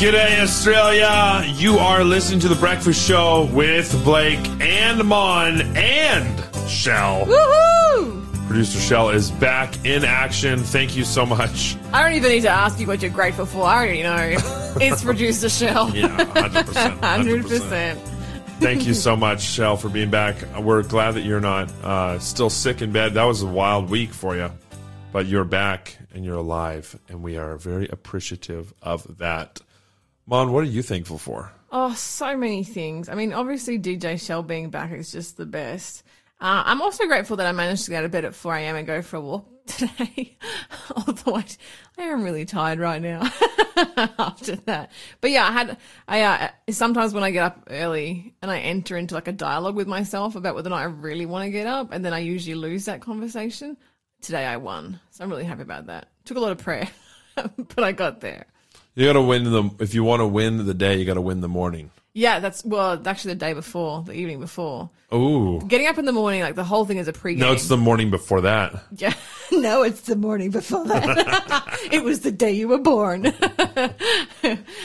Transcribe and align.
G'day, 0.00 0.40
Australia. 0.40 1.44
You 1.56 1.76
are 1.76 2.02
listening 2.02 2.40
to 2.40 2.48
The 2.48 2.54
Breakfast 2.54 3.06
Show 3.06 3.50
with 3.52 3.92
Blake 4.02 4.38
and 4.58 5.06
Mon 5.06 5.60
and 5.76 6.70
Shell. 6.70 7.26
Woohoo! 7.26 8.46
Producer 8.46 8.80
Shell 8.80 9.10
is 9.10 9.30
back 9.30 9.84
in 9.84 10.06
action. 10.06 10.60
Thank 10.60 10.96
you 10.96 11.04
so 11.04 11.26
much. 11.26 11.76
I 11.92 12.02
don't 12.02 12.14
even 12.14 12.30
need 12.30 12.40
to 12.40 12.48
ask 12.48 12.80
you 12.80 12.86
what 12.86 13.02
you're 13.02 13.10
grateful 13.10 13.44
for. 13.44 13.62
I 13.62 13.76
already 13.76 14.02
know. 14.02 14.38
It's 14.80 15.04
producer 15.04 15.50
Shell. 15.50 15.94
Yeah, 15.94 16.08
100%. 16.08 16.98
100%. 17.00 17.42
100%. 17.42 17.96
Thank 18.58 18.86
you 18.86 18.94
so 18.94 19.14
much, 19.16 19.42
Shell, 19.42 19.76
for 19.76 19.90
being 19.90 20.08
back. 20.08 20.36
We're 20.58 20.82
glad 20.82 21.10
that 21.16 21.24
you're 21.24 21.42
not 21.42 21.70
uh, 21.84 22.18
still 22.20 22.48
sick 22.48 22.80
in 22.80 22.90
bed. 22.90 23.12
That 23.12 23.24
was 23.24 23.42
a 23.42 23.46
wild 23.46 23.90
week 23.90 24.14
for 24.14 24.34
you, 24.34 24.50
but 25.12 25.26
you're 25.26 25.44
back 25.44 25.98
and 26.14 26.24
you're 26.24 26.38
alive, 26.38 26.98
and 27.10 27.22
we 27.22 27.36
are 27.36 27.58
very 27.58 27.86
appreciative 27.86 28.72
of 28.80 29.18
that. 29.18 29.60
Mon, 30.30 30.52
what 30.52 30.60
are 30.60 30.68
you 30.68 30.80
thankful 30.80 31.18
for? 31.18 31.50
Oh, 31.72 31.92
so 31.94 32.36
many 32.36 32.62
things. 32.62 33.08
I 33.08 33.16
mean, 33.16 33.32
obviously, 33.32 33.80
DJ 33.80 34.24
Shell 34.24 34.44
being 34.44 34.70
back 34.70 34.92
is 34.92 35.10
just 35.10 35.36
the 35.36 35.44
best. 35.44 36.04
Uh, 36.40 36.62
I'm 36.66 36.80
also 36.80 37.04
grateful 37.08 37.36
that 37.38 37.48
I 37.48 37.52
managed 37.52 37.86
to 37.86 37.90
get 37.90 37.98
out 37.98 38.04
of 38.04 38.12
bed 38.12 38.24
at 38.24 38.36
4 38.36 38.54
a.m. 38.54 38.76
and 38.76 38.86
go 38.86 39.02
for 39.02 39.16
a 39.16 39.20
walk 39.20 39.48
today. 39.66 40.38
Although 40.94 41.34
I, 41.34 41.44
I 41.98 42.02
am 42.04 42.22
really 42.22 42.44
tired 42.44 42.78
right 42.78 43.02
now 43.02 43.22
after 44.20 44.54
that. 44.66 44.92
But 45.20 45.32
yeah, 45.32 45.48
I 45.48 45.50
had, 45.50 45.78
I, 46.06 46.22
uh, 46.22 46.48
sometimes 46.70 47.12
when 47.12 47.24
I 47.24 47.32
get 47.32 47.42
up 47.42 47.64
early 47.68 48.36
and 48.40 48.52
I 48.52 48.60
enter 48.60 48.96
into 48.96 49.16
like 49.16 49.26
a 49.26 49.32
dialogue 49.32 49.74
with 49.74 49.88
myself 49.88 50.36
about 50.36 50.54
whether 50.54 50.68
or 50.68 50.70
not 50.70 50.82
I 50.82 50.84
really 50.84 51.26
want 51.26 51.46
to 51.46 51.50
get 51.50 51.66
up, 51.66 51.90
and 51.90 52.04
then 52.04 52.14
I 52.14 52.20
usually 52.20 52.54
lose 52.54 52.84
that 52.84 53.00
conversation. 53.00 53.76
Today 54.20 54.46
I 54.46 54.58
won. 54.58 55.00
So 55.10 55.24
I'm 55.24 55.30
really 55.30 55.42
happy 55.42 55.62
about 55.62 55.86
that. 55.86 56.06
Took 56.24 56.36
a 56.36 56.40
lot 56.40 56.52
of 56.52 56.58
prayer, 56.58 56.88
but 57.34 57.82
I 57.82 57.90
got 57.90 58.20
there. 58.20 58.46
You 58.94 59.06
got 59.06 59.14
to 59.14 59.22
win 59.22 59.44
the. 59.44 59.70
If 59.78 59.94
you 59.94 60.04
want 60.04 60.20
to 60.20 60.26
win 60.26 60.66
the 60.66 60.74
day, 60.74 60.98
you 60.98 61.04
got 61.04 61.14
to 61.14 61.20
win 61.20 61.40
the 61.40 61.48
morning. 61.48 61.90
Yeah, 62.12 62.40
that's 62.40 62.64
well, 62.64 63.00
actually 63.06 63.34
the 63.34 63.40
day 63.40 63.52
before, 63.52 64.02
the 64.02 64.12
evening 64.12 64.40
before. 64.40 64.90
Ooh. 65.14 65.60
Getting 65.66 65.86
up 65.86 65.96
in 65.96 66.06
the 66.06 66.12
morning, 66.12 66.40
like 66.40 66.56
the 66.56 66.64
whole 66.64 66.84
thing 66.84 66.98
is 66.98 67.06
a 67.06 67.12
pregame. 67.12 67.38
No, 67.38 67.52
it's 67.52 67.68
the 67.68 67.76
morning 67.76 68.10
before 68.10 68.40
that. 68.40 68.82
Yeah. 68.96 69.14
no, 69.52 69.82
it's 69.82 70.02
the 70.02 70.16
morning 70.16 70.50
before 70.50 70.84
that. 70.86 71.78
it 71.92 72.04
was 72.04 72.20
the 72.20 72.30
day 72.30 72.52
you 72.52 72.68
were 72.68 72.78
born. 72.78 73.32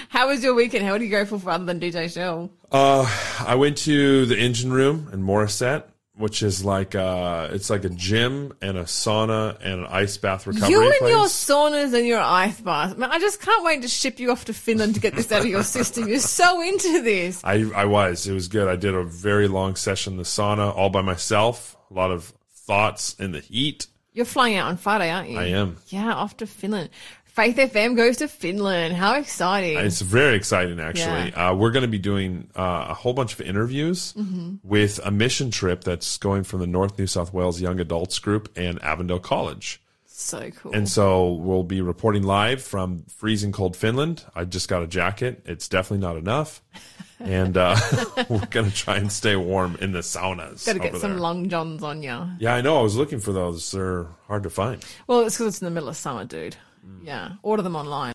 How 0.10 0.28
was 0.28 0.44
your 0.44 0.56
weekend? 0.56 0.86
How 0.86 0.94
are 0.94 1.02
you 1.02 1.10
grateful 1.10 1.38
for 1.38 1.52
other 1.52 1.66
than 1.66 1.80
DJ 1.80 2.12
Shell? 2.12 2.52
Uh, 2.72 3.06
I 3.46 3.56
went 3.56 3.78
to 3.80 4.26
the 4.26 4.38
engine 4.38 4.74
room 4.74 5.10
in 5.14 5.22
Morisset, 5.22 5.84
which 6.18 6.42
is 6.44 6.64
like 6.64 6.96
uh, 6.96 7.50
it's 7.52 7.70
like 7.70 7.84
a 7.84 7.90
gym 7.90 8.54
and 8.62 8.78
a 8.78 8.84
sauna 8.84 9.58
and 9.62 9.82
an 9.82 9.86
ice 9.88 10.18
bath 10.18 10.48
recovery 10.48 10.70
You 10.72 10.82
and 10.84 10.94
place. 11.00 11.10
your 11.12 11.26
saunas 11.26 11.94
and 11.94 12.08
your 12.08 12.22
ice 12.22 12.62
baths. 12.62 12.96
Man, 12.98 13.12
I 13.12 13.20
just 13.20 13.42
can't 13.42 13.64
wait 13.66 13.82
to 13.82 13.88
ship 13.88 14.20
you 14.20 14.32
off 14.32 14.46
to 14.46 14.54
Finland 14.54 14.96
to 14.96 15.02
get 15.02 15.16
this 15.16 15.32
out 15.32 15.42
of 15.42 15.48
your 15.48 15.64
system. 15.64 16.08
You're 16.08 16.20
so 16.20 16.62
into 16.62 17.02
this. 17.04 17.42
I 17.44 17.70
I 17.76 17.86
was. 17.86 18.28
It 18.28 18.34
was 18.34 18.48
good. 18.48 18.68
I 18.68 18.76
did 18.78 18.94
a 18.96 19.04
very 19.04 19.48
long 19.48 19.76
session 19.76 20.14
in 20.14 20.18
the 20.18 20.24
sauna 20.24 20.74
all 20.76 20.90
by 20.90 21.02
myself. 21.02 21.76
A 21.92 21.94
lot 21.94 22.12
of 22.12 22.34
thoughts 22.54 23.16
in 23.20 23.32
the 23.32 23.40
heat. 23.42 23.88
You're 24.14 24.26
flying 24.26 24.56
out 24.56 24.68
on 24.70 24.78
Friday, 24.78 25.12
aren't 25.12 25.30
you? 25.30 25.38
I 25.38 25.48
am. 25.48 25.76
Yeah, 25.90 26.14
off 26.14 26.38
to 26.38 26.48
Finland. 26.48 26.90
Faith 27.36 27.58
FM 27.58 27.98
goes 27.98 28.18
to 28.18 28.30
Finland. 28.30 28.96
How 28.96 29.16
exciting. 29.16 29.78
It's 29.78 30.00
very 30.02 30.36
exciting, 30.38 30.80
actually. 30.80 31.34
Uh, 31.34 31.54
we're 31.54 31.72
going 31.72 31.82
to 31.84 31.90
be 31.90 32.00
doing 32.00 32.50
uh, 32.56 32.88
a 32.90 32.94
whole 32.94 33.12
bunch 33.14 33.34
of 33.34 33.42
interviews 33.42 34.14
Mm-hmm. 34.14 34.56
with 34.64 35.00
a 35.04 35.12
mission 35.12 35.52
trip 35.52 35.84
that's 35.84 36.18
going 36.18 36.44
from 36.46 36.62
the 36.62 36.68
North 36.68 36.98
New 36.98 37.08
South 37.08 37.34
Wales 37.34 37.60
Young 37.60 37.80
Adults 37.82 38.20
Group 38.20 38.50
and 38.56 38.82
Avondale 38.82 39.20
College. 39.20 39.82
so 40.06 40.50
cool. 40.52 40.74
And 40.74 40.88
so 40.88 41.34
we'll 41.34 41.64
be 41.64 41.82
reporting 41.82 42.24
live 42.24 42.62
from 42.64 43.04
freezing 43.10 43.52
cold 43.52 43.76
Finland. 43.76 44.24
I 44.34 44.46
just 44.46 44.70
got 44.70 44.82
a 44.84 44.88
jacket. 44.88 45.42
It's 45.46 45.68
definitely 45.68 46.06
not 46.08 46.16
enough. 46.18 46.62
And 47.18 47.56
uh, 47.56 47.78
we're 48.30 48.46
going 48.48 48.70
to 48.70 48.76
try 48.76 48.98
and 48.98 49.10
stay 49.10 49.38
warm 49.38 49.78
in 49.80 49.94
the 49.94 50.00
saunas. 50.00 50.66
Got 50.66 50.74
to 50.74 50.80
get 50.80 50.98
some 50.98 51.12
there. 51.12 51.20
long 51.22 51.48
johns 51.48 51.82
on 51.82 52.04
you. 52.04 52.28
Yeah, 52.40 52.54
I 52.56 52.60
know. 52.60 52.78
I 52.78 52.82
was 52.82 52.98
looking 52.98 53.20
for 53.22 53.32
those. 53.32 53.72
They're 53.72 54.08
hard 54.28 54.44
to 54.44 54.50
find. 54.50 54.84
Well, 55.08 55.22
it's 55.22 55.36
because 55.38 55.54
it's 55.56 55.62
in 55.62 55.66
the 55.66 55.72
middle 55.72 55.88
of 55.88 55.96
summer, 55.96 56.26
dude. 56.26 56.58
Mm. 56.86 57.06
Yeah, 57.06 57.30
order 57.44 57.64
them 57.64 57.76
online. 57.76 58.14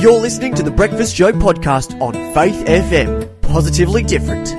You're 0.00 0.20
listening 0.20 0.54
to 0.56 0.62
the 0.62 0.70
Breakfast 0.70 1.16
Show 1.16 1.32
podcast 1.32 1.98
on 2.00 2.12
Faith 2.34 2.66
FM. 2.66 3.40
Positively 3.42 4.02
different. 4.02 4.52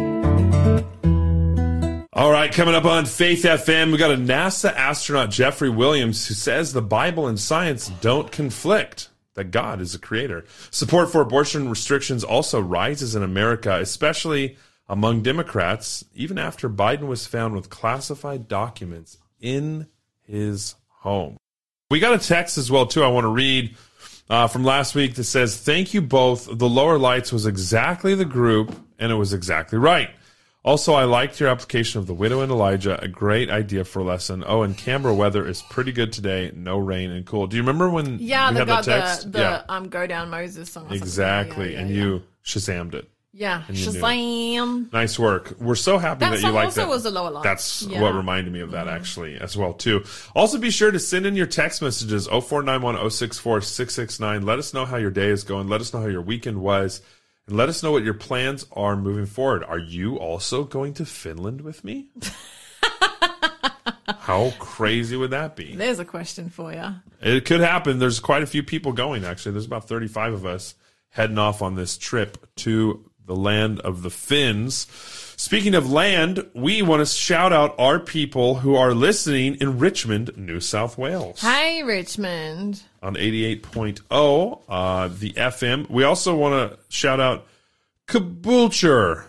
All 2.13 2.31
right, 2.31 2.51
coming 2.51 2.75
up 2.75 2.85
on 2.85 3.05
Faith 3.05 3.43
FM, 3.43 3.91
we 3.91 3.97
got 3.97 4.09
a 4.09 4.15
NASA 4.15 4.73
astronaut, 4.73 5.29
Jeffrey 5.29 5.69
Williams, 5.69 6.25
who 6.25 6.33
says 6.33 6.71
the 6.71 6.81
Bible 6.81 7.27
and 7.27 7.37
science 7.39 7.89
don't 7.99 8.31
conflict, 8.31 9.09
that 9.33 9.51
God 9.51 9.81
is 9.81 9.93
a 9.93 9.99
creator. 9.99 10.45
Support 10.71 11.11
for 11.11 11.19
abortion 11.19 11.69
restrictions 11.69 12.23
also 12.23 12.61
rises 12.61 13.15
in 13.15 13.21
America, 13.21 13.77
especially 13.81 14.57
among 14.87 15.23
Democrats, 15.23 16.05
even 16.13 16.37
after 16.37 16.69
Biden 16.69 17.07
was 17.07 17.27
found 17.27 17.53
with 17.53 17.69
classified 17.69 18.47
documents 18.47 19.17
in 19.41 19.87
his 20.21 20.75
home. 20.87 21.37
We 21.89 21.99
got 21.99 22.13
a 22.13 22.17
text 22.27 22.57
as 22.57 22.71
well, 22.71 22.87
too, 22.87 23.03
I 23.03 23.07
want 23.09 23.25
to 23.25 23.29
read 23.29 23.75
uh, 24.29 24.47
from 24.47 24.63
last 24.63 24.95
week 24.95 25.15
that 25.15 25.23
says, 25.25 25.55
Thank 25.57 25.93
you 25.93 26.01
both. 26.01 26.47
The 26.51 26.67
lower 26.67 26.97
lights 26.97 27.31
was 27.31 27.45
exactly 27.45 28.15
the 28.15 28.25
group, 28.25 28.75
and 28.97 29.11
it 29.11 29.15
was 29.15 29.33
exactly 29.33 29.77
right. 29.77 30.09
Also, 30.63 30.95
I 30.95 31.03
liked 31.03 31.39
your 31.39 31.47
application 31.49 31.99
of 31.99 32.07
the 32.07 32.15
widow 32.15 32.41
and 32.41 32.51
Elijah. 32.51 32.99
A 32.99 33.07
great 33.07 33.51
idea 33.51 33.83
for 33.85 33.99
a 33.99 34.03
lesson. 34.03 34.43
Oh, 34.47 34.63
and 34.63 34.75
Canberra 34.75 35.13
weather 35.13 35.47
is 35.47 35.61
pretty 35.61 35.91
good 35.91 36.11
today. 36.11 36.51
No 36.55 36.79
rain 36.79 37.11
and 37.11 37.23
cool. 37.23 37.45
Do 37.45 37.55
you 37.55 37.61
remember 37.61 37.87
when 37.87 38.17
Yeah, 38.17 38.49
we 38.49 38.53
they 38.55 38.59
had 38.61 38.67
got 38.67 38.85
that 38.85 39.01
text? 39.05 39.23
the, 39.25 39.29
the 39.37 39.39
yeah, 39.41 39.61
um 39.69 39.89
go 39.89 40.07
down 40.07 40.31
Moses 40.31 40.71
song. 40.71 40.91
exactly. 40.91 41.73
Yeah, 41.73 41.81
yeah, 41.81 41.85
and 41.85 41.89
you 41.95 42.23
shazammed 42.43 42.95
it. 42.95 43.07
Yeah. 43.37 43.63
Shazam. 43.69 44.91
Nice 44.93 45.19
work. 45.19 45.55
We're 45.59 45.75
so 45.75 45.97
happy 45.97 46.21
That 46.21 46.31
that, 46.31 46.41
you 46.41 46.49
like 46.51 46.65
also 46.65 46.81
that. 46.81 46.89
was 46.89 47.03
the 47.03 47.11
lower 47.11 47.29
lights. 47.31 47.43
That's 47.43 47.81
Yeah. 47.83 47.95
Mm-hmm. 47.95 48.01
what 48.01 48.15
reminded 48.15 48.53
me 48.53 48.61
of 48.61 48.71
that 48.71 48.87
actually 48.87 49.35
as 49.35 49.57
well 49.57 49.73
too. 49.73 50.05
Also 50.33 50.57
be 50.57 50.71
sure 50.71 50.89
to 50.89 50.99
send 50.99 51.25
in 51.25 51.35
your 51.35 51.45
text 51.45 51.81
messages 51.81 52.27
0491 52.27 53.09
064 53.11 53.61
669. 53.61 54.45
Let 54.45 54.57
us 54.59 54.73
know 54.73 54.85
how 54.85 54.95
your 54.97 55.11
day 55.11 55.27
is 55.29 55.43
going. 55.43 55.67
Let 55.67 55.81
us 55.81 55.93
know 55.93 55.99
how 55.99 56.07
your 56.07 56.21
weekend 56.21 56.61
was. 56.61 57.01
And 57.47 57.57
let 57.57 57.67
us 57.69 57.83
know 57.83 57.91
what 57.91 58.03
your 58.03 58.13
plans 58.15 58.65
are 58.71 58.95
moving 58.95 59.25
forward. 59.27 59.63
Are 59.65 59.77
you 59.77 60.15
also 60.17 60.63
going 60.63 60.93
to 60.95 61.05
Finland 61.05 61.61
with 61.61 61.83
me? 61.83 62.07
how 64.19 64.51
crazy 64.59 65.15
would 65.15 65.31
that 65.31 65.55
be? 65.55 65.75
There's 65.75 65.99
a 65.99 66.05
question 66.05 66.49
for 66.49 66.73
you. 66.73 66.95
It 67.21 67.45
could 67.45 67.59
happen. 67.59 67.99
There's 67.99 68.19
quite 68.19 68.43
a 68.43 68.47
few 68.47 68.63
people 68.63 68.93
going, 68.93 69.25
actually. 69.25 69.51
There's 69.53 69.65
about 69.65 69.87
35 69.87 70.33
of 70.33 70.45
us 70.45 70.75
heading 71.09 71.37
off 71.37 71.61
on 71.61 71.75
this 71.75 71.97
trip 71.97 72.37
to 72.57 73.09
the 73.25 73.35
land 73.35 73.79
of 73.81 74.03
the 74.03 74.09
Finns. 74.09 74.87
Speaking 75.37 75.75
of 75.75 75.91
land, 75.91 76.49
we 76.53 76.81
want 76.81 77.01
to 77.01 77.05
shout 77.05 77.51
out 77.51 77.75
our 77.77 77.99
people 77.99 78.55
who 78.55 78.75
are 78.75 78.93
listening 78.93 79.55
in 79.55 79.79
Richmond, 79.79 80.37
New 80.37 80.59
South 80.59 80.97
Wales 80.97 81.41
Hi, 81.41 81.81
Richmond. 81.81 82.81
on 83.03 83.15
88.0, 83.15 84.61
uh, 84.69 85.09
the 85.09 85.31
FM. 85.33 85.89
We 85.89 86.03
also 86.03 86.35
want 86.35 86.71
to 86.71 86.79
shout 86.89 87.19
out 87.19 87.47
Caboolture. 88.07 89.25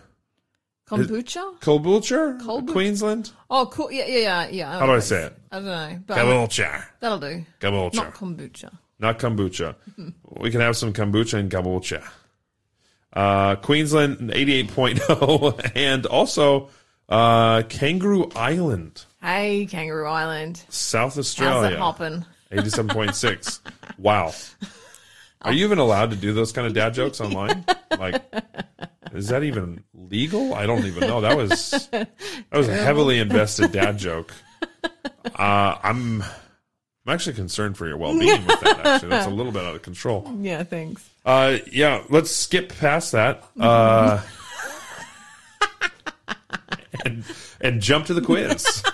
Kombucha? 0.88 1.58
Caboolture? 1.58 2.66
Queensland? 2.72 3.32
Oh, 3.50 3.66
cool. 3.66 3.90
Yeah, 3.90 4.06
yeah, 4.06 4.18
yeah. 4.18 4.48
yeah. 4.48 4.78
How 4.78 4.86
do 4.86 4.92
I 4.92 5.00
say 5.00 5.24
it? 5.24 5.36
I 5.50 5.56
don't 5.56 5.64
know. 5.64 6.00
But 6.06 6.18
Caboolture. 6.18 6.84
that'll 7.00 7.18
do. 7.18 7.44
Caboolture. 7.60 7.94
Not 7.94 8.14
kombucha. 8.14 8.78
not 9.00 9.18
kombucha. 9.18 9.74
we 10.40 10.50
can 10.52 10.60
have 10.60 10.76
some 10.76 10.92
kombucha 10.92 11.38
and 11.38 11.50
kombucha. 11.50 12.04
Uh, 13.16 13.56
Queensland 13.56 14.18
88.0 14.30 15.70
and 15.74 16.04
also 16.06 16.68
uh, 17.08 17.62
Kangaroo 17.62 18.30
Island, 18.36 19.04
Hey, 19.22 19.66
Kangaroo 19.66 20.06
Island. 20.06 20.62
South 20.68 21.14
How's 21.14 21.16
it 21.16 21.20
Australia. 21.20 21.78
hopping? 21.78 22.24
87.6. 22.52 23.60
wow. 23.98 24.32
Are 25.42 25.52
you 25.52 25.64
even 25.64 25.78
allowed 25.78 26.10
to 26.10 26.16
do 26.16 26.32
those 26.32 26.52
kind 26.52 26.66
of 26.66 26.74
dad 26.74 26.94
jokes 26.94 27.20
online? 27.20 27.64
Like, 27.98 28.22
is 29.12 29.28
that 29.28 29.42
even 29.44 29.82
legal? 29.94 30.54
I 30.54 30.66
don't 30.66 30.84
even 30.84 31.08
know. 31.08 31.20
That 31.22 31.36
was 31.36 31.88
that 31.92 32.08
was 32.52 32.68
a 32.68 32.74
heavily 32.74 33.18
invested 33.18 33.72
dad 33.72 33.98
joke. 33.98 34.32
Uh, 35.34 35.76
I'm 35.82 36.22
I'm 36.22 37.14
actually 37.14 37.34
concerned 37.34 37.76
for 37.76 37.86
your 37.86 37.96
well 37.96 38.18
being 38.18 38.44
with 38.46 38.60
that. 38.60 38.86
Actually, 38.86 39.08
that's 39.10 39.26
a 39.26 39.30
little 39.30 39.52
bit 39.52 39.64
out 39.64 39.74
of 39.76 39.82
control. 39.82 40.32
Yeah, 40.40 40.62
thanks. 40.64 41.08
Uh, 41.26 41.58
yeah, 41.72 42.04
let's 42.08 42.30
skip 42.30 42.72
past 42.78 43.10
that. 43.12 43.42
Uh, 43.60 44.22
and, 47.04 47.24
and 47.60 47.82
jump 47.82 48.06
to 48.06 48.14
the 48.14 48.22
quiz. 48.22 48.82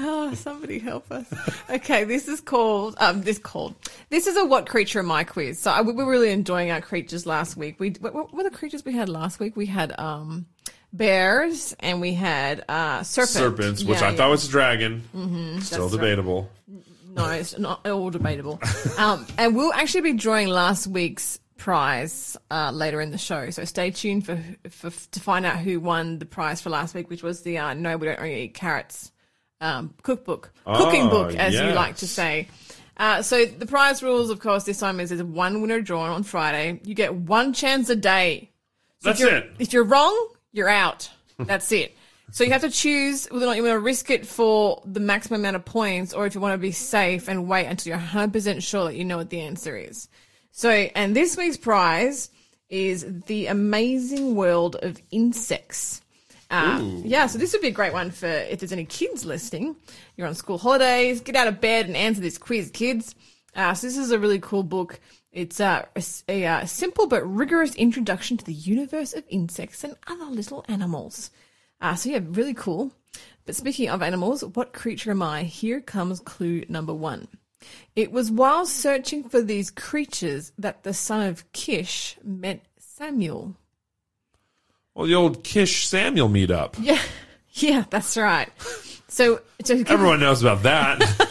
Oh, 0.00 0.32
somebody 0.34 0.78
help 0.78 1.10
us. 1.10 1.26
Okay, 1.68 2.04
this 2.04 2.28
is 2.28 2.40
called, 2.40 2.94
um, 3.00 3.22
this 3.22 3.36
called, 3.38 3.74
this 4.10 4.28
is 4.28 4.36
a 4.36 4.44
what 4.44 4.66
creature 4.68 5.00
am 5.00 5.10
I 5.10 5.24
quiz. 5.24 5.58
So 5.58 5.72
I, 5.72 5.80
we 5.80 5.92
were 5.92 6.08
really 6.08 6.30
enjoying 6.30 6.70
our 6.70 6.80
creatures 6.80 7.26
last 7.26 7.56
week. 7.56 7.80
We, 7.80 7.90
what, 7.98 8.14
what 8.14 8.32
were 8.32 8.44
the 8.44 8.50
creatures 8.50 8.84
we 8.84 8.92
had 8.92 9.08
last 9.08 9.40
week? 9.40 9.56
We 9.56 9.66
had, 9.66 9.98
um, 9.98 10.46
bears 10.92 11.74
and 11.80 12.00
we 12.00 12.14
had, 12.14 12.64
uh, 12.68 13.02
serpents. 13.02 13.32
Serpents, 13.32 13.84
which 13.84 14.00
Yeah, 14.00 14.06
I 14.06 14.10
yeah. 14.10 14.16
thought 14.18 14.30
was 14.30 14.46
a 14.46 14.50
dragon. 14.50 15.58
Still 15.62 15.88
debatable. 15.88 16.48
right. 16.68 16.84
No, 17.18 17.30
it's 17.30 17.58
not 17.58 17.86
all 17.86 18.10
debatable. 18.10 18.60
Um, 18.98 19.26
and 19.36 19.54
we'll 19.54 19.72
actually 19.72 20.00
be 20.00 20.12
drawing 20.14 20.48
last 20.48 20.88
week's 20.88 21.38
prize 21.56 22.36
uh, 22.50 22.72
later 22.72 23.00
in 23.00 23.10
the 23.12 23.18
show. 23.18 23.50
So 23.50 23.64
stay 23.64 23.92
tuned 23.92 24.26
for, 24.26 24.42
for 24.70 24.90
to 24.90 25.20
find 25.20 25.46
out 25.46 25.58
who 25.58 25.78
won 25.78 26.18
the 26.18 26.24
prize 26.26 26.60
for 26.60 26.70
last 26.70 26.94
week, 26.96 27.08
which 27.08 27.22
was 27.22 27.42
the 27.42 27.58
uh, 27.58 27.74
No, 27.74 27.96
We 27.96 28.08
Don't 28.08 28.18
Only 28.18 28.42
Eat 28.42 28.54
Carrots 28.54 29.12
um, 29.60 29.94
cookbook, 30.02 30.52
cooking 30.64 31.02
Oh, 31.02 31.10
book, 31.10 31.34
as 31.36 31.54
you 31.54 31.70
like 31.72 31.96
to 31.98 32.08
say. 32.08 32.48
Uh, 32.96 33.22
so 33.22 33.44
the 33.44 33.66
prize 33.66 34.02
rules, 34.02 34.30
of 34.30 34.40
course, 34.40 34.64
this 34.64 34.80
time 34.80 34.98
is 34.98 35.10
there's 35.10 35.22
one 35.22 35.60
winner 35.60 35.80
drawn 35.80 36.10
on 36.10 36.24
Friday. 36.24 36.80
You 36.84 36.94
get 36.94 37.14
one 37.14 37.52
chance 37.52 37.88
a 37.90 37.96
day. 37.96 38.50
So 39.00 39.10
That's 39.10 39.20
if 39.20 39.28
you're, 39.28 39.36
it. 39.36 39.50
If 39.60 39.72
you're 39.72 39.84
wrong, 39.84 40.28
you're 40.52 40.68
out. 40.68 41.08
That's 41.38 41.70
it. 41.70 41.96
So 42.30 42.44
you 42.44 42.50
have 42.52 42.60
to 42.60 42.70
choose 42.70 43.26
whether 43.26 43.44
or 43.44 43.48
not 43.48 43.56
you 43.56 43.62
want 43.62 43.74
to 43.74 43.80
risk 43.80 44.10
it 44.10 44.26
for 44.26 44.82
the 44.84 45.00
maximum 45.00 45.40
amount 45.40 45.56
of 45.56 45.64
points, 45.64 46.12
or 46.12 46.26
if 46.26 46.34
you 46.34 46.40
want 46.40 46.54
to 46.54 46.58
be 46.58 46.72
safe 46.72 47.28
and 47.28 47.48
wait 47.48 47.66
until 47.66 47.90
you're 47.90 48.06
100% 48.06 48.62
sure 48.62 48.84
that 48.84 48.96
you 48.96 49.04
know 49.04 49.16
what 49.16 49.30
the 49.30 49.40
answer 49.40 49.76
is. 49.76 50.08
So, 50.52 50.70
and 50.70 51.16
this 51.16 51.36
week's 51.36 51.56
prize 51.56 52.30
is 52.68 53.06
the 53.26 53.46
amazing 53.46 54.34
world 54.34 54.76
of 54.82 55.00
insects. 55.10 56.02
Uh, 56.50 56.80
yeah, 57.04 57.26
so 57.26 57.38
this 57.38 57.52
would 57.52 57.62
be 57.62 57.68
a 57.68 57.72
great 57.72 57.92
one 57.92 58.10
for 58.10 58.26
if 58.26 58.60
there's 58.60 58.72
any 58.72 58.84
kids 58.84 59.24
listening. 59.24 59.76
You're 60.16 60.26
on 60.26 60.34
school 60.34 60.58
holidays, 60.58 61.20
get 61.20 61.36
out 61.36 61.48
of 61.48 61.60
bed 61.60 61.86
and 61.86 61.96
answer 61.96 62.20
this 62.20 62.38
quiz, 62.38 62.70
kids. 62.70 63.14
Uh, 63.54 63.74
so 63.74 63.86
this 63.86 63.96
is 63.96 64.10
a 64.10 64.18
really 64.18 64.38
cool 64.38 64.62
book. 64.62 65.00
It's 65.32 65.60
uh, 65.60 65.84
a, 65.94 66.02
a, 66.28 66.46
uh 66.46 66.66
simple 66.66 67.06
but 67.06 67.22
rigorous 67.22 67.74
introduction 67.74 68.36
to 68.38 68.44
the 68.44 68.52
universe 68.52 69.12
of 69.12 69.24
insects 69.28 69.84
and 69.84 69.94
other 70.06 70.24
little 70.24 70.64
animals. 70.68 71.30
Uh, 71.80 71.94
so 71.94 72.10
yeah, 72.10 72.20
really 72.22 72.54
cool. 72.54 72.92
But 73.46 73.56
speaking 73.56 73.88
of 73.88 74.02
animals, 74.02 74.44
what 74.44 74.72
creature 74.72 75.10
am 75.10 75.22
I? 75.22 75.44
Here 75.44 75.80
comes 75.80 76.20
clue 76.20 76.64
number 76.68 76.92
one. 76.92 77.28
It 77.96 78.12
was 78.12 78.30
while 78.30 78.66
searching 78.66 79.28
for 79.28 79.42
these 79.42 79.70
creatures 79.70 80.52
that 80.58 80.82
the 80.82 80.94
son 80.94 81.26
of 81.26 81.50
Kish 81.52 82.16
met 82.22 82.60
Samuel. 82.78 83.56
Well, 84.94 85.06
the 85.06 85.14
old 85.14 85.44
Kish 85.44 85.86
Samuel 85.86 86.28
meetup. 86.28 86.76
Yeah, 86.82 87.00
yeah, 87.52 87.84
that's 87.90 88.16
right. 88.16 88.50
So, 89.08 89.40
so 89.64 89.74
Everyone 89.86 90.20
knows 90.20 90.42
about 90.42 90.62
that. 90.64 91.26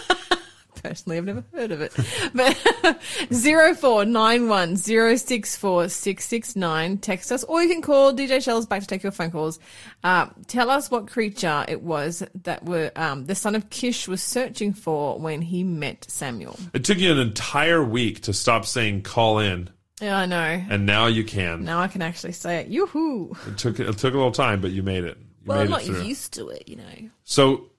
personally, 0.87 1.17
I've 1.17 1.25
never 1.25 1.43
heard 1.53 1.71
of 1.71 1.81
it. 1.81 1.93
But 2.33 3.01
zero 3.33 3.73
four 3.73 4.05
nine 4.05 4.47
one 4.47 4.75
zero 4.75 5.15
six 5.15 5.55
four 5.55 5.89
six 5.89 6.25
six 6.25 6.55
nine. 6.55 6.97
Text 6.97 7.31
us, 7.31 7.43
or 7.43 7.61
you 7.61 7.69
can 7.69 7.81
call 7.81 8.13
DJ 8.13 8.41
Shells 8.43 8.65
back 8.65 8.81
to 8.81 8.87
take 8.87 9.03
your 9.03 9.11
phone 9.11 9.31
calls. 9.31 9.59
Uh, 10.03 10.27
tell 10.47 10.69
us 10.69 10.89
what 10.91 11.07
creature 11.07 11.65
it 11.67 11.81
was 11.81 12.23
that 12.43 12.63
were 12.65 12.91
um, 12.95 13.25
the 13.25 13.35
son 13.35 13.55
of 13.55 13.69
Kish 13.69 14.07
was 14.07 14.21
searching 14.21 14.73
for 14.73 15.19
when 15.19 15.41
he 15.41 15.63
met 15.63 16.05
Samuel. 16.09 16.57
it 16.73 16.83
took 16.83 16.97
you 16.97 17.11
an 17.11 17.17
entire 17.19 17.83
week 17.83 18.21
to 18.21 18.33
stop 18.33 18.65
saying 18.65 19.01
call 19.03 19.39
in, 19.39 19.69
Yeah, 20.01 20.17
I 20.19 20.25
know. 20.25 20.63
and 20.69 20.85
now 20.85 21.07
you 21.07 21.23
can. 21.23 21.63
Now 21.63 21.79
I 21.81 21.87
can 21.87 22.01
actually 22.01 22.33
say 22.33 22.57
it. 22.61 22.67
Yoo-hoo. 22.67 23.35
It 23.47 23.57
took 23.57 23.79
it 23.79 23.97
took 23.97 24.13
a 24.13 24.17
little 24.17 24.31
time, 24.31 24.61
but 24.61 24.71
you 24.71 24.83
made 24.83 25.03
it. 25.03 25.17
You 25.17 25.25
Well, 25.45 25.59
I'm 25.59 25.69
not 25.69 25.85
used 25.85 26.33
to 26.33 26.49
it, 26.49 26.67
you 26.67 26.75
know. 26.75 27.09
So 27.23 27.69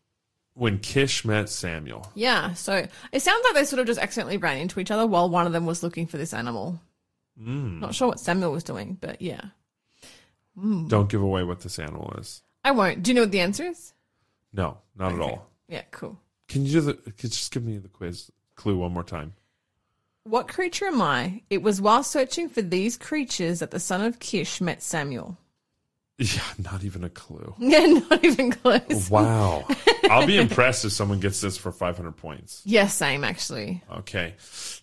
when 0.59 0.79
Kish 0.79 1.25
met 1.25 1.49
Samuel, 1.49 2.11
Yeah, 2.15 2.53
so 2.55 2.87
it 3.13 3.21
sounds 3.21 3.45
like 3.45 3.55
they 3.55 3.65
sort 3.65 3.79
of 3.81 3.87
just 3.87 4.01
accidentally 4.01 4.39
ran 4.39 4.59
into 4.59 4.81
each 4.81 4.91
other 4.91 5.07
while 5.07 5.31
one 5.31 5.47
of 5.47 5.53
them 5.53 5.67
was 5.67 5.83
looking 5.83 6.07
for 6.07 6.17
this 6.17 6.35
animal. 6.35 6.81
Hmm. 7.41 7.79
Not 7.79 7.95
sure 7.95 8.09
what 8.09 8.19
Samuel 8.19 8.51
was 8.51 8.65
doing, 8.65 8.99
but 9.01 9.23
yeah. 9.23 9.43
don't 10.57 11.09
give 11.09 11.23
away 11.23 11.45
what 11.45 11.61
this 11.61 11.79
animal 11.79 12.13
is. 12.19 12.43
I 12.65 12.73
won't. 12.73 13.05
Do 13.05 13.11
you 13.11 13.15
know 13.15 13.23
what 13.23 13.31
the 13.31 13.41
answer 13.41 13.65
is? 13.65 13.95
No, 14.53 14.79
not 14.97 15.13
at 15.13 15.21
all. 15.21 15.49
Yeah, 15.69 15.83
cool. 15.93 16.19
Can 16.49 16.67
you 16.67 16.73
do 16.73 16.81
the? 16.81 16.95
Could 16.95 17.25
you 17.25 17.29
just 17.31 17.53
give 17.53 17.65
me 17.65 17.79
the 17.79 17.89
quiz 17.89 18.31
clue 18.57 18.79
one 18.79 18.93
more 18.93 19.05
time? 19.05 19.35
What 20.25 20.49
creature 20.49 20.87
am 20.87 21.01
I? 21.01 21.43
It 21.49 21.63
was 21.63 21.81
while 21.81 22.03
searching 22.03 22.49
for 22.49 22.63
these 22.63 22.97
creatures 22.97 23.61
that 23.61 23.71
the 23.71 23.81
son 23.81 24.03
of 24.03 24.19
Kish 24.19 24.61
met 24.61 24.83
Samuel. 24.83 25.39
Yeah, 26.19 26.43
not 26.59 26.83
even 26.83 27.05
a 27.05 27.09
clue. 27.09 27.55
Yeah, 27.61 27.87
not 28.11 28.25
even 28.25 28.51
close. 28.51 29.09
Wow. 29.09 29.65
I'll 30.11 30.27
be 30.27 30.37
impressed 30.39 30.85
if 30.85 30.93
someone 30.93 31.21
gets 31.21 31.41
this 31.41 31.57
for 31.57 31.71
500 31.71 32.17
points. 32.17 32.61
Yeah, 32.65 32.89
same 32.89 33.23
actually. 33.23 33.83
Okay. 33.99 34.35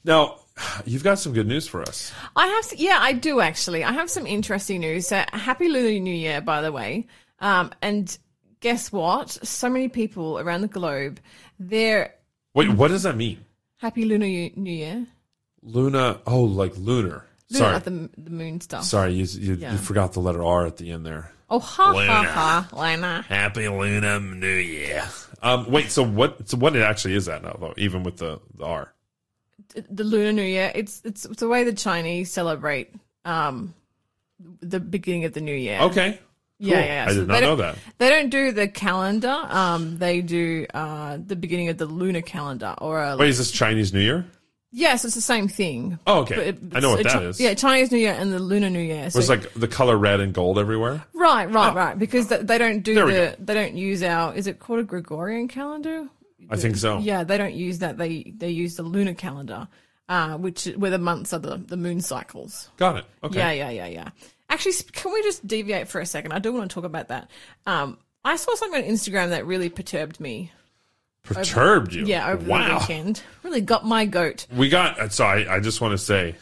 Now, 0.06 0.40
you've 0.86 1.04
got 1.04 1.20
some 1.20 1.34
good 1.34 1.48
news 1.48 1.68
for 1.68 1.82
us. 1.82 2.14
I 2.38 2.48
have, 2.48 2.64
s- 2.66 2.76
yeah, 2.80 3.00
I 3.02 3.12
do 3.14 3.42
actually. 3.42 3.84
I 3.84 3.92
have 3.92 4.10
some 4.10 4.26
interesting 4.26 4.80
news. 4.80 5.08
So, 5.08 5.24
happy 5.34 5.68
Lunar 5.68 6.00
New 6.00 6.14
Year, 6.16 6.40
by 6.40 6.62
the 6.62 6.72
way. 6.72 7.08
Um, 7.40 7.72
and 7.82 8.18
guess 8.62 8.92
what? 8.92 9.30
So 9.32 9.70
many 9.70 9.90
people 9.90 10.40
around 10.40 10.62
the 10.62 10.68
globe, 10.70 11.20
they're 11.60 12.14
Wait, 12.54 12.70
what 12.70 12.88
does 12.88 13.04
that 13.04 13.18
mean? 13.18 13.44
happy 13.78 14.06
Lunar 14.06 14.26
New 14.26 14.72
Year. 14.72 15.06
Luna. 15.62 16.22
Oh, 16.26 16.44
like 16.44 16.78
lunar. 16.78 17.26
Lunar, 17.52 17.60
Sorry. 17.66 17.74
like 17.76 17.84
the, 17.84 18.10
the 18.18 18.30
moon 18.32 18.60
stuff. 18.62 18.84
Sorry, 18.86 19.14
you, 19.14 19.26
you, 19.26 19.54
Yeah. 19.56 19.72
you 19.74 19.78
forgot 19.78 20.14
the 20.14 20.20
letter 20.20 20.44
R 20.44 20.66
at 20.66 20.78
the 20.78 20.92
end 20.92 21.06
there. 21.06 21.32
Oh, 21.50 21.60
ha 21.60 21.92
Lunar. 21.92 22.08
ha 22.08 22.68
ha, 22.72 22.82
Lena. 22.82 23.22
Happy 23.28 23.68
Luna 23.70 24.20
New 24.20 24.48
Year. 24.48 25.04
Um, 25.44 25.70
wait, 25.70 25.92
so 25.92 26.04
what? 26.04 26.50
So 26.50 26.58
what 26.58 26.76
it 26.76 26.82
actually 26.82 27.14
is 27.14 27.26
that 27.28 27.44
now, 27.44 27.56
though? 27.60 27.74
Even 27.78 28.02
with 28.04 28.18
the, 28.18 28.40
the 28.56 28.66
R. 28.66 28.92
The 29.90 30.04
Lunar 30.04 30.34
New 30.34 30.42
Year. 30.42 30.72
It's 30.74 31.02
it's 31.06 31.26
it's 31.26 31.40
the 31.40 31.48
way 31.48 31.64
the 31.64 31.74
Chinese 31.74 32.32
celebrate 32.32 32.92
um 33.26 33.74
the 34.62 34.80
beginning 34.80 35.26
of 35.26 35.34
the 35.34 35.42
new 35.42 35.56
year. 35.56 35.80
Okay. 35.82 36.20
Yeah, 36.58 36.76
cool. 36.78 36.86
yeah. 36.86 37.06
I 37.08 37.10
So 37.10 37.20
did 37.20 37.28
they 37.28 37.34
not 37.34 37.40
know 37.42 37.48
don't- 37.50 37.58
that. 37.60 37.78
They 38.00 38.10
don't 38.10 38.30
do 38.30 38.52
the 38.52 38.68
calendar. 38.68 39.38
Um, 39.50 39.98
they 40.00 40.22
do 40.22 40.66
uh 40.74 41.18
the 41.24 41.36
beginning 41.36 41.70
of 41.70 41.78
the 41.78 41.86
lunar 41.86 42.22
calendar 42.22 42.74
or 42.80 43.04
a 43.04 43.18
Wait, 43.18 43.30
is 43.30 43.38
this 43.38 43.52
Chinese 43.52 43.94
New 43.94 44.00
Year? 44.02 44.26
Yes, 44.76 45.06
it's 45.06 45.16
the 45.16 45.22
same 45.22 45.48
thing. 45.48 45.98
Oh, 46.06 46.20
okay. 46.22 46.50
It- 46.50 46.60
I 46.74 46.80
know 46.82 46.92
what 46.92 47.04
that 47.04 47.24
is. 47.24 47.40
Yeah, 47.40 47.54
Chinese 47.54 47.92
New 47.92 47.98
Year 47.98 48.14
and 48.14 48.32
the 48.34 48.40
Lunar 48.40 48.70
New 48.70 48.80
Year. 48.80 49.10
So, 49.10 49.20
It's 49.20 49.30
like 49.30 49.52
the 49.54 49.68
color 49.68 49.98
red 49.98 50.20
and 50.20 50.34
gold 50.34 50.60
everywhere. 50.60 51.04
right, 51.14 51.50
right, 51.50 51.74
right. 51.74 51.98
Because 51.98 52.28
they 52.28 52.58
don't 52.58 52.82
do 52.82 52.94
the 52.96 53.36
they 53.40 53.54
don't 53.54 53.76
use 53.76 54.04
our 54.04 54.34
is 54.36 54.48
it 54.48 54.60
called 54.60 54.80
a 54.80 54.84
Gregorian 54.84 55.48
calendar? 55.48 56.08
I 56.50 56.58
think 56.58 56.76
so. 56.76 57.00
Yeah, 57.00 57.24
they 57.24 57.38
don't 57.38 57.56
use 57.56 57.80
that. 57.80 57.98
They 57.98 58.34
they 58.38 58.50
use 58.50 58.76
the 58.76 58.84
lunar 58.84 59.14
calendar, 59.16 59.68
uh, 60.10 60.38
which 60.38 60.66
where 60.76 60.92
the 60.92 61.00
months 61.00 61.34
are 61.34 61.40
the 61.40 61.58
the 61.58 61.78
moon 61.78 62.02
cycles. 62.02 62.70
Got 62.78 62.98
it. 62.98 63.06
Okay. 63.24 63.40
Yeah, 63.40 63.52
yeah, 63.52 63.70
yeah, 63.72 63.88
yeah. 63.88 64.10
Actually, 64.50 64.74
can 64.92 65.12
we 65.12 65.24
just 65.24 65.48
deviate 65.48 65.88
for 65.88 66.00
a 66.02 66.06
second? 66.06 66.32
I 66.34 66.40
do 66.40 66.54
want 66.54 66.70
to 66.70 66.74
talk 66.76 66.84
about 66.84 67.08
that. 67.08 67.32
Um, 67.66 67.98
I 68.24 68.36
saw 68.36 68.54
something 68.56 68.84
on 68.84 68.90
Instagram 68.90 69.30
that 69.30 69.46
really 69.48 69.70
perturbed 69.70 70.20
me. 70.20 70.52
Perturbed 71.26 71.94
you. 71.94 72.06
Yeah, 72.06 72.30
over 72.32 72.44
the 72.44 72.52
weekend, 72.80 73.22
really 73.44 73.62
got 73.62 73.86
my 73.86 74.06
goat. 74.06 74.48
We 74.56 74.70
got. 74.70 75.00
uh, 75.00 75.10
So 75.10 75.26
I, 75.26 75.56
I 75.56 75.60
just 75.60 75.82
want 75.82 75.92
to 75.94 75.98
say, 75.98 76.36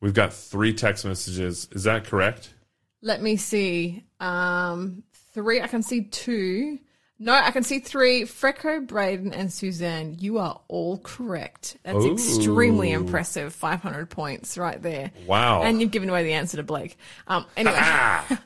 we've 0.00 0.14
got 0.14 0.32
three 0.32 0.72
text 0.72 1.04
messages. 1.04 1.68
Is 1.72 1.84
that 1.84 2.04
correct? 2.04 2.54
Let 3.02 3.22
me 3.22 3.36
see. 3.36 4.04
Um, 4.20 5.02
three. 5.34 5.60
I 5.60 5.68
can 5.68 5.82
see 5.82 6.04
two. 6.04 6.78
No, 7.20 7.32
I 7.32 7.50
can 7.50 7.64
see 7.64 7.80
three. 7.80 8.22
Freco, 8.22 8.86
Braden, 8.86 9.32
and 9.32 9.52
Suzanne. 9.52 10.16
You 10.20 10.38
are 10.38 10.60
all 10.68 10.98
correct. 10.98 11.76
That's 11.82 11.96
Ooh. 12.04 12.12
extremely 12.12 12.92
impressive. 12.92 13.52
Five 13.52 13.80
hundred 13.82 14.08
points 14.08 14.56
right 14.56 14.80
there. 14.80 15.10
Wow. 15.26 15.62
And 15.62 15.80
you've 15.80 15.90
given 15.90 16.08
away 16.10 16.22
the 16.24 16.32
answer 16.34 16.56
to 16.58 16.62
Blake. 16.62 16.96
Um, 17.26 17.44
anyway. 17.56 17.78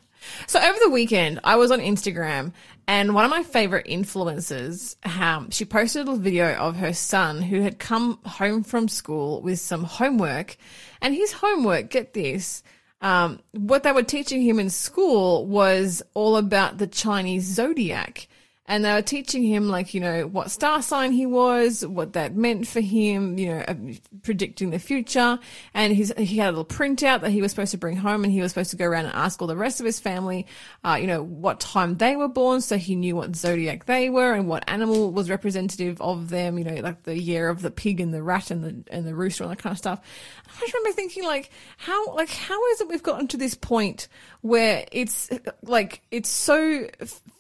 So 0.47 0.61
over 0.61 0.79
the 0.83 0.91
weekend, 0.91 1.41
I 1.45 1.57
was 1.57 1.71
on 1.71 1.81
Instagram, 1.81 2.53
and 2.87 3.15
one 3.15 3.25
of 3.25 3.31
my 3.31 3.43
favorite 3.43 3.87
influencers, 3.87 4.97
um, 5.21 5.51
she 5.51 5.65
posted 5.65 6.09
a 6.09 6.17
video 6.17 6.55
of 6.55 6.77
her 6.77 6.93
son 6.93 7.43
who 7.43 7.61
had 7.63 7.79
come 7.79 8.19
home 8.25 8.63
from 8.63 8.89
school 8.89 9.41
with 9.41 9.61
some 9.61 9.85
homework, 9.85 10.57
and 11.01 11.15
his 11.15 11.33
homework, 11.33 11.91
get 11.91 12.13
this, 12.13 12.63
um, 13.01 13.41
what 13.51 13.83
they 13.83 13.93
were 13.93 14.03
teaching 14.03 14.43
him 14.43 14.61
in 14.61 14.71
school 14.71 15.45
was 15.47 16.03
all 16.15 16.37
about 16.37 16.79
the 16.79 16.87
Chinese 16.87 17.45
zodiac. 17.45 18.29
And 18.67 18.85
they 18.85 18.93
were 18.93 19.03
teaching 19.03 19.43
him, 19.43 19.69
like, 19.69 19.93
you 19.93 20.01
know, 20.01 20.29
what 20.29 20.49
star 20.51 20.83
sign 20.83 21.11
he 21.11 21.27
was, 21.27 21.85
what 21.85 22.13
that 22.13 22.37
meant 22.37 22.69
for 22.69 22.81
him, 22.81 23.37
you 23.37 23.49
know, 23.49 23.65
uh, 23.67 23.75
predicting 24.23 24.71
the 24.71 24.79
future. 24.79 25.41
And 25.75 25.93
he's, 25.93 26.13
he 26.17 26.37
had 26.37 26.47
a 26.47 26.53
little 26.57 26.65
printout 26.65 27.23
that 27.23 27.33
he 27.33 27.43
was 27.43 27.51
supposed 27.51 27.73
to 27.73 27.77
bring 27.77 27.97
home 27.97 28.23
and 28.23 28.33
he 28.33 28.41
was 28.41 28.53
supposed 28.53 28.71
to 28.71 28.77
go 28.77 28.85
around 28.85 29.07
and 29.07 29.15
ask 29.15 29.43
all 29.43 29.49
the 29.49 29.57
rest 29.57 29.81
of 29.81 29.87
his 29.87 29.99
family, 29.99 30.47
uh, 30.85 30.97
you 31.01 31.09
know, 31.09 31.25
what 31.25 31.59
time 31.59 31.97
they 31.97 32.15
were 32.15 32.29
born. 32.29 32.61
So 32.61 32.79
he 32.79 32.95
knew 32.95 33.17
what 33.17 33.35
zodiac 33.35 33.87
they 33.87 34.09
were 34.09 34.33
and 34.33 34.47
what 34.47 34.63
animal 34.69 35.11
was 35.11 35.29
representative 35.29 36.01
of 36.01 36.29
them, 36.29 36.57
you 36.57 36.63
know, 36.63 36.77
like 36.77 37.03
the 37.03 37.19
year 37.19 37.49
of 37.49 37.63
the 37.63 37.71
pig 37.73 38.01
and 38.01 38.15
the 38.15 38.23
rat 38.23 38.53
and 38.53 38.63
the, 38.63 38.95
and 38.95 39.05
the 39.05 39.15
rooster 39.15 39.43
and 39.43 39.51
that 39.51 39.59
kind 39.59 39.73
of 39.73 39.79
stuff. 39.79 40.01
I 40.47 40.61
just 40.61 40.73
remember 40.73 40.95
thinking, 40.95 41.25
like, 41.25 41.51
how, 41.79 42.15
like, 42.15 42.31
how 42.31 42.65
is 42.69 42.81
it 42.81 42.89
we've 42.89 43.03
gotten 43.03 43.27
to 43.29 43.37
this 43.37 43.57
point 43.57 44.07
where 44.41 44.87
it's 44.93 45.31
like, 45.63 46.03
it's 46.13 46.29
so 46.29 46.87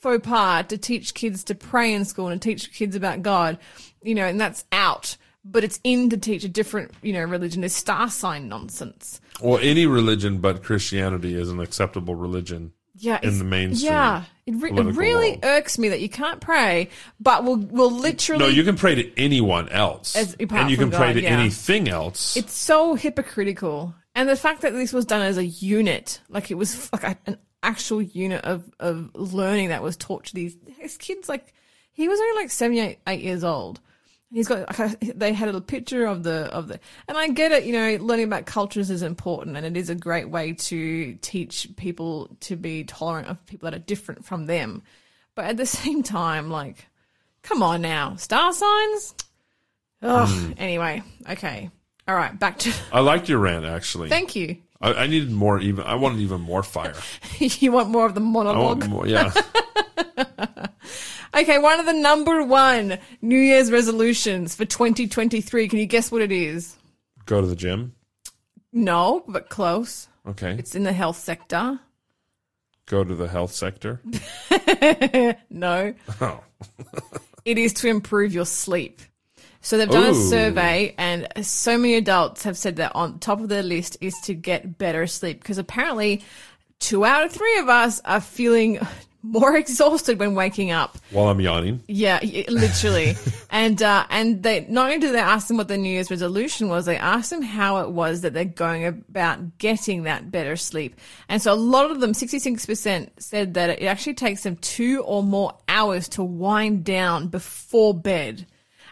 faux 0.01 0.27
pas 0.27 0.67
to 0.67 0.77
teach 0.79 1.12
kids 1.15 1.45
to 1.45 1.55
pray 1.55 1.93
in 1.93 2.05
school 2.05 2.29
and 2.29 2.41
teach 2.41 2.73
kids 2.73 2.97
about 2.97 3.23
God, 3.23 3.59
you 4.03 4.15
know, 4.15 4.27
and 4.27 4.41
that's 4.41 4.65
out. 4.73 5.17
But 5.45 5.65
it's 5.65 5.81
in 5.83 6.11
to 6.11 6.17
teach 6.17 6.45
a 6.45 6.49
different, 6.49 6.93
you 7.03 7.13
know, 7.13 7.25
religion. 7.25 7.63
This 7.63 7.75
star 7.75 8.09
sign 8.09 8.49
nonsense. 8.49 9.21
Well, 9.41 9.59
any 9.61 9.87
religion 9.87 10.39
but 10.39 10.63
Christianity 10.63 11.35
is 11.35 11.51
an 11.51 11.59
acceptable 11.59 12.15
religion. 12.15 12.73
Yeah, 12.95 13.19
in 13.23 13.39
the 13.39 13.45
mainstream 13.45 13.91
Yeah, 13.91 14.25
it, 14.47 14.55
re- 14.55 14.71
it 14.71 14.83
really 14.95 15.31
world. 15.31 15.45
irks 15.45 15.79
me 15.79 15.89
that 15.89 16.01
you 16.01 16.11
can't 16.11 16.41
pray, 16.41 16.91
but 17.19 17.43
we'll 17.43 17.57
we'll 17.57 17.91
literally. 17.91 18.45
No, 18.45 18.49
you 18.51 18.65
can 18.65 18.77
pray 18.77 18.95
to 18.95 19.19
anyone 19.19 19.69
else, 19.71 20.15
As- 20.15 20.35
and 20.35 20.71
you 20.71 20.77
can 20.77 20.91
pray 20.91 21.15
to 21.15 21.23
yeah. 21.23 21.31
anything 21.31 21.89
else. 21.89 22.37
It's 22.37 22.53
so 22.53 22.95
hypocritical, 22.95 23.95
and 24.15 24.29
the 24.29 24.37
fact 24.37 24.61
that 24.61 24.75
this 24.75 24.93
was 24.93 25.07
done 25.07 25.23
as 25.23 25.39
a 25.39 25.45
unit, 25.45 26.21
like 26.29 26.51
it 26.51 26.55
was 26.55 26.93
like 26.93 27.19
an 27.27 27.39
actual 27.63 28.03
unit 28.03 28.45
of 28.45 28.71
of 28.81 29.11
learning 29.15 29.69
that 29.69 29.83
was 29.83 29.97
taught 29.97 30.25
to 30.27 30.35
these, 30.35 30.57
these 30.79 30.97
kids. 30.97 31.29
Like 31.29 31.55
he 31.93 32.09
was 32.09 32.19
only 32.19 32.43
like 32.43 32.51
seven, 32.51 32.79
eight, 32.79 32.99
eight 33.07 33.21
years 33.21 33.45
old. 33.45 33.81
He's 34.33 34.49
got. 34.49 34.75
They 35.01 35.33
had 35.33 35.55
a 35.55 35.61
picture 35.61 36.07
of 36.07 36.23
the 36.23 36.53
of 36.53 36.69
the, 36.69 36.81
and 37.07 37.19
I 37.19 37.29
get 37.29 37.53
it. 37.53 37.65
You 37.65 37.73
know, 37.73 38.05
learning 38.05 38.27
about 38.27 38.47
cultures 38.47 38.91
is 38.91 39.03
important, 39.03 39.57
and 39.57 39.67
it 39.67 39.77
is 39.77 39.91
a 39.91 39.95
great 39.95 40.31
way 40.31 40.55
to 40.55 41.15
teach 41.21 41.69
people 41.77 42.35
to 42.41 42.57
be 42.57 42.85
tolerant 42.85 43.29
of 43.29 43.45
people 43.47 43.71
that 43.71 43.77
are 43.77 43.83
different 43.83 44.25
from 44.25 44.47
them. 44.47 44.83
But 45.35 45.47
at 45.47 45.57
the 45.57 45.67
same 45.81 46.03
time, 46.03 46.51
like, 46.51 46.87
come 47.43 47.63
on 47.63 47.83
now, 47.83 48.17
star 48.17 48.53
signs. 48.53 49.15
Ugh. 50.01 50.29
Hmm. 50.29 50.53
Anyway, 50.57 51.03
okay, 51.29 51.71
all 52.09 52.15
right, 52.15 52.37
back 52.37 52.59
to. 52.61 52.73
I 52.91 53.01
liked 53.01 53.29
your 53.29 53.39
rant 53.39 53.67
actually. 53.67 54.09
Thank 54.09 54.35
you. 54.35 54.57
I, 54.83 54.93
I 54.95 55.07
needed 55.07 55.31
more. 55.31 55.61
Even 55.61 55.85
I 55.85 55.95
wanted 55.95 56.21
even 56.21 56.41
more 56.41 56.63
fire. 56.63 56.95
you 57.39 57.73
want 57.73 57.89
more 57.91 58.05
of 58.07 58.15
the 58.15 58.21
I 58.21 58.25
monologue? 58.25 58.81
want 58.81 58.91
more. 58.91 59.07
Yeah. 59.07 59.33
Okay, 61.35 61.57
one 61.59 61.81
of 61.81 61.87
the 61.87 61.95
number 61.95 62.45
one 62.45 62.99
New 63.23 63.39
Year's 63.39 63.73
resolutions 63.73 64.55
for 64.55 64.67
2023. 64.67 65.67
Can 65.67 65.79
you 65.79 65.87
guess 65.87 66.13
what 66.13 66.21
it 66.21 66.31
is? 66.31 66.77
Go 67.25 67.41
to 67.41 67.47
the 67.47 67.57
gym. 67.57 67.95
No, 68.71 69.25
but 69.27 69.49
close. 69.49 70.09
Okay. 70.29 70.55
It's 70.59 70.75
in 70.75 70.83
the 70.83 70.93
health 70.93 71.17
sector. 71.17 71.81
Go 72.85 73.03
to 73.03 73.15
the 73.15 73.29
health 73.29 73.53
sector. 73.53 74.03
No, 75.49 75.95
Oh. 76.21 76.41
it 77.47 77.57
is 77.57 77.73
to 77.75 77.89
improve 77.89 78.35
your 78.35 78.45
sleep. 78.47 79.01
So 79.63 79.79
they've 79.79 79.89
done 79.89 80.11
a 80.11 80.15
survey, 80.15 80.95
and 80.99 81.29
so 81.43 81.79
many 81.79 81.95
adults 81.95 82.43
have 82.43 82.59
said 82.59 82.77
that 82.77 82.93
on 82.97 83.21
top 83.21 83.41
of 83.41 83.49
their 83.49 83.63
list 83.63 83.97
is 84.01 84.15
to 84.25 84.35
get 84.35 84.77
better 84.77 85.07
sleep 85.07 85.39
because 85.41 85.57
apparently, 85.57 86.23
two 86.81 87.05
out 87.05 87.25
of 87.25 87.33
three 87.33 87.59
of 87.59 87.69
us 87.69 88.01
are 88.05 88.21
feeling 88.21 88.81
more 89.23 89.57
exhausted 89.57 90.19
when 90.19 90.35
waking 90.35 90.73
up. 90.73 90.99
While 91.11 91.29
I'm 91.29 91.41
yawning. 91.41 91.83
Yeah, 91.87 92.19
literally. 92.49 93.15
and 93.51 93.81
uh, 93.81 94.05
and 94.11 94.43
they 94.43 94.67
not 94.69 94.87
only 94.87 94.99
did 94.99 95.15
they 95.15 95.21
ask 95.21 95.47
them 95.47 95.59
what 95.59 95.69
their 95.69 95.79
New 95.79 95.91
Year's 95.91 96.11
resolution 96.11 96.69
was, 96.69 96.85
they 96.85 96.97
asked 96.97 97.31
them 97.31 97.43
how 97.43 97.79
it 97.79 97.91
was 97.91 98.23
that 98.23 98.35
they're 98.35 98.45
going 98.45 98.85
about 98.85 99.59
getting 99.59 100.03
that 100.03 100.31
better 100.31 100.57
sleep. 100.57 101.01
And 101.29 101.41
so 101.41 101.53
a 101.53 101.55
lot 101.55 101.91
of 101.91 102.01
them, 102.01 102.15
sixty 102.15 102.41
six 102.41 102.67
percent, 102.67 103.13
said 103.23 103.55
that 103.55 103.71
it 103.71 103.85
actually 103.85 104.15
takes 104.15 104.43
them 104.43 104.57
two 104.57 105.03
or 105.05 105.23
more 105.23 105.57
hours 105.69 106.09
to 106.11 106.25
wind 106.25 106.85
down 106.85 107.29
before 107.29 107.95
bed, 107.95 108.47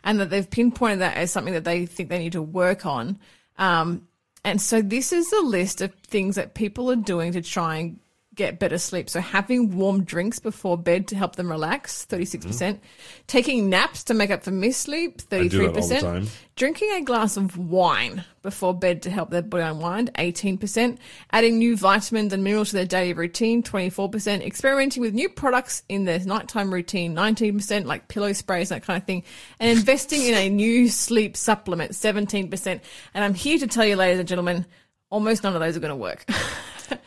and 0.04 0.21
that 0.21 0.30
they've 0.30 0.50
pinpointed 0.50 1.00
that 1.00 1.16
as 1.16 1.30
something 1.30 1.54
that 1.54 1.64
they 1.64 1.87
think 1.87 2.09
they 2.09 2.19
need 2.19 2.33
to 2.33 2.42
work 2.42 2.87
on. 2.87 3.19
Um, 3.59 4.09
and 4.45 4.61
so 4.61 4.80
this 4.80 5.12
is 5.12 5.33
a 5.33 5.42
list 5.42 5.80
of 5.80 5.92
things 6.07 6.37
that 6.37 6.54
people 6.54 6.90
are 6.90 6.97
doing 6.97 7.33
to 7.33 7.42
try 7.42 7.76
and 7.76 8.00
get 8.34 8.58
better 8.60 8.78
sleep. 8.78 9.10
So 9.10 9.20
having 9.20 9.76
warm 9.76 10.04
drinks 10.04 10.38
before 10.38 10.78
bed 10.78 11.08
to 11.08 11.16
help 11.16 11.34
them 11.37 11.50
relax, 11.50 12.06
36%. 12.06 12.42
percent 12.42 12.80
Taking 13.26 13.68
naps 13.68 14.04
to 14.04 14.14
make 14.14 14.30
up 14.30 14.44
for 14.44 14.50
missed 14.52 14.82
sleep, 14.82 15.20
Mm-hmm. 15.22 15.49
do 15.49 15.58
that 15.58 15.66
all 15.68 15.72
the 15.75 15.80
33%. 15.80 16.00
time. 16.00 16.26
Drinking 16.56 16.90
a 16.92 17.00
glass 17.02 17.37
of 17.37 17.56
wine 17.58 18.25
before 18.42 18.72
bed 18.75 19.02
to 19.02 19.10
help 19.10 19.30
their 19.30 19.42
body 19.42 19.64
unwind, 19.64 20.12
18%. 20.14 20.99
Adding 21.32 21.58
new 21.58 21.76
vitamins 21.76 22.32
and 22.32 22.44
minerals 22.44 22.70
to 22.70 22.76
their 22.76 22.87
daily 22.87 23.14
routine, 23.14 23.62
24%. 23.62 24.46
Experimenting 24.46 25.00
with 25.02 25.12
new 25.14 25.28
products 25.28 25.82
in 25.88 26.04
their 26.04 26.20
nighttime 26.20 26.72
routine, 26.72 27.14
19%, 27.16 27.84
like 27.84 28.08
pillow 28.08 28.32
sprays, 28.32 28.68
that 28.68 28.82
kind 28.84 28.96
of 29.00 29.06
thing. 29.06 29.25
And 29.58 29.76
investing 29.76 30.22
in 30.22 30.34
a 30.34 30.49
new 30.49 30.88
sleep 30.88 31.37
supplement, 31.37 31.92
17%. 31.92 32.80
And 33.14 33.25
I'm 33.25 33.34
here 33.34 33.58
to 33.58 33.66
tell 33.66 33.84
you, 33.84 33.96
ladies 33.96 34.20
and 34.20 34.28
gentlemen, 34.28 34.66
almost 35.10 35.42
none 35.42 35.54
of 35.54 35.60
those 35.60 35.76
are 35.76 35.80
going 35.80 35.90
to 35.90 35.96
work. 35.96 36.25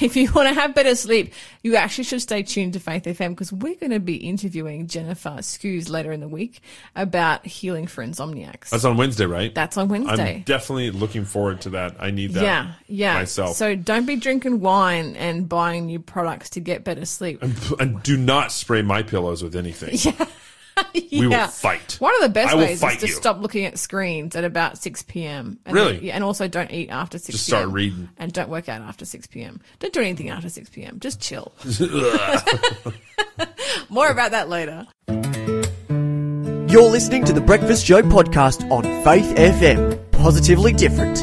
If 0.00 0.16
you 0.16 0.30
want 0.32 0.48
to 0.48 0.54
have 0.54 0.74
better 0.74 0.94
sleep, 0.94 1.32
you 1.62 1.76
actually 1.76 2.04
should 2.04 2.22
stay 2.22 2.42
tuned 2.42 2.74
to 2.74 2.80
Faith 2.80 3.04
FM 3.04 3.30
because 3.30 3.52
we're 3.52 3.74
going 3.76 3.92
to 3.92 4.00
be 4.00 4.16
interviewing 4.16 4.86
Jennifer 4.86 5.36
Skews 5.38 5.88
later 5.88 6.12
in 6.12 6.20
the 6.20 6.28
week 6.28 6.60
about 6.94 7.46
healing 7.46 7.86
for 7.86 8.04
insomniacs. 8.04 8.70
That's 8.70 8.84
on 8.84 8.96
Wednesday, 8.96 9.26
right? 9.26 9.54
That's 9.54 9.76
on 9.76 9.88
Wednesday. 9.88 10.36
I'm 10.36 10.42
definitely 10.42 10.90
looking 10.90 11.24
forward 11.24 11.60
to 11.62 11.70
that. 11.70 11.96
I 11.98 12.10
need 12.10 12.32
that. 12.32 12.44
yeah, 12.44 12.72
yeah. 12.86 13.14
myself. 13.14 13.56
So 13.56 13.74
don't 13.74 14.06
be 14.06 14.16
drinking 14.16 14.60
wine 14.60 15.16
and 15.16 15.48
buying 15.48 15.86
new 15.86 15.98
products 15.98 16.50
to 16.50 16.60
get 16.60 16.84
better 16.84 17.04
sleep. 17.04 17.42
And 17.78 18.02
do 18.02 18.16
not 18.16 18.52
spray 18.52 18.82
my 18.82 19.02
pillows 19.02 19.42
with 19.42 19.56
anything. 19.56 19.90
yeah. 20.18 20.26
We 21.12 21.26
will 21.28 21.46
fight. 21.48 21.96
One 22.00 22.14
of 22.16 22.22
the 22.22 22.28
best 22.28 22.54
I 22.54 22.56
ways 22.56 22.82
is 22.82 22.96
to 23.00 23.06
you. 23.06 23.12
stop 23.12 23.40
looking 23.40 23.64
at 23.64 23.78
screens 23.78 24.34
at 24.34 24.44
about 24.44 24.78
6 24.78 25.02
p.m. 25.02 25.58
And 25.64 25.74
Really? 25.74 26.04
yeah, 26.06 26.14
and 26.14 26.24
also 26.24 26.48
don't 26.48 26.70
eat 26.72 26.90
after 26.90 27.18
6 27.18 27.32
Just 27.38 27.48
p.m. 27.48 27.60
start 27.60 27.72
reading. 27.72 28.08
And 28.18 28.32
don't 28.32 28.48
work 28.48 28.68
out 28.68 28.82
after 28.82 29.04
6 29.04 29.26
p.m. 29.28 29.60
Don't 29.78 29.92
do 29.92 30.00
anything 30.00 30.30
after 30.30 30.48
6 30.48 30.68
p.m. 30.70 30.98
Just 31.00 31.20
chill. 31.20 31.52
More 33.88 34.08
about 34.10 34.32
that 34.32 34.48
later. 34.48 34.86
You're 35.08 36.90
listening 36.90 37.24
to 37.26 37.32
the 37.32 37.40
Breakfast 37.40 37.86
Show 37.86 38.02
podcast 38.02 38.68
on 38.70 38.82
Faith 39.04 39.36
FM. 39.36 40.10
Positively 40.10 40.72
different. 40.72 41.18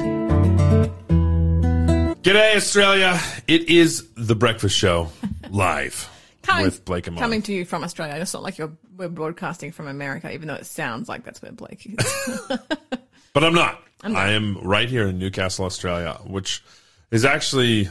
G'day, 2.24 2.55
Australia. 2.55 3.20
It 3.48 3.67
is 3.70 4.08
the 4.15 4.36
Breakfast 4.36 4.77
Show 4.77 5.10
live 5.50 6.08
Coming, 6.43 6.65
with 6.65 6.86
Blake 6.86 7.08
and 7.08 7.15
Molly. 7.15 7.24
coming 7.24 7.41
to 7.43 7.53
you 7.53 7.65
from 7.65 7.84
Australia. 7.84 8.15
It's 8.15 8.34
not 8.34 8.43
like 8.43 8.58
you're 8.58 8.72
we're 9.01 9.10
broadcasting 9.10 9.72
from 9.72 9.88
America, 9.88 10.31
even 10.34 10.48
though 10.48 10.55
it 10.55 10.65
sounds 10.65 11.10
like 11.10 11.24
that's 11.24 11.41
where 11.41 11.51
Blake 11.51 11.86
is. 11.86 12.58
But 13.34 13.43
I'm 13.43 13.53
not. 13.53 13.81
I 14.03 14.31
am 14.31 14.58
right 14.62 14.89
here 14.89 15.08
in 15.08 15.20
Newcastle, 15.20 15.65
Australia, 15.65 16.20
which 16.25 16.63
is 17.12 17.24
actually 17.24 17.88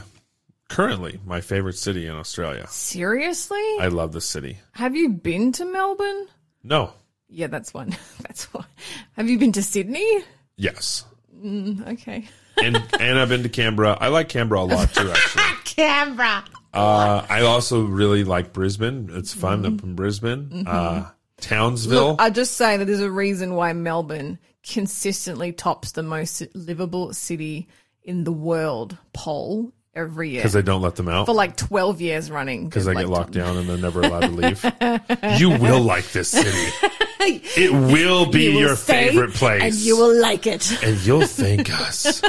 currently 0.69 1.19
my 1.25 1.41
favorite 1.41 1.77
city 1.77 2.05
in 2.05 2.13
Australia. 2.13 2.67
Seriously? 2.69 3.61
I 3.79 3.87
love 3.87 4.11
this 4.11 4.27
city. 4.27 4.59
Have 4.73 4.95
you 4.95 5.09
been 5.09 5.51
to 5.53 5.65
Melbourne? 5.65 6.27
No. 6.63 6.93
Yeah, 7.27 7.47
that's 7.47 7.73
one. 7.73 7.95
That's 8.19 8.53
one. 8.53 8.65
Have 9.13 9.29
you 9.29 9.39
been 9.39 9.53
to 9.53 9.63
Sydney? 9.63 10.23
Yes. 10.57 11.05
Mm, 11.33 11.93
okay. 11.93 12.27
And 12.61 12.75
and 12.99 13.17
I've 13.17 13.29
been 13.29 13.43
to 13.43 13.49
Canberra. 13.49 13.97
I 13.99 14.09
like 14.09 14.27
Canberra 14.27 14.61
a 14.61 14.63
lot 14.63 14.93
too, 14.93 15.09
actually. 15.15 15.43
Canberra. 15.63 16.43
Uh, 16.73 17.25
I 17.29 17.41
also 17.41 17.83
really 17.83 18.23
like 18.23 18.53
Brisbane. 18.53 19.09
It's 19.13 19.33
fun 19.33 19.65
up 19.65 19.83
in 19.83 19.95
Brisbane. 19.95 20.65
Uh, 20.67 21.09
Townsville. 21.41 22.11
Look, 22.11 22.21
I 22.21 22.29
just 22.29 22.53
say 22.55 22.77
that 22.77 22.85
there's 22.85 22.99
a 23.01 23.11
reason 23.11 23.55
why 23.55 23.73
Melbourne 23.73 24.37
consistently 24.63 25.51
tops 25.51 25.91
the 25.93 26.03
most 26.03 26.43
livable 26.53 27.13
city 27.13 27.67
in 28.03 28.23
the 28.23 28.31
world 28.31 28.97
poll 29.13 29.73
every 29.93 30.29
year 30.29 30.39
because 30.41 30.53
they 30.53 30.61
don't 30.61 30.81
let 30.81 30.95
them 30.95 31.09
out. 31.09 31.25
for 31.25 31.33
like 31.33 31.57
12 31.57 31.99
years 31.99 32.31
running. 32.31 32.65
because 32.65 32.85
they 32.85 32.93
get 32.93 33.09
locked 33.09 33.33
down 33.33 33.57
and 33.57 33.67
they're 33.67 33.77
never 33.77 34.01
allowed 34.01 34.21
to 34.21 34.27
leave. 34.29 35.39
you 35.39 35.49
will 35.49 35.81
like 35.81 36.09
this 36.11 36.29
city. 36.29 36.71
It 37.57 37.71
will 37.71 38.25
be 38.31 38.43
You 38.45 38.53
will 38.53 38.59
your 38.61 38.75
favorite 38.75 39.33
place. 39.33 39.61
and 39.63 39.73
you 39.75 39.97
will 39.97 40.19
like 40.21 40.47
it. 40.47 40.71
And 40.83 40.97
you'll 41.05 41.25
thank 41.27 41.69
us. 41.73 42.05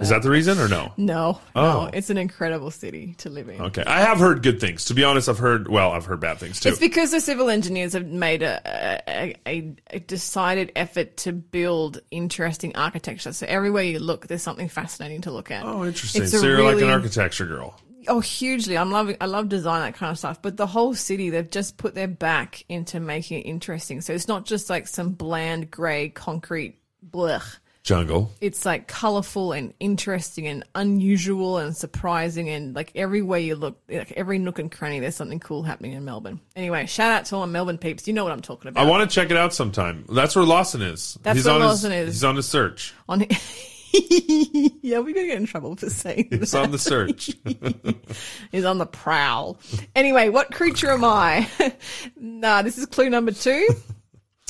Is 0.00 0.08
that 0.08 0.22
the 0.22 0.30
reason 0.30 0.58
or 0.58 0.68
no? 0.68 0.92
No, 0.96 1.40
Oh. 1.54 1.62
no, 1.84 1.90
it's 1.92 2.10
an 2.10 2.16
incredible 2.18 2.70
city 2.70 3.14
to 3.18 3.30
live 3.30 3.48
in. 3.48 3.60
Okay. 3.60 3.82
I 3.86 4.00
have 4.00 4.18
heard 4.18 4.42
good 4.42 4.60
things. 4.60 4.86
To 4.86 4.94
be 4.94 5.04
honest, 5.04 5.28
I've 5.28 5.38
heard, 5.38 5.68
well, 5.68 5.92
I've 5.92 6.04
heard 6.06 6.20
bad 6.20 6.38
things 6.38 6.60
too. 6.60 6.68
It's 6.70 6.78
because 6.78 7.10
the 7.10 7.20
civil 7.20 7.50
engineers 7.50 7.92
have 7.94 8.06
made 8.06 8.42
a, 8.42 8.60
a, 9.08 9.34
a, 9.46 9.74
a 9.90 9.98
decided 10.00 10.72
effort 10.76 11.16
to 11.18 11.32
build 11.32 12.00
interesting 12.10 12.76
architecture. 12.76 13.32
So 13.32 13.46
everywhere 13.46 13.82
you 13.82 13.98
look, 13.98 14.26
there's 14.26 14.42
something 14.42 14.68
fascinating 14.68 15.22
to 15.22 15.30
look 15.30 15.50
at. 15.50 15.64
oh, 15.64 15.84
interesting. 15.84 16.22
It's 16.22 16.32
So 16.32 16.46
you're 16.46 16.62
like 16.62 16.82
an 16.82 16.88
architecture 16.88 17.46
girl. 17.46 17.78
Oh, 18.08 18.20
hugely! 18.20 18.78
I'm 18.78 18.90
loving. 18.90 19.16
I 19.20 19.26
love 19.26 19.48
design 19.48 19.82
that 19.82 19.98
kind 19.98 20.10
of 20.10 20.18
stuff. 20.18 20.40
But 20.40 20.56
the 20.56 20.66
whole 20.66 20.94
city, 20.94 21.30
they've 21.30 21.50
just 21.50 21.76
put 21.76 21.94
their 21.94 22.08
back 22.08 22.64
into 22.68 23.00
making 23.00 23.40
it 23.40 23.42
interesting. 23.42 24.00
So 24.00 24.12
it's 24.12 24.28
not 24.28 24.46
just 24.46 24.70
like 24.70 24.86
some 24.86 25.10
bland 25.10 25.70
grey 25.70 26.08
concrete 26.08 26.78
blech. 27.08 27.58
Jungle. 27.82 28.30
It's 28.42 28.66
like 28.66 28.88
colorful 28.88 29.52
and 29.52 29.72
interesting 29.80 30.46
and 30.46 30.64
unusual 30.74 31.56
and 31.56 31.74
surprising 31.74 32.50
and 32.50 32.74
like 32.74 32.92
everywhere 32.94 33.38
you 33.38 33.54
look, 33.54 33.80
like 33.88 34.12
every 34.12 34.38
nook 34.38 34.58
and 34.58 34.70
cranny, 34.70 35.00
there's 35.00 35.16
something 35.16 35.40
cool 35.40 35.62
happening 35.62 35.92
in 35.92 36.04
Melbourne. 36.04 36.40
Anyway, 36.54 36.84
shout 36.84 37.10
out 37.10 37.24
to 37.26 37.36
all 37.36 37.46
my 37.46 37.52
Melbourne 37.52 37.78
peeps. 37.78 38.06
You 38.06 38.12
know 38.12 38.22
what 38.22 38.34
I'm 38.34 38.42
talking 38.42 38.68
about. 38.68 38.86
I 38.86 38.88
want 38.88 39.08
to 39.08 39.14
check 39.14 39.30
it 39.30 39.36
out 39.36 39.54
sometime. 39.54 40.04
That's 40.10 40.36
where 40.36 40.44
Lawson 40.44 40.82
is. 40.82 41.18
That's 41.22 41.38
he's 41.38 41.46
where 41.46 41.54
on 41.54 41.62
Lawson 41.62 41.90
his, 41.90 42.08
is. 42.08 42.14
He's 42.16 42.24
on 42.24 42.36
his 42.36 42.46
search. 42.46 42.92
On 43.08 43.24
yeah, 43.92 44.98
we're 44.98 45.14
gonna 45.14 45.26
get 45.26 45.36
in 45.38 45.46
trouble 45.46 45.76
for 45.76 45.90
saying 45.90 46.28
He's 46.30 46.54
on 46.54 46.70
the 46.70 46.78
search. 46.78 47.30
He's 48.52 48.64
on 48.64 48.78
the 48.78 48.86
prowl. 48.86 49.58
Anyway, 49.94 50.28
what 50.28 50.52
creature 50.52 50.90
am 50.90 51.04
I? 51.04 51.48
nah, 52.16 52.62
this 52.62 52.78
is 52.78 52.86
clue 52.86 53.10
number 53.10 53.32
two. 53.32 53.66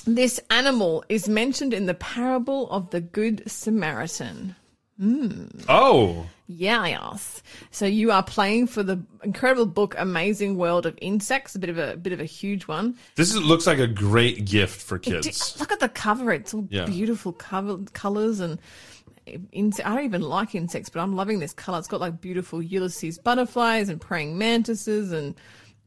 This 0.07 0.41
animal 0.51 1.05
is 1.09 1.29
mentioned 1.29 1.75
in 1.75 1.87
the 1.87 1.95
parable 1.95 2.71
of 2.71 2.91
the 2.91 3.01
Good 3.01 3.43
Samaritan. 3.51 4.57
Hmm. 4.99 5.47
Oh, 5.69 6.27
Yeah, 6.47 6.87
yes. 6.87 7.43
So 7.71 7.87
you 7.87 8.11
are 8.11 8.23
playing 8.23 8.67
for 8.67 8.83
the 8.83 9.03
incredible 9.23 9.65
book 9.67 9.95
"Amazing 9.97 10.57
World 10.59 10.85
of 10.85 10.99
Insects." 11.01 11.55
A 11.55 11.59
bit 11.59 11.71
of 11.71 11.79
a 11.79 11.97
bit 11.97 12.13
of 12.13 12.21
a 12.21 12.25
huge 12.27 12.67
one. 12.67 12.97
this 13.17 13.31
is, 13.31 13.41
looks 13.43 13.67
like 13.67 13.79
a 13.79 13.87
great 13.87 14.45
gift 14.45 14.81
for 14.83 14.99
kids. 14.99 15.59
Look 15.59 15.73
at 15.73 15.81
the 15.81 15.89
cover; 15.89 16.33
it's 16.33 16.53
all 16.53 16.67
Yeah. 16.71 16.85
beautiful 16.87 17.33
cover 17.33 17.79
colors 17.95 18.41
and. 18.41 18.59
Inse- 19.53 19.81
I 19.85 19.95
don't 19.95 20.05
even 20.05 20.23
like 20.23 20.55
insects, 20.55 20.89
but 20.89 21.01
I'm 21.01 21.17
loving 21.17 21.39
this 21.39 21.53
color. 21.53 21.79
It's 21.79 21.89
got 21.89 22.01
like 22.01 22.21
beautiful 22.21 22.63
Ulysses 22.63 23.19
butterflies 23.19 23.89
and 23.89 24.01
praying 24.01 24.39
mantises 24.39 25.13
and 25.13 25.35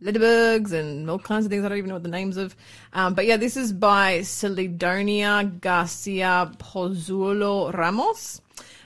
ladybugs 0.01 0.73
and 0.73 1.09
all 1.09 1.19
kinds 1.19 1.45
of 1.45 1.51
things. 1.51 1.63
I 1.63 1.69
don't 1.69 1.77
even 1.77 1.89
know 1.89 1.95
what 1.95 2.03
the 2.03 2.09
names 2.09 2.37
of. 2.37 2.55
Um, 2.93 3.13
but 3.13 3.25
yeah, 3.25 3.37
this 3.37 3.57
is 3.57 3.73
by 3.73 4.19
Celidonia 4.19 5.59
Garcia 5.61 6.51
Pozuelo 6.57 7.73
Ramos. 7.73 8.41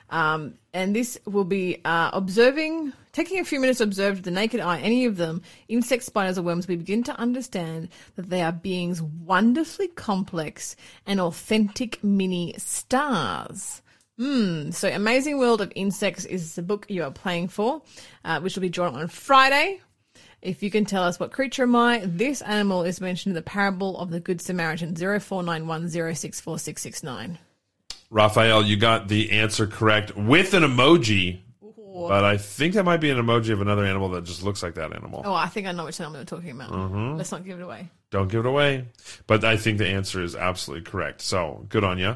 Um, 0.09 0.53
and 0.73 0.95
this 0.95 1.19
will 1.25 1.43
be 1.43 1.81
uh, 1.83 2.11
observing, 2.13 2.93
taking 3.11 3.39
a 3.39 3.45
few 3.45 3.59
minutes 3.59 3.79
to 3.79 3.83
observe 3.83 4.17
with 4.17 4.25
the 4.25 4.31
naked 4.31 4.59
eye 4.61 4.79
any 4.79 5.05
of 5.05 5.17
them, 5.17 5.41
insects, 5.67 6.05
spiders, 6.05 6.37
or 6.37 6.43
worms, 6.43 6.67
we 6.67 6.75
begin 6.77 7.03
to 7.03 7.19
understand 7.19 7.89
that 8.15 8.29
they 8.29 8.41
are 8.41 8.51
beings 8.51 9.01
wonderfully 9.01 9.89
complex 9.89 10.75
and 11.05 11.19
authentic 11.19 12.01
mini 12.03 12.53
stars. 12.57 13.81
Hmm. 14.17 14.71
So, 14.71 14.89
Amazing 14.89 15.37
World 15.37 15.61
of 15.61 15.71
Insects 15.75 16.25
is 16.25 16.55
the 16.55 16.63
book 16.63 16.87
you 16.89 17.03
are 17.03 17.11
playing 17.11 17.49
for, 17.49 17.83
uh, 18.25 18.39
which 18.39 18.55
will 18.55 18.61
be 18.61 18.69
drawn 18.69 18.95
on 18.95 19.07
Friday. 19.07 19.79
If 20.41 20.63
you 20.63 20.71
can 20.71 20.85
tell 20.85 21.03
us 21.03 21.19
what 21.19 21.31
creature 21.31 21.63
am 21.63 21.75
I, 21.75 22.01
this 22.05 22.41
animal 22.41 22.83
is 22.83 23.01
mentioned 23.01 23.31
in 23.31 23.35
the 23.35 23.41
parable 23.41 23.97
of 23.97 24.11
the 24.11 24.19
Good 24.19 24.39
Samaritan 24.41 24.93
0491064669. 24.95 27.37
Raphael, 28.09 28.63
you 28.63 28.77
got 28.77 29.09
the 29.09 29.31
answer 29.31 29.67
correct 29.67 30.15
with 30.15 30.53
an 30.53 30.63
emoji, 30.63 31.39
but 31.61 32.23
I 32.23 32.37
think 32.37 32.75
that 32.75 32.85
might 32.85 33.01
be 33.01 33.09
an 33.09 33.17
emoji 33.17 33.49
of 33.49 33.59
another 33.61 33.83
animal 33.83 34.07
that 34.09 34.23
just 34.23 34.43
looks 34.43 34.63
like 34.63 34.75
that 34.75 34.93
animal. 34.93 35.23
Oh, 35.25 35.33
I 35.33 35.47
think 35.47 35.67
I 35.67 35.73
know 35.73 35.83
which 35.85 35.99
animal 35.99 36.19
you're 36.19 36.25
talking 36.25 36.51
about. 36.51 36.71
Mm-hmm. 36.71 37.17
Let's 37.17 37.31
not 37.31 37.43
give 37.43 37.59
it 37.59 37.63
away. 37.63 37.89
Don't 38.11 38.29
give 38.29 38.45
it 38.45 38.49
away. 38.49 38.85
But 39.25 39.43
I 39.43 39.57
think 39.57 39.79
the 39.79 39.87
answer 39.87 40.21
is 40.23 40.35
absolutely 40.35 40.89
correct. 40.89 41.21
So 41.21 41.65
good 41.67 41.83
on 41.83 41.97
you. 41.97 42.15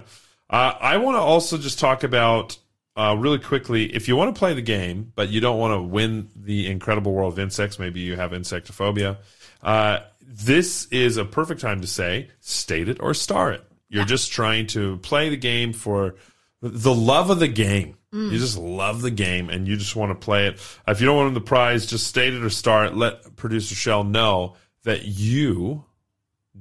Uh, 0.52 0.74
I 0.80 0.98
want 0.98 1.16
to 1.16 1.22
also 1.22 1.58
just 1.58 1.80
talk 1.80 2.04
about 2.04 2.58
uh, 2.98 3.16
really 3.18 3.40
quickly 3.40 3.86
if 3.96 4.10
you 4.10 4.18
want 4.18 4.36
to 4.36 4.38
play 4.38 4.54
the 4.54 4.62
game, 4.62 5.14
but 5.16 5.30
you 5.30 5.40
don't 5.40 5.58
want 5.58 5.74
to 5.74 5.82
win 5.82 6.30
the 6.36 6.70
incredible 6.70 7.14
world 7.14 7.34
of 7.34 7.40
insects, 7.40 7.80
maybe 7.80 8.02
you 8.02 8.18
have 8.18 8.32
insectophobia. 8.32 9.18
Uh, 9.64 10.00
this 10.22 10.86
is 10.88 11.16
a 11.18 11.24
perfect 11.26 11.62
time 11.62 11.80
to 11.82 11.88
say 11.88 12.30
state 12.42 12.90
it 12.90 12.98
or 13.00 13.14
star 13.14 13.54
it. 13.54 13.64
You're 13.88 14.06
just 14.06 14.32
trying 14.32 14.68
to 14.68 14.98
play 14.98 15.30
the 15.30 15.38
game 15.38 15.74
for 15.74 16.16
the 16.62 16.94
love 16.94 17.30
of 17.30 17.40
the 17.40 17.48
game. 17.48 17.98
You 18.14 18.38
just 18.38 18.58
love 18.58 19.02
the 19.02 19.12
game 19.12 19.50
and 19.50 19.68
you 19.68 19.78
just 19.78 19.96
want 19.96 20.12
to 20.12 20.16
play 20.16 20.48
it. 20.48 20.60
If 20.86 21.00
you 21.00 21.08
don't 21.08 21.16
want 21.16 21.34
the 21.34 21.40
prize, 21.42 21.86
just 21.86 22.08
state 22.08 22.34
it 22.34 22.44
or 22.44 22.50
star 22.50 22.86
it. 22.86 22.96
Let 22.96 23.38
producer 23.38 23.74
Shell 23.74 24.04
know 24.04 24.56
that 24.84 25.06
you 25.06 25.86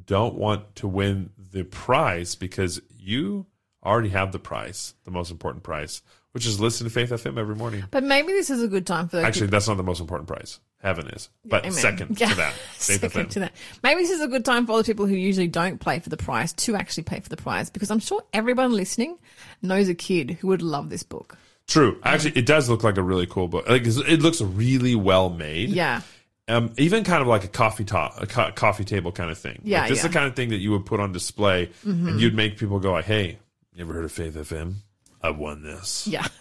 don't 0.06 0.37
want 0.37 0.76
to 0.76 0.87
win 0.87 1.30
the 1.50 1.64
prize 1.64 2.37
because 2.37 2.80
you 2.97 3.47
already 3.84 4.10
have 4.10 4.32
the 4.32 4.38
prize, 4.38 4.94
the 5.04 5.10
most 5.10 5.30
important 5.30 5.62
prize, 5.64 6.02
which 6.32 6.46
is 6.46 6.60
listen 6.60 6.84
to 6.87 6.90
Faith 6.92 7.10
FM 7.10 7.38
every 7.38 7.54
morning. 7.54 7.84
But 7.90 8.04
maybe 8.04 8.28
this 8.32 8.50
is 8.50 8.62
a 8.62 8.68
good 8.68 8.87
time 8.87 9.08
for 9.08 9.20
Actually, 9.20 9.49
that's 9.49 9.68
not 9.68 9.76
the 9.76 9.82
most 9.82 10.00
important 10.00 10.28
prize. 10.28 10.60
Heaven 10.82 11.08
is. 11.08 11.28
But 11.44 11.64
Amen. 11.64 11.72
second 11.72 12.20
Yeah. 12.20 12.28
to 12.30 12.34
that, 12.37 12.52
Faith 12.54 13.00
Second 13.02 13.26
FM. 13.26 13.30
to 13.30 13.40
that. 13.40 13.52
Maybe 13.82 14.00
this 14.02 14.10
is 14.10 14.22
a 14.22 14.28
good 14.28 14.44
time 14.44 14.64
for 14.66 14.72
all 14.72 14.78
the 14.78 14.84
people 14.84 15.06
who 15.06 15.14
usually 15.14 15.49
don't 15.49 15.78
play 15.78 15.99
for 15.99 16.08
the 16.08 16.16
prize 16.16 16.52
to 16.54 16.75
actually 16.75 17.02
pay 17.04 17.20
for 17.20 17.28
the 17.28 17.37
prize 17.37 17.68
because 17.68 17.90
I'm 17.90 17.99
sure 18.00 18.22
everyone 18.32 18.72
listening 18.72 19.18
knows 19.60 19.88
a 19.88 19.94
kid 19.94 20.30
who 20.40 20.49
would 20.49 20.62
love 20.62 20.88
this 20.88 21.02
book. 21.02 21.37
True. 21.66 22.00
Actually, 22.02 22.32
it 22.38 22.46
does 22.46 22.68
look 22.68 22.82
like 22.82 22.96
a 22.96 23.02
really 23.02 23.26
cool 23.26 23.46
book. 23.46 23.68
Like 23.68 23.82
it 23.87 24.20
looks 24.22 24.40
really 24.40 24.94
well 24.94 25.28
made. 25.30 25.68
Yeah. 25.70 26.00
Um, 26.49 26.72
even 26.78 27.04
kind 27.04 27.20
of 27.22 27.28
like 27.28 27.44
a 27.44 27.49
coffee 27.49 27.84
top, 27.84 28.20
a 28.20 28.26
co- 28.26 28.50
coffee 28.52 28.84
table 28.84 29.12
kind 29.12 29.30
of 29.30 29.38
thing. 29.38 29.60
Yeah, 29.62 29.82
like, 29.82 29.90
this 29.90 29.99
is 29.99 30.02
the 30.04 30.08
kind 30.08 30.26
of 30.26 30.34
thing 30.34 30.49
that 30.49 30.56
you 30.56 30.72
would 30.72 30.84
put 30.84 30.99
on 30.99 31.12
display, 31.12 31.71
and 31.84 32.21
you'd 32.21 32.34
make 32.34 32.58
people 32.58 32.80
go, 32.80 32.90
like, 32.90 33.04
"Hey, 33.04 33.38
you 33.80 33.86
ever 33.86 33.95
heard 33.95 34.04
of 34.04 34.12
Faith 34.12 34.34
FM? 34.36 34.75
I 35.23 35.30
won 35.30 35.62
this." 35.62 36.06
Yeah. 36.06 36.26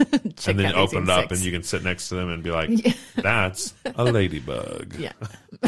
And 0.47 0.57
then 0.57 0.69
you 0.69 0.73
open 0.73 1.03
it 1.03 1.09
up, 1.09 1.23
insects. 1.23 1.37
and 1.37 1.45
you 1.45 1.51
can 1.51 1.63
sit 1.63 1.83
next 1.83 2.09
to 2.09 2.15
them 2.15 2.29
and 2.29 2.41
be 2.41 2.49
like, 2.51 2.69
"That's 3.15 3.73
a 3.85 4.03
ladybug." 4.05 4.95
Yeah. 4.97 5.11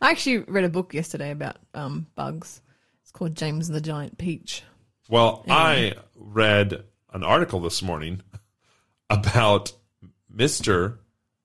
I 0.00 0.10
actually 0.10 0.38
read 0.38 0.64
a 0.64 0.68
book 0.68 0.94
yesterday 0.94 1.30
about 1.30 1.56
um, 1.74 2.06
bugs. 2.14 2.60
It's 3.02 3.10
called 3.10 3.34
James 3.34 3.68
and 3.68 3.76
the 3.76 3.80
Giant 3.80 4.18
Peach. 4.18 4.62
Well, 5.08 5.44
I 5.48 5.94
read 6.14 6.84
an 7.12 7.22
article 7.24 7.60
this 7.60 7.82
morning 7.82 8.22
about 9.10 9.72
Mister 10.30 11.00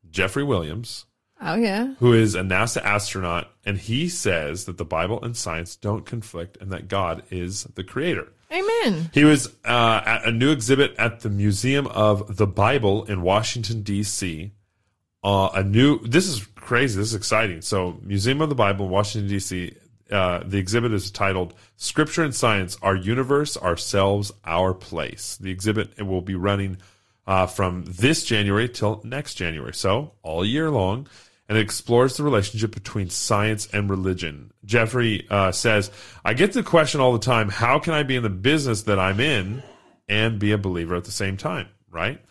Jeffrey 0.09 0.43
Williams. 0.43 1.05
Oh, 1.41 1.55
yeah. 1.55 1.93
who 1.99 2.13
is 2.13 2.35
a 2.35 2.41
NASA 2.41 2.83
astronaut, 2.83 3.49
and 3.65 3.77
he 3.77 4.07
says 4.09 4.65
that 4.65 4.77
the 4.77 4.85
Bible 4.85 5.23
and 5.23 5.35
science 5.35 5.75
don't 5.75 6.05
conflict 6.05 6.57
and 6.61 6.71
that 6.71 6.87
God 6.87 7.23
is 7.31 7.63
the 7.63 7.83
creator. 7.83 8.31
Amen. 8.51 9.09
He 9.13 9.23
was 9.23 9.47
uh, 9.65 10.01
at 10.05 10.25
a 10.25 10.31
new 10.31 10.51
exhibit 10.51 10.93
at 10.97 11.21
the 11.21 11.29
Museum 11.29 11.87
of 11.87 12.37
the 12.37 12.45
Bible 12.47 13.05
in 13.05 13.21
Washington, 13.21 13.81
D.C. 13.81 14.51
Uh, 15.23 15.49
a 15.53 15.63
new, 15.63 15.99
this 15.99 16.27
is 16.27 16.45
crazy, 16.55 16.99
this 16.99 17.09
is 17.09 17.15
exciting. 17.15 17.61
So, 17.61 17.97
Museum 18.03 18.41
of 18.41 18.49
the 18.49 18.55
Bible 18.55 18.85
in 18.85 18.91
Washington, 18.91 19.29
D.C., 19.29 19.75
uh, 20.11 20.43
the 20.45 20.57
exhibit 20.57 20.91
is 20.91 21.09
titled 21.09 21.53
Scripture 21.77 22.23
and 22.23 22.35
Science 22.35 22.77
Our 22.81 22.95
Universe, 22.95 23.55
Ourselves, 23.55 24.31
Our 24.43 24.73
Place. 24.73 25.37
The 25.37 25.51
exhibit 25.51 26.01
will 26.05 26.21
be 26.21 26.35
running 26.35 26.77
uh, 27.25 27.45
from 27.45 27.85
this 27.85 28.25
January 28.25 28.67
till 28.67 28.99
next 29.05 29.35
January, 29.35 29.73
so 29.73 30.11
all 30.21 30.43
year 30.43 30.69
long, 30.69 31.07
and 31.51 31.57
it 31.57 31.61
explores 31.63 32.15
the 32.15 32.23
relationship 32.23 32.73
between 32.73 33.09
science 33.09 33.67
and 33.73 33.89
religion. 33.89 34.53
Jeffrey 34.63 35.27
uh, 35.29 35.51
says, 35.51 35.91
I 36.23 36.33
get 36.33 36.53
the 36.53 36.63
question 36.63 37.01
all 37.01 37.11
the 37.11 37.19
time 37.19 37.49
how 37.49 37.77
can 37.77 37.93
I 37.93 38.03
be 38.03 38.15
in 38.15 38.23
the 38.23 38.29
business 38.29 38.83
that 38.83 38.97
I'm 38.99 39.19
in 39.19 39.61
and 40.07 40.39
be 40.39 40.53
a 40.53 40.57
believer 40.57 40.95
at 40.95 41.03
the 41.03 41.11
same 41.11 41.35
time, 41.35 41.67
right? 41.89 42.21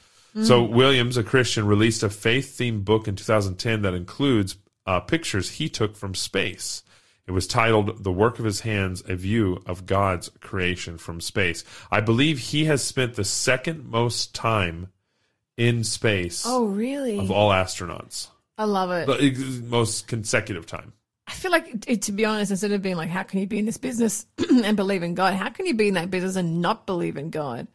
So, 0.42 0.62
Williams, 0.62 1.18
a 1.18 1.22
Christian, 1.22 1.66
released 1.66 2.02
a 2.02 2.08
faith 2.08 2.56
themed 2.58 2.86
book 2.86 3.06
in 3.08 3.14
2010 3.14 3.82
that 3.82 3.92
includes 3.92 4.56
uh, 4.86 5.00
pictures 5.00 5.50
he 5.50 5.68
took 5.68 5.96
from 5.96 6.14
space. 6.14 6.82
It 7.26 7.32
was 7.32 7.46
titled 7.46 8.02
The 8.02 8.12
Work 8.12 8.38
of 8.38 8.46
His 8.46 8.60
Hands 8.60 9.02
A 9.06 9.16
View 9.16 9.62
of 9.66 9.84
God's 9.84 10.30
Creation 10.40 10.96
from 10.96 11.20
Space. 11.20 11.62
I 11.90 12.00
believe 12.00 12.38
he 12.38 12.64
has 12.64 12.82
spent 12.82 13.16
the 13.16 13.24
second 13.24 13.84
most 13.84 14.34
time 14.34 14.88
in 15.58 15.84
space 15.84 16.44
Oh, 16.46 16.64
really? 16.64 17.18
of 17.18 17.30
all 17.30 17.50
astronauts, 17.50 18.28
I 18.58 18.64
love 18.64 18.90
it. 18.90 19.06
the 19.06 19.62
most 19.66 20.06
consecutive 20.08 20.66
time. 20.66 20.92
I 21.26 21.32
feel 21.32 21.52
like, 21.52 21.84
it, 21.86 22.02
to 22.02 22.12
be 22.12 22.24
honest, 22.24 22.50
instead 22.50 22.72
of 22.72 22.82
being 22.82 22.96
like, 22.96 23.08
how 23.08 23.22
can 23.22 23.38
you 23.38 23.46
be 23.46 23.58
in 23.58 23.64
this 23.64 23.78
business 23.78 24.26
and 24.50 24.76
believe 24.76 25.02
in 25.02 25.14
God? 25.14 25.34
How 25.34 25.48
can 25.48 25.66
you 25.66 25.74
be 25.74 25.88
in 25.88 25.94
that 25.94 26.10
business 26.10 26.36
and 26.36 26.60
not 26.60 26.86
believe 26.86 27.16
in 27.16 27.30
God? 27.30 27.68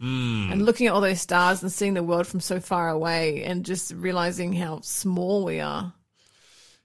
Hmm. 0.00 0.50
And 0.50 0.64
looking 0.64 0.86
at 0.86 0.92
all 0.92 1.00
those 1.00 1.20
stars 1.20 1.62
and 1.62 1.70
seeing 1.70 1.94
the 1.94 2.02
world 2.02 2.26
from 2.26 2.40
so 2.40 2.60
far 2.60 2.88
away 2.88 3.44
and 3.44 3.64
just 3.64 3.92
realizing 3.92 4.52
how 4.52 4.80
small 4.80 5.44
we 5.44 5.60
are. 5.60 5.92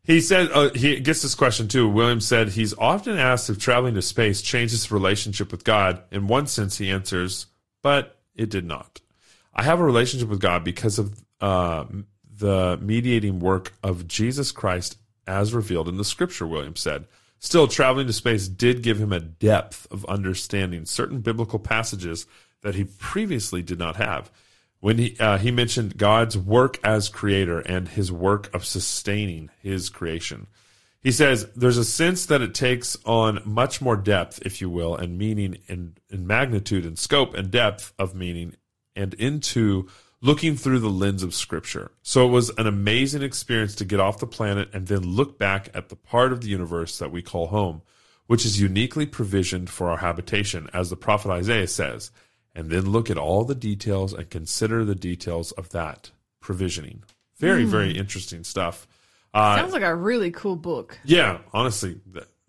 He 0.04 0.22
said 0.22 0.50
uh, 0.52 0.72
he 0.74 1.00
gets 1.00 1.22
this 1.22 1.36
question 1.36 1.68
too. 1.68 1.88
Williams 1.88 2.26
said 2.26 2.50
he's 2.50 2.74
often 2.74 3.18
asked 3.18 3.50
if 3.50 3.60
traveling 3.60 3.96
to 3.96 4.02
space 4.02 4.42
changes 4.42 4.84
his 4.84 4.92
relationship 4.92 5.52
with 5.52 5.64
God. 5.64 6.02
In 6.12 6.28
one 6.28 6.48
sense, 6.48 6.78
he 6.78 6.90
answers, 6.90 7.48
but 7.82 8.18
it 8.36 8.50
did 8.50 8.66
not. 8.66 9.02
I 9.54 9.64
have 9.64 9.80
a 9.80 9.84
relationship 9.84 10.30
with 10.30 10.40
God 10.40 10.64
because 10.64 10.98
of 10.98 11.22
uh, 11.42 11.86
the 12.40 12.80
mediating 12.82 13.40
work 13.40 13.74
of 13.84 14.08
Jesus 14.08 14.52
Christ 14.52 14.98
as 15.28 15.54
revealed 15.54 15.88
in 15.88 15.98
the 15.98 16.06
Scripture. 16.06 16.48
Williams 16.48 16.80
said. 16.80 17.06
Still, 17.42 17.68
traveling 17.70 18.08
to 18.08 18.14
space 18.14 18.50
did 18.50 18.82
give 18.82 19.00
him 19.00 19.14
a 19.14 19.20
depth 19.20 19.88
of 19.92 20.04
understanding 20.06 20.86
certain 20.86 21.22
biblical 21.22 21.60
passages 21.60 22.26
that 22.64 22.76
he 22.76 22.84
previously 22.84 23.62
did 23.62 23.80
not 23.80 23.96
have 23.96 24.30
when 24.80 24.98
he 24.98 25.16
uh, 25.20 25.38
he 25.38 25.52
mentioned 25.52 25.98
God's 25.98 26.38
work 26.38 26.80
as 26.84 27.10
creator 27.10 27.60
and 27.60 27.88
his 27.88 28.12
work 28.12 28.54
of 28.54 28.66
sustaining 28.66 29.50
his 29.62 29.90
creation. 29.90 30.48
He 31.02 31.12
says 31.12 31.48
there's 31.56 31.78
a 31.78 31.86
sense 31.86 32.26
that 32.26 32.42
it 32.42 32.54
takes 32.54 32.98
on 33.06 33.42
much 33.46 33.82
more 33.82 33.96
depth, 33.96 34.42
if 34.46 34.60
you 34.60 34.70
will, 34.70 34.96
and 34.96 35.18
meaning 35.18 35.58
in, 35.68 35.96
in 36.10 36.28
magnitude 36.28 36.86
and 36.86 37.00
scope 37.00 37.34
and 37.36 37.50
depth 37.50 37.94
of 37.98 38.16
meaning 38.16 38.56
and 38.96 39.14
into 39.14 39.88
looking 40.22 40.56
through 40.56 40.80
the 40.80 40.90
lens 40.90 41.24
of 41.24 41.34
scripture. 41.34 41.92
So 42.02 42.28
it 42.28 42.32
was 42.32 42.50
an 42.58 42.68
amazing 42.68 43.22
experience 43.22 43.76
to 43.76 43.86
get 43.86 44.00
off 44.00 44.20
the 44.20 44.28
planet 44.28 44.70
and 44.74 44.88
then 44.88 45.02
look 45.02 45.38
back 45.40 45.70
at 45.74 45.90
the 45.90 45.96
part 45.96 46.34
of 46.34 46.42
the 46.42 46.50
universe 46.50 46.98
that 47.00 47.12
we 47.12 47.22
call 47.22 47.48
home, 47.48 47.82
which 48.28 48.46
is 48.46 48.60
uniquely 48.60 49.06
provisioned 49.06 49.70
for 49.70 49.90
our 49.90 49.98
habitation, 49.98 50.70
as 50.74 50.90
the 50.90 50.98
prophet 50.98 51.32
Isaiah 51.32 51.68
says 51.68 52.12
and 52.56 52.70
then 52.70 52.90
look 52.90 53.10
at 53.10 53.18
all 53.18 53.44
the 53.46 53.56
details 53.56 54.14
and 54.14 54.30
consider 54.30 54.84
the 54.84 54.96
details 54.96 55.52
of 55.54 55.70
that 55.70 56.12
provisioning. 56.40 57.04
Very, 57.38 57.64
very 57.64 57.92
interesting 57.92 58.44
stuff. 58.44 58.86
Uh, 59.34 59.56
Sounds 59.56 59.72
like 59.72 59.84
a 59.84 59.96
really 59.96 60.32
cool 60.32 60.58
book. 60.58 61.00
yeah, 61.06 61.38
honestly, 61.54 62.02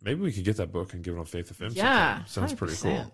maybe 0.02 0.20
we 0.20 0.32
could 0.32 0.44
get 0.44 0.56
that 0.56 0.72
book 0.72 0.92
and 0.92 1.02
give 1.02 1.14
it 1.14 1.18
on 1.18 1.26
Faith 1.26 1.56
FM. 1.56 1.74
Yeah, 1.74 2.24
sometime. 2.24 2.26
sounds 2.26 2.54
pretty 2.54 2.74
100%. 2.74 2.82
cool. 2.82 3.12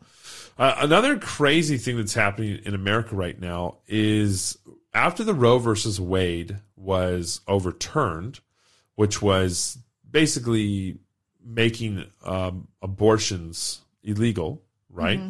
Uh, 0.58 0.74
another 0.78 1.18
crazy 1.18 1.76
thing 1.76 1.96
that's 1.96 2.14
happening 2.14 2.60
in 2.64 2.74
America 2.74 3.14
right 3.14 3.38
now 3.38 3.76
is 3.86 4.58
after 4.94 5.22
the 5.24 5.34
Roe 5.34 5.58
versus 5.58 6.00
Wade 6.00 6.56
was 6.76 7.40
overturned, 7.46 8.40
which 8.94 9.20
was 9.20 9.78
basically 10.10 10.98
making 11.44 12.06
um, 12.24 12.68
abortions 12.80 13.82
illegal, 14.02 14.62
right? 14.90 15.20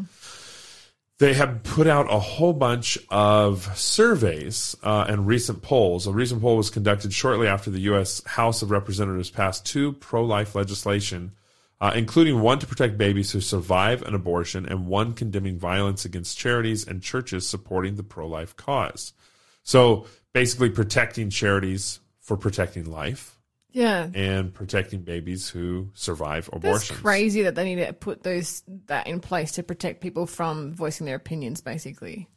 They 1.19 1.33
have 1.33 1.62
put 1.62 1.87
out 1.87 2.12
a 2.12 2.19
whole 2.19 2.53
bunch 2.53 2.99
of 3.09 3.77
surveys 3.77 4.77
uh, 4.83 5.07
and 5.09 5.27
recent 5.27 5.62
polls. 5.62 6.07
A 6.07 6.12
recent 6.12 6.42
poll 6.42 6.59
was 6.59 6.69
conducted 6.69 7.12
shortly 7.12 7.49
after 7.49 7.71
the 7.71 7.81
U.S. 7.81 8.23
House 8.27 8.61
of 8.61 8.71
Representatives 8.71 9.31
passed 9.31 9.64
two 9.64 9.92
pro 9.95 10.23
life 10.23 10.55
legislation 10.55 11.33
uh, 11.81 11.93
including 11.95 12.41
one 12.41 12.59
to 12.59 12.67
protect 12.67 12.97
babies 12.97 13.33
who 13.33 13.41
survive 13.41 14.03
an 14.03 14.15
abortion 14.15 14.67
and 14.67 14.87
one 14.87 15.12
condemning 15.12 15.59
violence 15.59 16.05
against 16.05 16.39
charities 16.39 16.87
and 16.87 17.03
churches 17.03 17.49
supporting 17.49 17.97
the 17.97 18.03
pro 18.03 18.27
life 18.27 18.57
cause. 18.57 19.12
So 19.62 20.07
basically, 20.33 20.71
protecting 20.71 21.29
charities 21.31 22.01
for 22.21 22.37
protecting 22.37 22.91
life 22.91 23.39
Yeah. 23.73 24.09
and 24.15 24.55
protecting 24.55 25.03
babies 25.03 25.49
who 25.49 25.91
survive 25.95 26.49
That's 26.61 26.91
crazy 26.91 27.43
that 27.43 27.55
they 27.55 27.75
need 27.75 27.85
to 27.85 27.93
put 27.93 28.23
those 28.23 28.62
that 28.87 29.07
in 29.07 29.21
place 29.21 29.53
to 29.53 29.62
protect 29.62 30.01
people 30.01 30.27
from 30.27 30.73
voicing 30.73 31.05
their 31.07 31.17
opinions, 31.17 31.61
basically. 31.61 32.29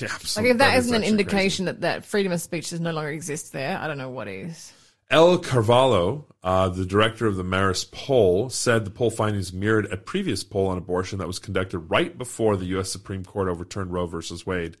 Yeah, 0.00 0.06
Like 0.06 0.14
absolutely. 0.14 0.50
if 0.52 0.58
that 0.58 0.78
is 0.78 0.84
isn't 0.86 0.94
an 0.94 1.02
actually 1.02 1.10
crazy. 1.16 1.20
indication 1.20 1.64
that, 1.66 1.80
that 1.80 2.04
freedom 2.04 2.32
of 2.32 2.40
speech 2.40 2.70
does 2.70 2.80
no 2.80 2.92
longer 2.92 3.10
exist 3.10 3.52
there, 3.52 3.76
I 3.78 3.88
don't 3.88 3.98
know 3.98 4.10
what 4.10 4.28
is. 4.28 4.72
El 5.10 5.38
Carvalho, 5.38 6.26
uh, 6.44 6.68
the 6.68 6.86
director 6.86 7.26
of 7.26 7.34
the 7.34 7.42
Marist 7.42 7.90
poll, 7.90 8.48
said 8.48 8.84
the 8.84 8.92
poll 8.92 9.10
findings 9.10 9.52
mirrored 9.52 9.92
a 9.92 9.96
previous 9.96 10.44
poll 10.44 10.68
on 10.68 10.78
abortion 10.78 11.18
that 11.18 11.26
was 11.26 11.40
conducted 11.40 11.78
right 11.80 12.16
before 12.16 12.56
the 12.56 12.66
U.S. 12.66 12.92
Supreme 12.92 13.24
Court 13.24 13.48
overturned 13.48 13.92
Roe 13.92 14.06
versus 14.06 14.46
Wade. 14.46 14.76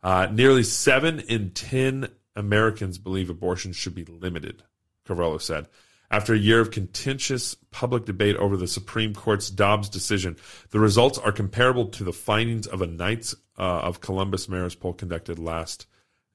Uh, 0.00 0.28
nearly 0.30 0.62
seven 0.62 1.18
in 1.20 1.50
10 1.50 2.08
Americans 2.36 2.98
believe 2.98 3.30
abortion 3.30 3.72
should 3.72 3.96
be 3.96 4.04
limited, 4.04 4.62
Carvalho 5.06 5.38
said. 5.38 5.66
After 6.08 6.34
a 6.34 6.38
year 6.38 6.60
of 6.60 6.70
contentious 6.70 7.56
public 7.72 8.04
debate 8.04 8.36
over 8.36 8.56
the 8.56 8.68
Supreme 8.68 9.12
Court's 9.12 9.50
Dobbs 9.50 9.88
decision, 9.88 10.36
the 10.70 10.78
results 10.78 11.18
are 11.18 11.32
comparable 11.32 11.86
to 11.86 12.04
the 12.04 12.12
findings 12.12 12.68
of 12.68 12.80
a 12.80 12.86
Knights 12.86 13.34
uh, 13.58 13.80
of 13.80 14.00
Columbus 14.00 14.46
Marist 14.46 14.78
poll 14.78 14.92
conducted 14.92 15.40
last 15.40 15.86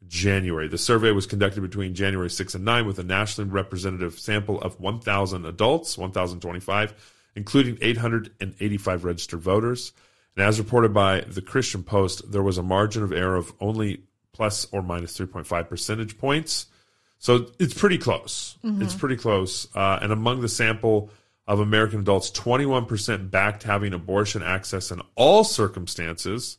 January. 0.08 0.68
The 0.68 0.78
survey 0.78 1.12
was 1.12 1.26
conducted 1.26 1.62
between 1.62 1.94
January 1.94 2.30
6 2.30 2.56
and 2.56 2.66
9 2.66 2.86
with 2.86 3.00
a 3.00 3.04
nationally 3.04 3.50
representative 3.50 4.18
sample 4.18 4.62
of 4.62 4.80
1,000 4.80 5.46
adults, 5.46 5.98
1,025, 5.98 6.94
including 7.36 7.78
885 7.82 9.04
registered 9.04 9.42
voters. 9.42 9.94
And 10.36 10.46
as 10.46 10.60
reported 10.60 10.94
by 10.94 11.22
the 11.22 11.42
Christian 11.42 11.84
Post, 11.84 12.32
there 12.32 12.44
was 12.44 12.58
a 12.58 12.64
margin 12.64 13.04
of 13.04 13.12
error 13.12 13.36
of 13.36 13.54
only 13.60 14.04
plus 14.32 14.68
or 14.72 14.82
minus 14.82 15.18
3.5 15.18 15.68
percentage 15.68 16.18
points. 16.18 16.68
So 17.18 17.48
it's 17.60 17.74
pretty 17.74 17.98
close. 17.98 18.58
It's 18.82 18.96
pretty 18.96 19.18
close. 19.18 19.68
Uh, 19.76 20.00
and 20.02 20.14
among 20.14 20.40
the 20.40 20.48
sample 20.48 21.10
of 21.46 21.60
American 21.60 22.00
adults, 22.00 22.32
21% 22.32 23.30
backed 23.30 23.64
having 23.64 23.94
abortion 23.94 24.42
access 24.42 24.92
in 24.92 25.02
all 25.16 25.44
circumstances. 25.44 26.59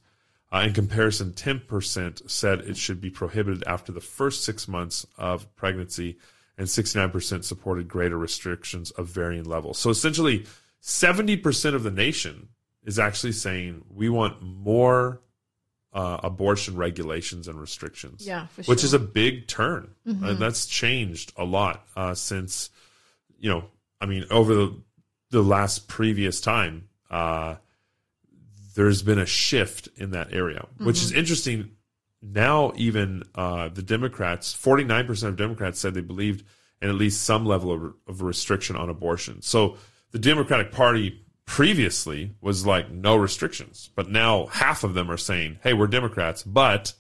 Uh, 0.53 0.65
in 0.67 0.73
comparison, 0.73 1.31
10% 1.31 2.29
said 2.29 2.61
it 2.61 2.77
should 2.77 3.01
be 3.01 3.11
prohibited 3.11 3.63
after 3.67 3.93
the 3.93 4.01
first 4.01 4.45
six 4.45 4.67
months 4.67 5.07
of 5.17 5.55
pregnancy, 5.55 6.19
and 6.59 6.67
69% 6.67 7.45
supported 7.45 7.89
greater 7.89 8.19
restrictions 8.19 8.91
of 8.93 9.07
varying 9.07 9.45
levels. 9.45 9.79
So 9.79 9.91
essentially, 9.91 10.47
70% 10.83 11.75
of 11.75 11.85
the 11.85 11.91
nation 11.91 12.49
is 12.85 12.99
actually 12.99 13.33
saying 13.33 13.85
we 13.95 14.09
want 14.09 14.43
more 14.43 15.21
uh, 15.93 16.19
abortion 16.23 16.77
regulations 16.77 17.49
and 17.49 17.61
restrictions. 17.61 18.27
Yeah, 18.27 18.47
for 18.49 18.63
Which 18.65 18.85
is 18.85 18.93
a 18.93 18.99
big 18.99 19.47
turn. 19.47 19.95
And 20.05 20.39
that's 20.39 20.67
changed 20.67 21.33
a 21.37 21.45
lot 21.45 21.87
uh, 21.97 22.15
since, 22.15 22.71
you 23.39 23.51
know, 23.51 23.65
I 24.01 24.07
mean, 24.07 24.25
over 24.31 24.55
the, 24.55 24.77
the 25.31 25.43
last 25.43 25.89
previous 25.89 26.41
time. 26.41 26.89
Uh, 27.11 27.57
there's 28.81 29.03
been 29.03 29.19
a 29.19 29.27
shift 29.27 29.89
in 29.97 30.13
that 30.13 30.33
area, 30.33 30.67
which 30.79 30.97
Mm-hmm. 30.97 31.05
is 31.05 31.13
interesting. 31.13 31.71
Now, 32.23 32.73
even 32.77 33.25
uh, 33.35 33.69
the 33.69 33.83
Democrats, 33.83 34.55
49% 34.57 35.23
of 35.29 35.37
Democrats 35.37 35.79
said 35.79 35.93
they 35.93 36.01
believed 36.01 36.45
in 36.81 36.89
at 36.89 36.95
least 36.95 37.23
some 37.23 37.45
level 37.45 37.73
of, 37.73 37.95
of 38.09 38.23
restriction 38.23 38.77
on 38.77 38.89
abortion. 38.89 39.43
So 39.43 39.77
the 40.13 40.19
Democratic 40.19 40.73
Party 40.73 41.23
previously 41.45 42.33
was 42.41 42.65
like 42.65 42.91
no 42.91 43.17
restrictions, 43.17 43.91
but 43.95 44.09
now 44.09 44.47
half 44.47 44.83
of 44.83 44.95
them 44.95 45.11
are 45.11 45.19
saying, 45.19 45.59
hey, 45.63 45.75
we're 45.75 45.87
Democrats, 45.87 46.43
but 46.43 46.95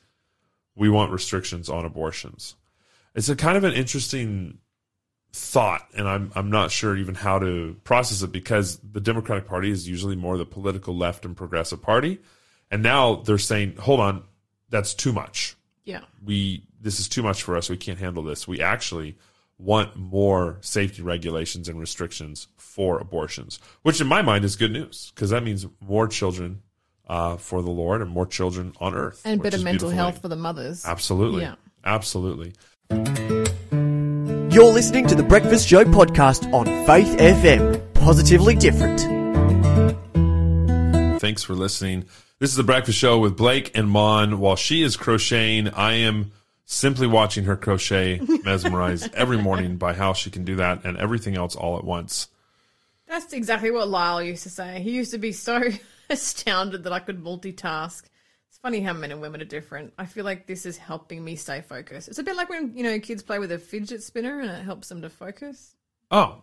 we 0.77 0.91
want 0.91 1.13
restrictions 1.13 1.71
on 1.71 1.87
abortions. 1.87 2.57
It's 3.15 3.31
a 3.31 3.37
kind 3.37 3.57
of 3.57 3.65
an 3.65 3.73
interesting 3.73 4.59
thought, 5.33 5.87
and 5.97 6.09
I'm 6.09 6.33
I'm 6.35 6.51
not 6.51 6.71
sure 6.71 6.97
even 6.97 7.15
how 7.15 7.39
to 7.39 7.77
process 7.85 8.23
it 8.23 8.33
because 8.33 8.79
the 8.79 9.01
Democratic 9.01 9.47
Party 9.47 9.71
is 9.71 9.89
usually 9.89 10.17
more 10.17 10.37
the 10.37 10.45
political 10.47 10.97
left 10.97 11.25
and 11.25 11.37
progressive 11.37 11.81
party, 11.83 12.19
and 12.71 12.83
now 12.83 13.17
they're 13.17 13.39
saying, 13.39 13.77
"Hold 13.77 14.01
on, 14.01 14.25
that's 14.71 14.95
too 14.95 15.13
much. 15.13 15.57
Yeah. 15.85 16.01
We 16.25 16.65
this 16.81 16.99
is 17.01 17.09
too 17.09 17.23
much 17.23 17.43
for 17.43 17.57
us. 17.57 17.69
We 17.69 17.77
can't 17.77 17.99
handle 17.99 18.23
this. 18.23 18.49
We 18.49 18.61
actually 18.61 19.17
want 19.59 19.95
more 19.95 20.57
safety 20.63 21.03
regulations 21.03 21.69
and 21.69 21.79
restrictions 21.79 22.49
for 22.57 22.99
abortions, 22.99 23.59
which 23.83 24.01
in 24.01 24.07
my 24.07 24.23
mind 24.23 24.45
is 24.45 24.57
good 24.57 24.73
news 24.73 25.13
because 25.15 25.31
that 25.31 25.43
means 25.45 25.67
more 25.81 26.09
children 26.09 26.63
uh, 27.09 27.37
for 27.37 27.61
the 27.61 27.71
Lord 27.71 28.01
and 28.01 28.11
more 28.11 28.27
children 28.27 28.73
on 28.81 28.95
earth 28.95 29.21
And 29.25 29.43
better 29.43 29.59
mental 29.59 29.91
health 29.91 30.23
for 30.23 30.29
the 30.29 30.37
mothers. 30.37 30.87
Absolutely, 30.87 31.43
Yeah. 31.43 31.57
absolutely. 31.85 32.55
You're 34.51 34.73
listening 34.73 35.07
to 35.07 35.15
the 35.15 35.23
Breakfast 35.23 35.69
Show 35.69 35.85
podcast 35.85 36.53
on 36.53 36.67
Faith 36.85 37.17
FM. 37.19 37.95
Positively 37.95 38.57
different. 38.57 39.01
Thanks 41.21 41.45
for 41.45 41.55
listening. 41.55 42.07
This 42.41 42.51
is 42.51 42.57
the 42.57 42.65
Breakfast 42.65 42.99
Show 42.99 43.21
with 43.21 43.37
Blake 43.37 43.71
and 43.77 43.89
Mon. 43.89 44.41
While 44.41 44.57
she 44.57 44.83
is 44.83 44.97
crocheting, 44.97 45.69
I 45.69 45.93
am 45.99 46.33
simply 46.65 47.07
watching 47.07 47.45
her 47.45 47.57
crochet, 47.57 48.19
mesmerized 48.45 49.15
every 49.15 49.39
morning 49.39 49.77
by 49.77 49.93
how 49.93 50.15
she 50.15 50.33
can 50.33 50.45
do 50.45 50.57
that 50.57 50.85
and 50.85 50.97
everything 50.97 51.37
else 51.37 51.55
all 51.55 51.79
at 51.79 51.85
once. 51.85 52.27
That's 53.07 53.33
exactly 53.33 53.71
what 53.71 53.89
Lyle 53.89 54.21
used 54.21 54.43
to 54.43 54.51
say. 54.51 54.81
He 54.81 54.91
used 54.91 55.13
to 55.13 55.19
be 55.19 55.31
so 55.31 55.63
astounded 56.11 56.83
that 56.83 56.93
I 56.93 56.99
could 56.99 57.23
multitask. 57.23 58.03
Funny 58.63 58.81
how 58.81 58.93
men 58.93 59.11
and 59.11 59.21
women 59.23 59.41
are 59.41 59.47
different. 59.47 59.95
I 59.97 60.05
feel 60.05 60.25
like 60.25 60.47
this 60.47 60.67
is 60.67 60.77
helping 60.77 61.25
me 61.25 61.35
stay 61.37 61.63
focused. 61.63 62.09
It's 62.09 62.19
a 62.19 62.23
bit 62.23 62.37
like 62.37 62.51
when, 62.51 62.77
you 62.77 62.83
know, 62.83 62.99
kids 63.01 63.23
play 63.23 63.39
with 63.39 63.51
a 63.53 63.59
fidget 63.59 64.03
spinner 64.03 64.41
and 64.41 64.51
it 64.51 64.63
helps 64.63 64.89
them 64.91 65.01
to 65.03 65.09
focus. 65.09 65.75
Oh, 66.11 66.43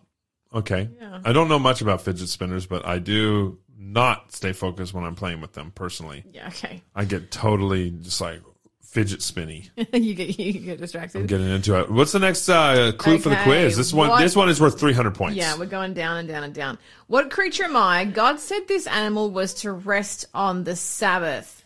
okay. 0.52 0.88
Yeah. 1.00 1.20
I 1.24 1.32
don't 1.32 1.48
know 1.48 1.60
much 1.60 1.80
about 1.80 2.00
fidget 2.02 2.28
spinners, 2.28 2.66
but 2.66 2.84
I 2.84 2.98
do 2.98 3.58
not 3.78 4.32
stay 4.32 4.52
focused 4.52 4.92
when 4.92 5.04
I'm 5.04 5.14
playing 5.14 5.40
with 5.40 5.52
them 5.52 5.70
personally. 5.70 6.24
Yeah, 6.32 6.48
okay. 6.48 6.82
I 6.92 7.04
get 7.04 7.30
totally 7.30 7.90
just 7.90 8.20
like 8.20 8.40
fidget 8.82 9.22
spinny. 9.22 9.70
you 9.92 10.14
get 10.14 10.36
you 10.40 10.52
get 10.54 10.80
distracted. 10.80 11.20
I'm 11.20 11.26
getting 11.26 11.48
into 11.48 11.78
it. 11.78 11.88
What's 11.88 12.10
the 12.10 12.18
next 12.18 12.48
uh, 12.48 12.90
clue 12.98 13.18
for 13.18 13.28
the 13.28 13.36
quiz? 13.44 13.76
This 13.76 13.92
one, 13.92 14.08
what- 14.08 14.20
this 14.22 14.34
one 14.34 14.48
is 14.48 14.60
worth 14.60 14.80
300 14.80 15.14
points. 15.14 15.36
Yeah, 15.36 15.56
we're 15.56 15.66
going 15.66 15.94
down 15.94 16.16
and 16.16 16.26
down 16.26 16.42
and 16.42 16.52
down. 16.52 16.78
What 17.06 17.30
creature 17.30 17.62
am 17.64 17.76
I? 17.76 18.06
God 18.06 18.40
said 18.40 18.66
this 18.66 18.88
animal 18.88 19.30
was 19.30 19.54
to 19.54 19.70
rest 19.70 20.24
on 20.34 20.64
the 20.64 20.74
Sabbath. 20.74 21.57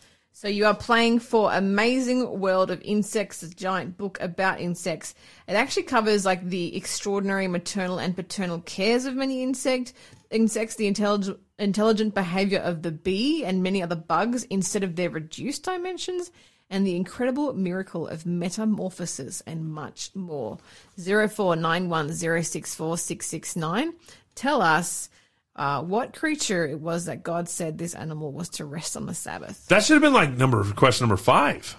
So 0.43 0.49
you 0.49 0.65
are 0.65 0.75
playing 0.75 1.19
for 1.19 1.53
Amazing 1.53 2.41
World 2.41 2.69
of 2.69 2.81
Insects, 2.81 3.43
a 3.43 3.49
giant 3.49 3.95
book 3.95 4.17
about 4.19 4.59
insects. 4.59 5.15
It 5.47 5.53
actually 5.53 5.83
covers 5.83 6.25
like 6.25 6.49
the 6.49 6.75
extraordinary 6.75 7.47
maternal 7.47 7.97
and 7.97 8.13
paternal 8.13 8.59
cares 8.59 9.05
of 9.05 9.15
many 9.15 9.41
insect 9.41 9.93
insects, 10.31 10.75
the 10.75 10.87
intelligent 10.87 11.39
intelligent 11.59 12.13
behavior 12.13 12.59
of 12.59 12.81
the 12.81 12.91
bee 12.91 13.45
and 13.45 13.63
many 13.63 13.81
other 13.81 13.95
bugs 13.95 14.43
instead 14.49 14.83
of 14.83 14.97
their 14.97 15.09
reduced 15.09 15.63
dimensions 15.63 16.29
and 16.69 16.85
the 16.85 16.97
incredible 16.97 17.53
miracle 17.53 18.05
of 18.05 18.25
metamorphosis 18.25 19.41
and 19.47 19.73
much 19.73 20.13
more. 20.13 20.57
0491064669. 20.99 23.93
Tell 24.35 24.61
us 24.61 25.07
uh, 25.55 25.81
what 25.83 26.15
creature 26.15 26.65
it 26.65 26.79
was 26.79 27.05
that 27.05 27.23
God 27.23 27.47
said 27.47 27.77
this 27.77 27.93
animal 27.93 28.31
was 28.31 28.49
to 28.49 28.65
rest 28.65 28.97
on 28.97 29.05
the 29.05 29.13
Sabbath. 29.13 29.67
That 29.67 29.83
should 29.83 29.93
have 29.93 30.01
been 30.01 30.13
like 30.13 30.31
number 30.31 30.63
question 30.73 31.05
number 31.05 31.21
five. 31.21 31.75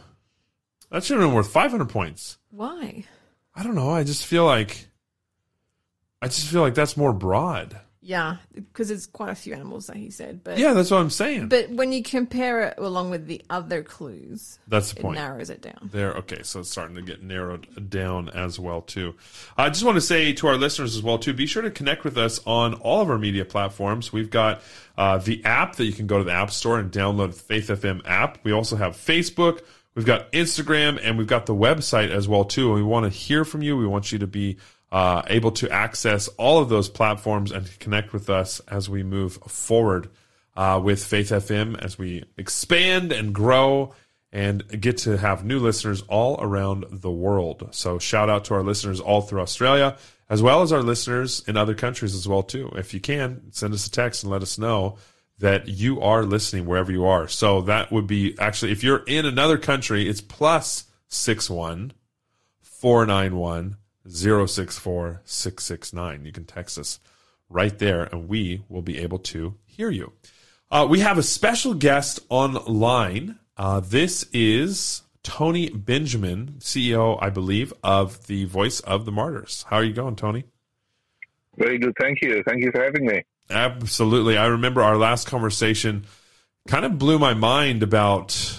That 0.90 1.02
should 1.02 1.18
have 1.18 1.26
been 1.28 1.34
worth 1.34 1.50
500 1.50 1.88
points. 1.88 2.38
Why? 2.50 3.04
I 3.54 3.62
don't 3.62 3.74
know. 3.74 3.90
I 3.90 4.04
just 4.04 4.24
feel 4.26 4.44
like 4.44 4.86
I 6.22 6.26
just 6.28 6.48
feel 6.48 6.60
like 6.60 6.74
that's 6.74 6.96
more 6.96 7.12
broad. 7.12 7.78
Yeah, 8.06 8.36
because 8.54 8.90
it's 8.90 9.06
quite 9.06 9.30
a 9.30 9.34
few 9.34 9.54
animals 9.54 9.86
that 9.86 9.96
he 9.96 10.10
said. 10.10 10.44
But 10.44 10.58
Yeah, 10.58 10.74
that's 10.74 10.90
what 10.90 11.00
I'm 11.00 11.08
saying. 11.08 11.48
but 11.48 11.70
when 11.70 11.90
you 11.90 12.02
compare 12.02 12.64
it 12.64 12.74
along 12.76 13.08
with 13.08 13.26
the 13.26 13.40
other 13.48 13.82
clues, 13.82 14.58
that's 14.68 14.92
the 14.92 14.98
it 14.98 15.02
point. 15.02 15.14
narrows 15.16 15.48
it 15.48 15.62
down. 15.62 15.88
There, 15.90 16.12
okay, 16.18 16.42
so 16.42 16.60
it's 16.60 16.70
starting 16.70 16.96
to 16.96 17.02
get 17.02 17.22
narrowed 17.22 17.88
down 17.88 18.28
as 18.28 18.58
well 18.60 18.82
too. 18.82 19.14
I 19.56 19.70
just 19.70 19.84
want 19.84 19.96
to 19.96 20.02
say 20.02 20.34
to 20.34 20.46
our 20.48 20.56
listeners 20.56 20.94
as 20.96 21.02
well 21.02 21.16
too, 21.18 21.32
be 21.32 21.46
sure 21.46 21.62
to 21.62 21.70
connect 21.70 22.04
with 22.04 22.18
us 22.18 22.40
on 22.46 22.74
all 22.74 23.00
of 23.00 23.08
our 23.08 23.16
media 23.18 23.46
platforms. 23.46 24.12
We've 24.12 24.30
got 24.30 24.60
uh, 24.98 25.16
the 25.16 25.42
app 25.46 25.76
that 25.76 25.84
you 25.86 25.92
can 25.92 26.06
go 26.06 26.18
to 26.18 26.24
the 26.24 26.32
App 26.32 26.50
Store 26.50 26.78
and 26.78 26.92
download 26.92 27.28
the 27.28 27.40
Faith 27.40 27.68
FM 27.68 28.02
app. 28.04 28.38
We 28.44 28.52
also 28.52 28.76
have 28.76 28.96
Facebook, 28.96 29.62
we've 29.94 30.04
got 30.04 30.30
Instagram, 30.32 31.00
and 31.02 31.16
we've 31.16 31.26
got 31.26 31.46
the 31.46 31.54
website 31.54 32.10
as 32.10 32.28
well 32.28 32.44
too. 32.44 32.66
And 32.66 32.74
we 32.76 32.82
want 32.82 33.04
to 33.04 33.10
hear 33.18 33.46
from 33.46 33.62
you. 33.62 33.76
We 33.78 33.86
want 33.86 34.12
you 34.12 34.18
to 34.18 34.26
be 34.26 34.58
uh, 34.94 35.22
able 35.26 35.50
to 35.50 35.68
access 35.70 36.28
all 36.38 36.60
of 36.60 36.68
those 36.68 36.88
platforms 36.88 37.50
and 37.50 37.78
connect 37.80 38.12
with 38.12 38.30
us 38.30 38.60
as 38.68 38.88
we 38.88 39.02
move 39.02 39.34
forward 39.48 40.08
uh, 40.56 40.80
with 40.82 41.04
Faith 41.04 41.30
FM 41.30 41.76
as 41.84 41.98
we 41.98 42.22
expand 42.38 43.10
and 43.10 43.34
grow 43.34 43.92
and 44.30 44.62
get 44.80 44.98
to 44.98 45.16
have 45.16 45.44
new 45.44 45.58
listeners 45.58 46.02
all 46.02 46.40
around 46.40 46.84
the 46.92 47.10
world. 47.10 47.70
So 47.72 47.98
shout 47.98 48.30
out 48.30 48.44
to 48.44 48.54
our 48.54 48.62
listeners 48.62 49.00
all 49.00 49.20
through 49.20 49.40
Australia, 49.40 49.96
as 50.30 50.42
well 50.42 50.62
as 50.62 50.70
our 50.72 50.82
listeners 50.82 51.42
in 51.48 51.56
other 51.56 51.74
countries 51.74 52.14
as 52.14 52.28
well 52.28 52.44
too. 52.44 52.70
If 52.76 52.94
you 52.94 53.00
can, 53.00 53.50
send 53.50 53.74
us 53.74 53.88
a 53.88 53.90
text 53.90 54.22
and 54.22 54.30
let 54.30 54.42
us 54.42 54.58
know 54.58 54.98
that 55.38 55.66
you 55.66 56.02
are 56.02 56.22
listening 56.22 56.66
wherever 56.66 56.92
you 56.92 57.04
are. 57.04 57.26
So 57.26 57.62
that 57.62 57.90
would 57.90 58.06
be 58.06 58.36
actually 58.38 58.70
if 58.70 58.84
you're 58.84 59.02
in 59.08 59.26
another 59.26 59.58
country, 59.58 60.08
it's 60.08 60.20
plus 60.20 60.84
six 61.08 61.50
one 61.50 61.92
four 62.62 63.04
nine 63.06 63.34
one 63.34 63.78
zero 64.08 64.46
six 64.46 64.78
four 64.78 65.20
six 65.24 65.64
six 65.64 65.92
nine. 65.92 66.24
You 66.24 66.32
can 66.32 66.44
text 66.44 66.78
us 66.78 67.00
right 67.48 67.78
there 67.78 68.04
and 68.04 68.28
we 68.28 68.62
will 68.68 68.82
be 68.82 68.98
able 68.98 69.18
to 69.18 69.54
hear 69.64 69.90
you. 69.90 70.12
Uh, 70.70 70.86
we 70.88 71.00
have 71.00 71.18
a 71.18 71.22
special 71.22 71.74
guest 71.74 72.20
online. 72.28 73.38
Uh, 73.56 73.80
this 73.80 74.24
is 74.32 75.02
Tony 75.22 75.70
Benjamin, 75.70 76.56
CEO, 76.58 77.18
I 77.20 77.30
believe, 77.30 77.72
of 77.82 78.26
the 78.26 78.44
Voice 78.44 78.80
of 78.80 79.04
the 79.04 79.12
Martyrs. 79.12 79.64
How 79.68 79.76
are 79.76 79.84
you 79.84 79.92
going, 79.92 80.16
Tony? 80.16 80.44
Very 81.56 81.78
good. 81.78 81.94
Thank 82.00 82.22
you. 82.22 82.42
Thank 82.46 82.62
you 82.62 82.72
for 82.72 82.82
having 82.82 83.06
me. 83.06 83.22
Absolutely. 83.50 84.36
I 84.36 84.46
remember 84.46 84.82
our 84.82 84.96
last 84.96 85.26
conversation 85.26 86.04
kind 86.68 86.84
of 86.84 86.98
blew 86.98 87.18
my 87.18 87.34
mind 87.34 87.82
about 87.82 88.53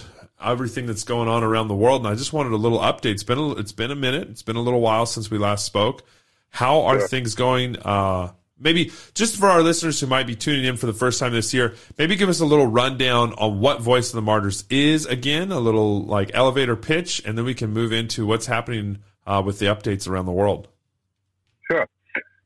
everything 0.46 0.86
that's 0.86 1.04
going 1.04 1.28
on 1.28 1.42
around 1.42 1.68
the 1.68 1.74
world, 1.74 2.02
and 2.02 2.08
I 2.08 2.14
just 2.14 2.32
wanted 2.32 2.52
a 2.52 2.56
little 2.56 2.78
update. 2.78 3.12
It's 3.12 3.24
been 3.24 3.38
a, 3.38 3.52
it's 3.52 3.72
been 3.72 3.90
a 3.90 3.96
minute. 3.96 4.28
It's 4.28 4.42
been 4.42 4.56
a 4.56 4.62
little 4.62 4.80
while 4.80 5.06
since 5.06 5.30
we 5.30 5.38
last 5.38 5.64
spoke. 5.64 6.02
How 6.50 6.82
are 6.82 7.06
things 7.06 7.34
going? 7.34 7.76
Uh, 7.76 8.32
maybe 8.58 8.92
just 9.14 9.36
for 9.36 9.46
our 9.46 9.62
listeners 9.62 10.00
who 10.00 10.06
might 10.06 10.26
be 10.26 10.34
tuning 10.34 10.64
in 10.64 10.76
for 10.76 10.86
the 10.86 10.92
first 10.92 11.20
time 11.20 11.32
this 11.32 11.52
year, 11.52 11.74
maybe 11.98 12.16
give 12.16 12.28
us 12.28 12.40
a 12.40 12.46
little 12.46 12.66
rundown 12.66 13.32
on 13.34 13.60
what 13.60 13.80
Voice 13.80 14.08
of 14.08 14.14
the 14.14 14.22
Martyrs 14.22 14.64
is 14.70 15.06
again, 15.06 15.52
a 15.52 15.60
little 15.60 16.02
like 16.04 16.30
elevator 16.34 16.76
pitch, 16.76 17.22
and 17.24 17.36
then 17.36 17.44
we 17.44 17.54
can 17.54 17.70
move 17.70 17.92
into 17.92 18.26
what's 18.26 18.46
happening 18.46 18.98
uh, 19.26 19.42
with 19.44 19.58
the 19.58 19.66
updates 19.66 20.08
around 20.08 20.26
the 20.26 20.32
world. 20.32 20.68
Sure. 21.70 21.86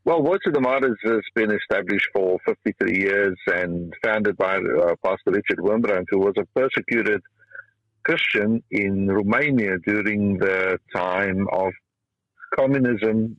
Well, 0.05 0.23
Voice 0.23 0.41
of 0.47 0.55
the 0.55 0.61
Martyrs 0.61 0.99
has 1.05 1.21
been 1.35 1.51
established 1.53 2.09
for 2.13 2.39
53 2.47 2.99
years 2.99 3.39
and 3.47 3.95
founded 4.03 4.37
by 4.37 4.57
uh, 4.57 4.95
Pastor 5.05 5.31
Richard 5.31 5.59
Wurmbrand, 5.59 6.07
who 6.09 6.19
was 6.19 6.35
a 6.39 6.45
persecuted 6.59 7.21
Christian 8.05 8.63
in 8.71 9.09
Romania 9.09 9.79
during 9.87 10.39
the 10.39 10.79
time 10.95 11.47
of 11.53 11.73
communism, 12.55 13.39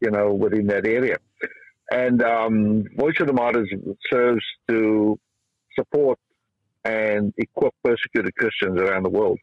you 0.00 0.10
know, 0.10 0.32
within 0.32 0.66
that 0.68 0.86
area. 0.86 1.16
And 1.90 2.22
um, 2.22 2.84
Voice 2.96 3.20
of 3.20 3.26
the 3.26 3.32
Martyrs 3.32 3.68
serves 4.10 4.44
to 4.68 5.18
support 5.78 6.18
and 6.84 7.32
equip 7.38 7.74
persecuted 7.82 8.34
Christians 8.36 8.78
around 8.80 9.04
the 9.04 9.10
world. 9.10 9.38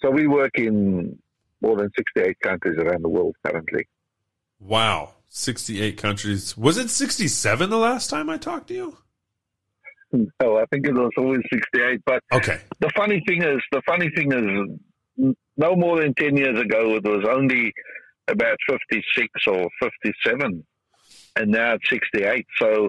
So 0.00 0.10
we 0.10 0.26
work 0.26 0.52
in 0.54 1.18
more 1.60 1.76
than 1.76 1.90
68 1.96 2.40
countries 2.40 2.78
around 2.78 3.02
the 3.02 3.08
world 3.08 3.36
currently. 3.44 3.86
Wow, 4.62 5.14
sixty-eight 5.28 5.98
countries. 5.98 6.56
Was 6.56 6.78
it 6.78 6.88
sixty-seven 6.88 7.68
the 7.68 7.78
last 7.78 8.08
time 8.08 8.30
I 8.30 8.38
talked 8.38 8.68
to 8.68 8.74
you? 8.74 8.96
No, 10.12 10.58
I 10.58 10.64
think 10.66 10.86
it 10.86 10.94
was 10.94 11.10
always 11.16 11.40
68. 11.52 12.00
But 12.04 12.22
Okay. 12.32 12.58
the 12.80 12.90
funny 12.90 13.22
thing 13.26 13.42
is, 13.42 13.60
the 13.72 13.82
funny 13.86 14.10
thing 14.10 14.32
is, 14.32 15.34
no 15.56 15.76
more 15.76 16.00
than 16.00 16.14
10 16.14 16.36
years 16.36 16.58
ago, 16.60 16.94
it 16.96 17.04
was 17.04 17.24
only 17.28 17.72
about 18.28 18.56
56 18.68 19.28
or 19.46 19.68
57. 19.80 20.64
And 21.36 21.50
now 21.50 21.74
it's 21.74 21.88
68. 21.88 22.46
So 22.58 22.88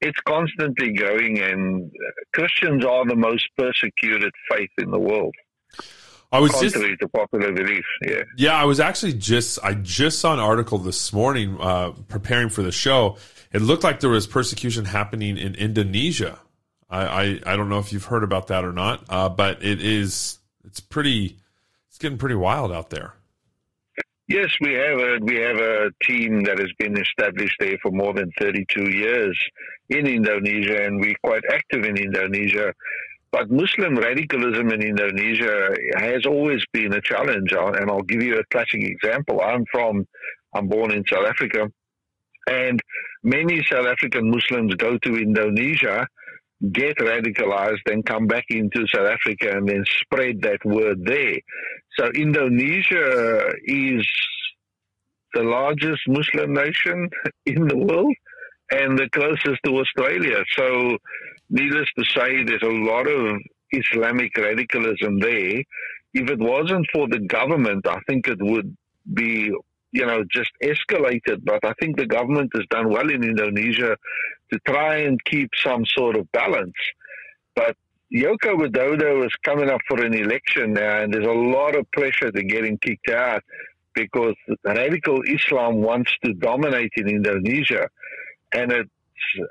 it's 0.00 0.18
constantly 0.26 0.92
growing, 0.92 1.38
and 1.38 1.90
Christians 2.34 2.84
are 2.84 3.04
the 3.06 3.16
most 3.16 3.48
persecuted 3.56 4.32
faith 4.50 4.70
in 4.78 4.90
the 4.90 4.98
world, 4.98 5.34
I 6.30 6.40
was 6.40 6.52
just 6.60 6.74
contrary 6.74 6.96
to 6.98 7.08
popular 7.08 7.52
belief. 7.52 7.84
Yeah. 8.06 8.22
Yeah, 8.36 8.54
I 8.54 8.64
was 8.64 8.80
actually 8.80 9.14
just 9.14 9.58
I 9.64 9.74
just 9.74 10.18
saw 10.20 10.34
an 10.34 10.38
article 10.40 10.76
this 10.78 11.12
morning 11.12 11.56
uh, 11.58 11.92
preparing 12.08 12.50
for 12.50 12.62
the 12.62 12.72
show. 12.72 13.16
It 13.52 13.62
looked 13.62 13.82
like 13.82 14.00
there 14.00 14.10
was 14.10 14.26
persecution 14.26 14.84
happening 14.84 15.38
in 15.38 15.54
Indonesia. 15.54 16.38
I, 16.90 17.06
I, 17.06 17.40
I 17.46 17.56
don't 17.56 17.68
know 17.68 17.78
if 17.78 17.92
you've 17.92 18.04
heard 18.04 18.24
about 18.24 18.48
that 18.48 18.64
or 18.64 18.72
not, 18.72 19.04
uh, 19.08 19.28
but 19.28 19.62
it 19.62 19.82
is 19.82 20.38
it's 20.64 20.80
pretty 20.80 21.36
it's 21.88 21.98
getting 21.98 22.18
pretty 22.18 22.34
wild 22.34 22.72
out 22.72 22.90
there. 22.90 23.14
Yes, 24.28 24.50
we 24.60 24.74
have 24.74 24.98
a 24.98 25.18
we 25.22 25.36
have 25.36 25.56
a 25.56 25.90
team 26.02 26.44
that 26.44 26.58
has 26.58 26.70
been 26.78 26.98
established 26.98 27.56
there 27.60 27.78
for 27.82 27.90
more 27.90 28.12
than 28.12 28.30
32 28.38 28.90
years 28.90 29.38
in 29.88 30.06
Indonesia, 30.06 30.84
and 30.84 31.00
we're 31.00 31.16
quite 31.24 31.42
active 31.50 31.84
in 31.84 31.96
Indonesia. 31.96 32.74
But 33.30 33.50
Muslim 33.50 33.96
radicalism 33.96 34.70
in 34.70 34.82
Indonesia 34.82 35.74
has 35.96 36.24
always 36.26 36.62
been 36.72 36.92
a 36.94 37.00
challenge, 37.00 37.52
and 37.52 37.90
I'll 37.90 38.02
give 38.02 38.22
you 38.22 38.38
a 38.38 38.44
classic 38.52 38.82
example. 38.82 39.40
I'm 39.40 39.64
from 39.72 40.06
I'm 40.54 40.68
born 40.68 40.92
in 40.92 41.04
South 41.06 41.26
Africa, 41.26 41.70
and 42.48 42.80
many 43.22 43.62
South 43.64 43.86
African 43.86 44.30
Muslims 44.30 44.74
go 44.76 44.98
to 44.98 45.16
Indonesia, 45.16 46.06
get 46.72 46.96
radicalized, 46.98 47.86
and 47.86 48.04
come 48.04 48.26
back 48.26 48.44
into 48.50 48.86
South 48.88 49.06
Africa 49.06 49.56
and 49.56 49.68
then 49.68 49.84
spread 50.02 50.42
that 50.42 50.64
word 50.64 51.04
there. 51.04 51.36
So 51.96 52.06
Indonesia 52.14 53.52
is 53.64 54.06
the 55.34 55.42
largest 55.42 56.02
Muslim 56.08 56.54
nation 56.54 57.08
in 57.46 57.68
the 57.68 57.76
world 57.76 58.14
and 58.70 58.98
the 58.98 59.08
closest 59.10 59.60
to 59.64 59.78
Australia. 59.78 60.42
So, 60.56 60.98
needless 61.50 61.88
to 61.98 62.04
say, 62.04 62.44
there's 62.44 62.62
a 62.62 62.66
lot 62.66 63.06
of 63.06 63.38
Islamic 63.72 64.36
radicalism 64.36 65.20
there. 65.20 65.62
If 66.14 66.30
it 66.30 66.38
wasn't 66.38 66.86
for 66.92 67.08
the 67.08 67.20
government, 67.20 67.86
I 67.86 67.98
think 68.08 68.28
it 68.28 68.38
would 68.40 68.76
be, 69.12 69.50
you 69.92 70.04
know, 70.06 70.24
just 70.30 70.50
escalated. 70.62 71.44
But 71.44 71.64
I 71.64 71.72
think 71.80 71.96
the 71.96 72.06
government 72.06 72.50
has 72.54 72.64
done 72.70 72.90
well 72.90 73.10
in 73.10 73.24
Indonesia 73.24 73.96
to 74.52 74.58
try 74.66 74.98
and 74.98 75.22
keep 75.24 75.50
some 75.62 75.84
sort 75.86 76.16
of 76.16 76.30
balance. 76.32 76.74
But 77.54 77.76
Joko 78.12 78.56
Widodo 78.56 79.26
is 79.26 79.32
coming 79.42 79.68
up 79.68 79.80
for 79.86 80.02
an 80.02 80.14
election 80.14 80.72
now, 80.72 81.02
and 81.02 81.12
there's 81.12 81.26
a 81.26 81.30
lot 81.30 81.76
of 81.76 81.90
pressure 81.90 82.30
to 82.30 82.42
get 82.42 82.64
him 82.64 82.78
kicked 82.78 83.10
out 83.10 83.42
because 83.94 84.34
radical 84.64 85.20
Islam 85.22 85.82
wants 85.82 86.12
to 86.24 86.32
dominate 86.34 86.92
in 86.96 87.08
Indonesia, 87.08 87.88
and 88.52 88.72
it's 88.72 88.90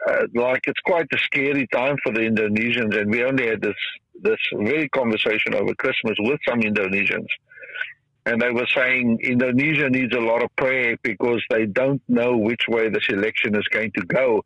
uh, 0.10 0.26
like 0.34 0.62
it's 0.65 0.80
quite 0.80 1.08
a 1.13 1.17
scary 1.19 1.67
time 1.67 1.97
for 2.04 2.12
the 2.12 2.21
Indonesians. 2.21 2.97
And 3.00 3.12
we 3.12 3.23
only 3.23 3.47
had 3.47 3.62
this 3.62 3.76
this 4.21 4.39
very 4.54 4.89
conversation 4.89 5.54
over 5.54 5.76
Christmas 5.76 6.15
with 6.19 6.39
some 6.47 6.62
Indonesians, 6.62 7.28
and 8.27 8.41
they 8.41 8.51
were 8.51 8.67
saying 8.75 9.19
Indonesia 9.23 9.89
needs 9.89 10.13
a 10.13 10.19
lot 10.19 10.43
of 10.43 10.53
prayer 10.57 10.97
because 11.01 11.41
they 11.49 11.65
don't 11.65 12.01
know 12.09 12.35
which 12.35 12.63
way 12.67 12.89
this 12.89 13.07
election 13.07 13.55
is 13.55 13.65
going 13.69 13.91
to 13.93 14.01
go 14.01 14.43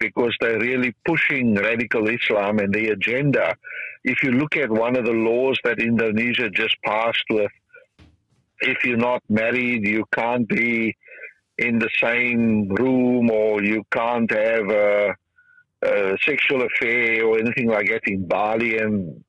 because 0.00 0.34
they're 0.40 0.58
really 0.58 0.92
pushing 1.04 1.54
radical 1.54 2.08
Islam 2.08 2.58
and 2.58 2.74
the 2.74 2.88
agenda. 2.88 3.54
If 4.02 4.24
you 4.24 4.32
look 4.32 4.56
at 4.56 4.68
one 4.68 4.96
of 4.96 5.04
the 5.04 5.12
laws 5.12 5.60
that 5.62 5.78
Indonesia 5.78 6.50
just 6.50 6.74
passed 6.84 7.28
with, 7.30 7.52
if 8.62 8.84
you're 8.84 8.96
not 8.96 9.22
married, 9.28 9.86
you 9.86 10.04
can't 10.12 10.48
be 10.48 10.96
in 11.56 11.78
the 11.78 11.90
same 12.02 12.68
room 12.70 13.30
or 13.30 13.62
you 13.62 13.84
can't 13.92 14.30
have 14.32 14.68
a, 14.70 15.14
a 15.82 16.18
sexual 16.24 16.62
affair 16.62 17.24
or 17.24 17.38
anything 17.38 17.68
like 17.68 17.90
that 17.90 18.02
in 18.06 18.26
Bali. 18.26 18.78
And, 18.78 19.22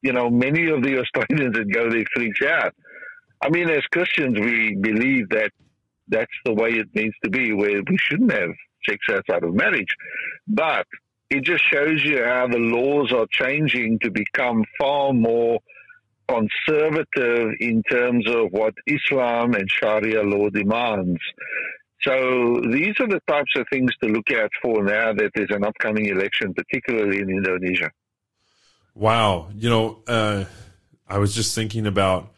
you 0.00 0.14
know, 0.14 0.30
many 0.30 0.68
of 0.68 0.82
the 0.82 1.00
Australians 1.00 1.54
that 1.54 1.70
go 1.70 1.90
there 1.90 2.04
freaks 2.14 2.40
out. 2.40 2.72
I 3.46 3.48
mean, 3.48 3.70
as 3.70 3.84
Christians, 3.92 4.40
we 4.40 4.74
believe 4.74 5.28
that 5.28 5.52
that's 6.08 6.32
the 6.44 6.52
way 6.52 6.70
it 6.70 6.88
needs 6.94 7.14
to 7.22 7.30
be, 7.30 7.52
where 7.52 7.80
we 7.88 7.96
shouldn't 7.96 8.32
have 8.32 8.50
sex 8.88 8.98
outside 9.08 9.44
of 9.44 9.54
marriage. 9.54 9.94
But 10.48 10.84
it 11.30 11.44
just 11.44 11.62
shows 11.70 12.02
you 12.02 12.24
how 12.24 12.48
the 12.48 12.58
laws 12.58 13.12
are 13.12 13.26
changing 13.30 14.00
to 14.00 14.10
become 14.10 14.64
far 14.80 15.12
more 15.12 15.60
conservative 16.28 17.52
in 17.60 17.84
terms 17.84 18.28
of 18.28 18.50
what 18.50 18.74
Islam 18.88 19.54
and 19.54 19.70
Sharia 19.70 20.24
law 20.24 20.50
demands. 20.50 21.20
So 22.02 22.60
these 22.72 22.94
are 22.98 23.06
the 23.06 23.20
types 23.28 23.52
of 23.56 23.66
things 23.70 23.92
to 24.02 24.08
look 24.08 24.32
out 24.32 24.50
for 24.60 24.82
now 24.82 25.12
that 25.12 25.30
there's 25.36 25.50
an 25.50 25.62
upcoming 25.62 26.06
election, 26.06 26.52
particularly 26.52 27.20
in 27.20 27.30
Indonesia. 27.30 27.92
Wow. 28.92 29.50
You 29.54 29.70
know, 29.70 30.02
uh, 30.08 30.46
I 31.08 31.18
was 31.18 31.32
just 31.32 31.54
thinking 31.54 31.86
about 31.86 32.32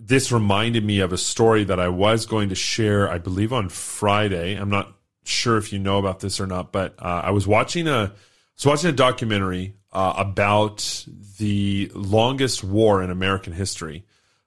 this 0.00 0.30
reminded 0.30 0.84
me 0.84 1.00
of 1.00 1.12
a 1.12 1.18
story 1.18 1.64
that 1.64 1.80
I 1.80 1.88
was 1.88 2.26
going 2.26 2.50
to 2.50 2.54
share, 2.54 3.08
I 3.08 3.18
believe 3.18 3.52
on 3.52 3.68
Friday. 3.68 4.54
I'm 4.54 4.70
not 4.70 4.94
sure 5.24 5.58
if 5.58 5.72
you 5.72 5.78
know 5.78 5.98
about 5.98 6.20
this 6.20 6.40
or 6.40 6.46
not, 6.46 6.72
but 6.72 6.94
uh, 6.98 7.22
I 7.24 7.30
was 7.30 7.46
watching 7.46 7.88
a 7.88 8.12
was 8.56 8.66
watching 8.66 8.90
a 8.90 8.94
documentary 8.94 9.74
uh, 9.92 10.14
about 10.16 11.06
the 11.38 11.90
longest 11.94 12.64
war 12.64 13.02
in 13.02 13.10
American 13.10 13.52
history, 13.52 14.04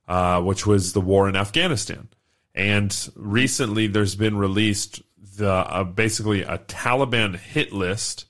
uh, 0.08 0.42
which 0.42 0.66
was 0.66 0.94
the 0.94 1.02
war 1.02 1.30
in 1.30 1.36
Afghanistan. 1.36 2.10
And 2.54 3.10
recently, 3.16 3.88
there's 3.88 4.16
been 4.16 4.38
released 4.38 5.02
the 5.38 5.52
uh, 5.52 5.84
basically 5.84 6.44
a 6.44 6.58
Taliban 6.60 7.36
hit 7.36 7.72
list 7.74 8.26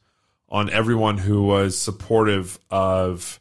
on 0.49 0.69
everyone 0.69 1.17
who 1.17 1.43
was 1.43 1.77
supportive 1.77 2.59
of 2.69 3.39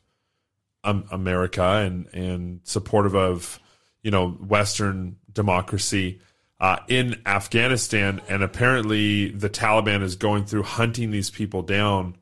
um, 0.84 1.04
America 1.10 1.62
and 1.62 2.06
and 2.12 2.60
supportive 2.64 3.14
of 3.14 3.58
you 4.02 4.10
know 4.10 4.30
Western 4.30 5.16
democracy 5.32 6.20
uh, 6.60 6.78
in 6.88 7.20
Afghanistan, 7.24 8.20
and 8.28 8.42
apparently 8.42 9.30
the 9.30 9.48
Taliban 9.48 10.02
is 10.02 10.16
going 10.16 10.44
through 10.44 10.64
hunting 10.64 11.10
these 11.10 11.30
people 11.30 11.62
down 11.62 12.16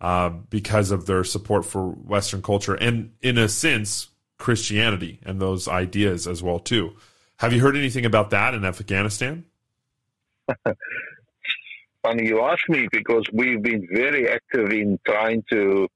uh, 0.00 0.28
because 0.28 0.92
of 0.92 1.06
their 1.06 1.24
support 1.24 1.64
for 1.64 1.88
Western 1.88 2.40
culture 2.40 2.74
and, 2.74 3.12
in 3.20 3.36
a 3.36 3.48
sense, 3.48 4.08
Christianity 4.38 5.18
and 5.24 5.40
those 5.40 5.68
ideas 5.68 6.26
as 6.26 6.42
well 6.42 6.58
too. 6.58 6.96
Have 7.36 7.52
you 7.52 7.60
heard 7.60 7.76
anything 7.76 8.06
about 8.06 8.30
that 8.30 8.54
in 8.54 8.64
Afghanistan? 8.64 9.44
Funny 12.02 12.26
you 12.26 12.40
ask 12.42 12.66
me 12.68 12.88
because 12.90 13.24
we've 13.32 13.62
been 13.62 13.86
very 13.92 14.28
active 14.28 14.70
in 14.70 14.98
trying 15.06 15.44
to 15.50 15.86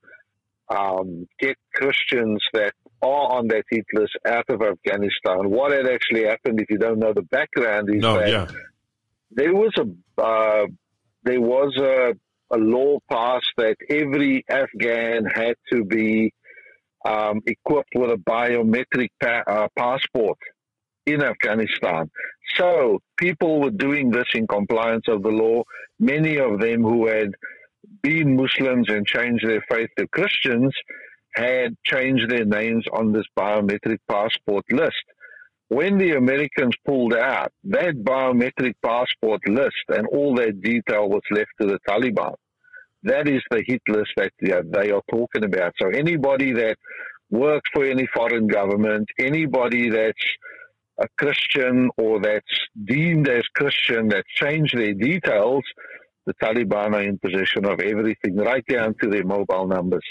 um, 0.68 1.26
get 1.38 1.56
Christians 1.74 2.42
that 2.52 2.74
are 3.04 3.38
on 3.38 3.48
that 3.48 3.64
hit 3.70 3.84
list 3.92 4.16
out 4.26 4.48
of 4.48 4.62
Afghanistan. 4.62 5.50
What 5.50 5.72
had 5.72 5.86
actually 5.86 6.24
happened, 6.24 6.60
if 6.60 6.70
you 6.70 6.78
don't 6.78 6.98
know 6.98 7.12
the 7.12 7.22
background, 7.22 7.90
is 7.94 8.00
no, 8.00 8.18
that 8.18 8.28
yeah. 8.28 8.46
there 9.30 9.54
was 9.54 9.72
a 9.78 10.22
uh, 10.22 10.66
there 11.22 11.40
was 11.40 11.76
a, 11.78 12.14
a, 12.54 12.58
law 12.58 12.98
passed 13.10 13.52
that 13.56 13.76
every 13.90 14.44
Afghan 14.48 15.24
had 15.26 15.56
to 15.72 15.84
be 15.84 16.32
um, 17.04 17.40
equipped 17.46 17.94
with 17.94 18.10
a 18.10 18.16
biometric 18.16 19.08
pa- 19.20 19.44
uh, 19.46 19.68
passport 19.76 20.38
in 21.06 21.22
Afghanistan. 21.22 22.10
So 22.56 23.00
people 23.18 23.60
were 23.60 23.70
doing 23.70 24.10
this 24.10 24.28
in 24.34 24.46
compliance 24.46 25.04
of 25.08 25.22
the 25.22 25.30
law. 25.30 25.64
Many 25.98 26.38
of 26.38 26.60
them 26.60 26.82
who 26.82 27.06
had 27.06 27.32
been 28.02 28.36
Muslims 28.36 28.88
and 28.88 29.06
changed 29.06 29.46
their 29.46 29.64
faith 29.68 29.90
to 29.98 30.06
Christians 30.08 30.72
had 31.34 31.76
changed 31.84 32.30
their 32.30 32.44
names 32.44 32.84
on 32.92 33.12
this 33.12 33.26
biometric 33.38 33.98
passport 34.08 34.64
list. 34.70 35.04
When 35.68 35.98
the 35.98 36.12
Americans 36.12 36.74
pulled 36.86 37.14
out, 37.14 37.52
that 37.64 37.96
biometric 37.96 38.74
passport 38.84 39.40
list 39.48 39.84
and 39.88 40.06
all 40.08 40.34
that 40.36 40.60
detail 40.60 41.08
was 41.08 41.22
left 41.30 41.50
to 41.60 41.66
the 41.66 41.78
Taliban. 41.88 42.34
That 43.02 43.28
is 43.28 43.42
the 43.50 43.62
hit 43.66 43.82
list 43.88 44.10
that 44.16 44.32
they 44.40 44.90
are 44.90 45.02
talking 45.10 45.44
about. 45.44 45.74
So 45.80 45.88
anybody 45.88 46.52
that 46.52 46.76
works 47.30 47.68
for 47.72 47.84
any 47.84 48.06
foreign 48.14 48.46
government, 48.46 49.08
anybody 49.18 49.90
that's 49.90 50.26
a 50.98 51.06
Christian 51.18 51.90
or 51.96 52.20
that's 52.20 52.44
deemed 52.84 53.28
as 53.28 53.42
Christian 53.54 54.08
that 54.08 54.24
changed 54.28 54.76
their 54.76 54.94
details, 54.94 55.64
the 56.26 56.34
Taliban 56.34 56.94
are 56.94 57.02
in 57.02 57.18
possession 57.18 57.64
of 57.66 57.80
everything, 57.80 58.36
right 58.36 58.64
down 58.66 58.94
to 59.02 59.10
their 59.10 59.24
mobile 59.24 59.66
numbers. 59.66 60.04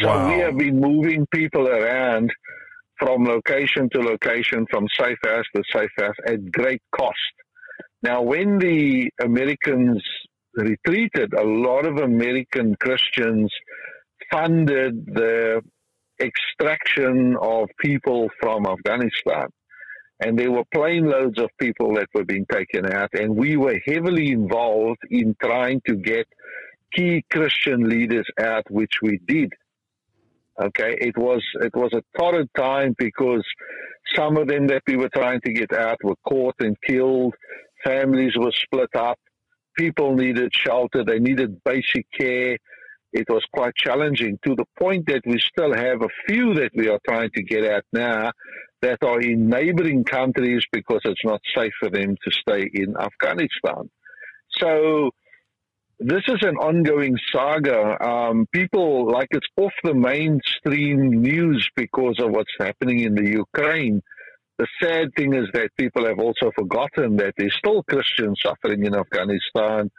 So 0.00 0.08
wow. 0.08 0.28
we 0.28 0.40
have 0.40 0.56
been 0.56 0.80
moving 0.80 1.26
people 1.26 1.68
around 1.68 2.30
from 2.98 3.24
location 3.24 3.90
to 3.90 4.00
location, 4.00 4.66
from 4.70 4.86
safe 4.98 5.18
house 5.24 5.44
to 5.54 5.62
safe 5.72 5.90
house 5.98 6.14
at 6.26 6.50
great 6.50 6.80
cost. 6.94 7.16
Now, 8.02 8.22
when 8.22 8.58
the 8.58 9.10
Americans 9.20 10.02
retreated, 10.54 11.34
a 11.34 11.44
lot 11.44 11.86
of 11.86 11.98
American 11.98 12.74
Christians 12.76 13.52
funded 14.30 15.06
the 15.06 15.62
extraction 16.20 17.36
of 17.40 17.68
people 17.80 18.28
from 18.40 18.66
Afghanistan. 18.66 19.46
And 20.20 20.38
there 20.38 20.52
were 20.52 20.64
plane 20.72 21.06
loads 21.06 21.38
of 21.40 21.50
people 21.58 21.94
that 21.94 22.06
were 22.14 22.24
being 22.24 22.46
taken 22.46 22.92
out, 22.92 23.10
and 23.12 23.36
we 23.36 23.56
were 23.56 23.80
heavily 23.84 24.30
involved 24.30 25.00
in 25.10 25.34
trying 25.42 25.80
to 25.86 25.96
get 25.96 26.26
key 26.94 27.24
Christian 27.30 27.88
leaders 27.88 28.26
out, 28.38 28.70
which 28.70 28.92
we 29.02 29.18
did. 29.26 29.52
Okay, 30.60 30.96
it 31.00 31.16
was 31.16 31.42
it 31.62 31.74
was 31.74 31.92
a 31.94 32.02
torrid 32.18 32.48
time 32.56 32.94
because 32.98 33.44
some 34.14 34.36
of 34.36 34.48
them 34.48 34.66
that 34.66 34.82
we 34.86 34.96
were 34.96 35.08
trying 35.08 35.40
to 35.42 35.52
get 35.52 35.72
out 35.72 35.96
were 36.04 36.16
caught 36.28 36.56
and 36.60 36.76
killed. 36.86 37.34
Families 37.84 38.34
were 38.36 38.52
split 38.52 38.94
up. 38.94 39.18
People 39.76 40.14
needed 40.14 40.52
shelter. 40.54 41.04
They 41.04 41.18
needed 41.18 41.62
basic 41.64 42.06
care. 42.18 42.58
It 43.12 43.26
was 43.28 43.42
quite 43.52 43.74
challenging 43.76 44.38
to 44.46 44.54
the 44.54 44.66
point 44.78 45.06
that 45.06 45.22
we 45.26 45.38
still 45.38 45.74
have 45.74 46.02
a 46.02 46.08
few 46.28 46.54
that 46.54 46.70
we 46.74 46.88
are 46.88 47.00
trying 47.06 47.30
to 47.34 47.42
get 47.42 47.64
out 47.64 47.84
now 47.92 48.32
that 48.82 49.02
are 49.02 49.20
in 49.20 49.48
neighboring 49.48 50.04
countries 50.04 50.64
because 50.72 51.00
it's 51.04 51.24
not 51.24 51.40
safe 51.56 51.72
for 51.80 51.88
them 51.88 52.16
to 52.24 52.30
stay 52.30 52.68
in 52.74 52.94
Afghanistan. 52.98 53.90
So 54.58 55.10
this 56.04 56.22
is 56.28 56.42
an 56.42 56.56
ongoing 56.56 57.16
saga. 57.32 58.02
Um, 58.04 58.46
people 58.52 59.10
like 59.10 59.28
it's 59.30 59.46
off 59.56 59.72
the 59.84 59.94
mainstream 59.94 61.22
news 61.22 61.68
because 61.76 62.16
of 62.18 62.30
what's 62.30 62.52
happening 62.58 63.00
in 63.00 63.14
the 63.14 63.28
Ukraine. 63.28 64.02
The 64.58 64.66
sad 64.82 65.10
thing 65.16 65.34
is 65.34 65.48
that 65.54 65.70
people 65.76 66.06
have 66.06 66.18
also 66.18 66.50
forgotten 66.54 67.16
that 67.16 67.34
there's 67.36 67.54
still 67.56 67.82
Christians 67.84 68.40
suffering 68.44 68.84
in 68.84 68.94
Afghanistan. 68.94 69.90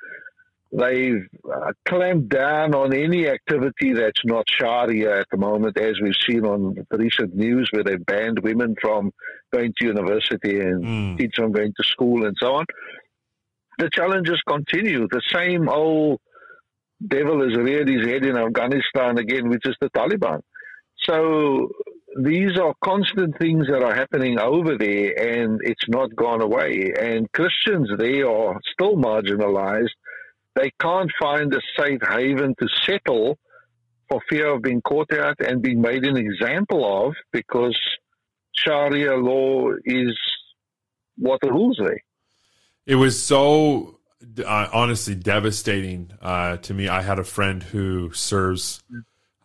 They've 0.71 1.27
uh, 1.45 1.73
clamped 1.87 2.29
down 2.29 2.73
on 2.73 2.93
any 2.93 3.27
activity 3.27 3.93
that's 3.93 4.21
not 4.25 4.45
Sharia 4.49 5.19
at 5.19 5.27
the 5.31 5.37
moment, 5.37 5.77
as 5.77 5.99
we've 6.01 6.15
seen 6.27 6.45
on 6.45 6.75
the 6.89 6.97
recent 6.97 7.35
news 7.35 7.69
where 7.71 7.83
they 7.83 7.97
banned 7.97 8.39
women 8.39 8.75
from 8.81 9.11
going 9.51 9.73
to 9.77 9.85
university 9.85 10.59
and 10.59 10.83
mm. 10.83 11.17
teach 11.17 11.35
them 11.35 11.51
going 11.51 11.73
to 11.77 11.83
school 11.83 12.25
and 12.25 12.35
so 12.39 12.55
on 12.55 12.65
the 13.79 13.89
challenges 13.91 14.41
continue. 14.47 15.07
The 15.09 15.21
same 15.33 15.69
old 15.69 16.19
devil 17.05 17.41
has 17.47 17.57
reared 17.57 17.89
his 17.89 18.05
head 18.05 18.25
in 18.25 18.37
Afghanistan 18.37 19.17
again, 19.17 19.49
which 19.49 19.65
is 19.65 19.75
the 19.81 19.89
Taliban. 19.89 20.41
So 21.05 21.69
these 22.21 22.57
are 22.57 22.73
constant 22.83 23.37
things 23.39 23.67
that 23.67 23.83
are 23.83 23.95
happening 23.95 24.39
over 24.39 24.77
there, 24.77 25.41
and 25.41 25.59
it's 25.63 25.87
not 25.87 26.15
gone 26.15 26.41
away. 26.41 26.93
And 26.99 27.31
Christians 27.31 27.89
there 27.97 28.29
are 28.29 28.59
still 28.71 28.95
marginalized. 28.95 29.89
They 30.55 30.71
can't 30.79 31.11
find 31.19 31.53
a 31.53 31.61
safe 31.77 32.01
haven 32.07 32.55
to 32.59 32.67
settle 32.85 33.37
for 34.09 34.21
fear 34.29 34.53
of 34.53 34.61
being 34.61 34.81
caught 34.81 35.11
out 35.13 35.39
and 35.39 35.61
being 35.61 35.81
made 35.81 36.05
an 36.05 36.17
example 36.17 37.07
of 37.07 37.15
because 37.31 37.77
Sharia 38.55 39.15
law 39.15 39.71
is 39.83 40.17
what 41.17 41.41
rules 41.43 41.79
there. 41.83 42.01
It 42.85 42.95
was 42.95 43.21
so 43.21 43.99
uh, 44.45 44.67
honestly 44.73 45.15
devastating 45.15 46.11
uh, 46.21 46.57
to 46.57 46.73
me. 46.73 46.87
I 46.87 47.01
had 47.01 47.19
a 47.19 47.23
friend 47.23 47.63
who 47.63 48.11
serves 48.11 48.83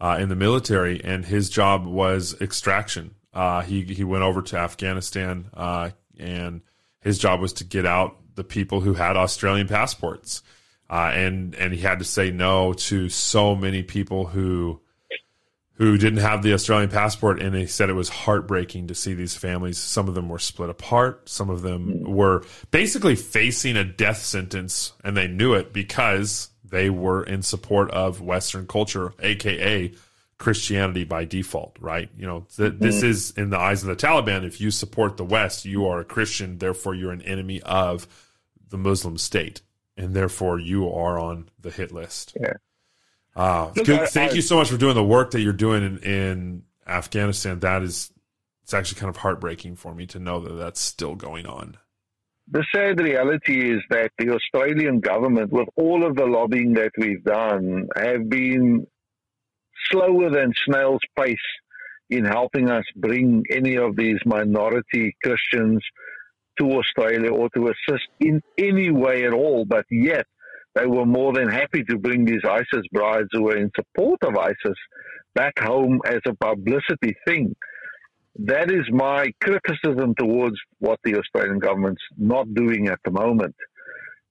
uh, 0.00 0.18
in 0.20 0.28
the 0.28 0.36
military, 0.36 1.02
and 1.02 1.24
his 1.24 1.50
job 1.50 1.86
was 1.86 2.40
extraction. 2.40 3.14
Uh, 3.32 3.62
he 3.62 3.82
he 3.82 4.04
went 4.04 4.24
over 4.24 4.42
to 4.42 4.56
Afghanistan, 4.56 5.50
uh, 5.54 5.90
and 6.18 6.62
his 7.00 7.18
job 7.18 7.40
was 7.40 7.52
to 7.54 7.64
get 7.64 7.86
out 7.86 8.16
the 8.34 8.44
people 8.44 8.80
who 8.80 8.94
had 8.94 9.16
Australian 9.16 9.68
passports, 9.68 10.42
uh, 10.90 11.10
and 11.14 11.54
and 11.54 11.72
he 11.72 11.80
had 11.80 11.98
to 12.00 12.04
say 12.04 12.30
no 12.30 12.72
to 12.72 13.08
so 13.08 13.54
many 13.54 13.82
people 13.82 14.26
who 14.26 14.80
who 15.78 15.96
didn't 15.96 16.18
have 16.18 16.42
the 16.42 16.52
Australian 16.54 16.90
passport, 16.90 17.40
and 17.40 17.54
they 17.54 17.64
said 17.64 17.88
it 17.88 17.92
was 17.92 18.08
heartbreaking 18.08 18.88
to 18.88 18.96
see 18.96 19.14
these 19.14 19.36
families. 19.36 19.78
Some 19.78 20.08
of 20.08 20.16
them 20.16 20.28
were 20.28 20.40
split 20.40 20.70
apart. 20.70 21.28
Some 21.28 21.50
of 21.50 21.62
them 21.62 22.02
were 22.02 22.44
basically 22.72 23.14
facing 23.14 23.76
a 23.76 23.84
death 23.84 24.18
sentence, 24.18 24.92
and 25.04 25.16
they 25.16 25.28
knew 25.28 25.54
it 25.54 25.72
because 25.72 26.50
they 26.64 26.90
were 26.90 27.22
in 27.22 27.42
support 27.42 27.92
of 27.92 28.20
Western 28.20 28.66
culture, 28.66 29.14
aka 29.20 29.94
Christianity 30.36 31.04
by 31.04 31.24
default. 31.24 31.76
Right? 31.78 32.10
You 32.16 32.26
know, 32.26 32.46
th- 32.56 32.74
this 32.78 32.96
mm-hmm. 32.96 33.06
is 33.06 33.30
in 33.36 33.50
the 33.50 33.58
eyes 33.58 33.84
of 33.84 33.88
the 33.88 33.96
Taliban. 33.96 34.44
If 34.44 34.60
you 34.60 34.72
support 34.72 35.16
the 35.16 35.24
West, 35.24 35.64
you 35.64 35.86
are 35.86 36.00
a 36.00 36.04
Christian. 36.04 36.58
Therefore, 36.58 36.96
you're 36.96 37.12
an 37.12 37.22
enemy 37.22 37.62
of 37.62 38.08
the 38.68 38.78
Muslim 38.78 39.16
state, 39.16 39.62
and 39.96 40.12
therefore 40.12 40.58
you 40.58 40.90
are 40.90 41.20
on 41.20 41.50
the 41.60 41.70
hit 41.70 41.92
list. 41.92 42.36
Yeah. 42.40 42.54
Uh, 43.38 43.70
good. 43.70 44.08
Thank 44.08 44.34
you 44.34 44.42
so 44.42 44.56
much 44.56 44.68
for 44.68 44.76
doing 44.76 44.96
the 44.96 45.04
work 45.04 45.30
that 45.30 45.40
you're 45.40 45.52
doing 45.52 45.84
in, 45.84 45.98
in 45.98 46.62
Afghanistan. 46.86 47.60
That 47.60 47.82
is, 47.82 48.12
it's 48.64 48.74
actually 48.74 48.98
kind 48.98 49.08
of 49.08 49.18
heartbreaking 49.18 49.76
for 49.76 49.94
me 49.94 50.06
to 50.06 50.18
know 50.18 50.40
that 50.40 50.54
that's 50.54 50.80
still 50.80 51.14
going 51.14 51.46
on. 51.46 51.76
the 52.50 52.64
sad 52.74 52.98
reality 53.00 53.72
is 53.74 53.82
that 53.90 54.10
the 54.18 54.30
Australian 54.30 55.00
government, 55.00 55.52
with 55.52 55.68
all 55.76 56.04
of 56.04 56.16
the 56.16 56.24
lobbying 56.26 56.72
that 56.74 56.92
we've 56.96 57.22
done, 57.24 57.88
have 57.96 58.28
been 58.28 58.86
slower 59.90 60.30
than 60.30 60.52
snail's 60.66 61.00
pace 61.16 61.36
in 62.10 62.24
helping 62.24 62.70
us 62.70 62.84
bring 62.96 63.44
any 63.50 63.76
of 63.76 63.96
these 63.96 64.18
minority 64.24 65.14
Christians 65.22 65.82
to 66.58 66.72
Australia 66.72 67.30
or 67.30 67.50
to 67.50 67.68
assist 67.68 68.08
in 68.18 68.42
any 68.56 68.90
way 68.90 69.24
at 69.24 69.32
all. 69.34 69.64
But 69.64 69.84
yet, 69.90 70.26
they 70.78 70.86
were 70.86 71.06
more 71.06 71.32
than 71.32 71.48
happy 71.48 71.82
to 71.84 71.98
bring 71.98 72.24
these 72.24 72.44
ISIS 72.48 72.86
brides 72.92 73.28
who 73.32 73.44
were 73.44 73.56
in 73.56 73.70
support 73.74 74.22
of 74.22 74.36
ISIS 74.36 74.78
back 75.34 75.58
home 75.58 76.00
as 76.06 76.20
a 76.26 76.34
publicity 76.34 77.16
thing. 77.26 77.54
That 78.36 78.70
is 78.70 78.84
my 78.90 79.32
criticism 79.42 80.14
towards 80.16 80.56
what 80.78 81.00
the 81.02 81.16
Australian 81.16 81.58
government's 81.58 82.02
not 82.16 82.52
doing 82.54 82.88
at 82.88 83.00
the 83.04 83.10
moment. 83.10 83.56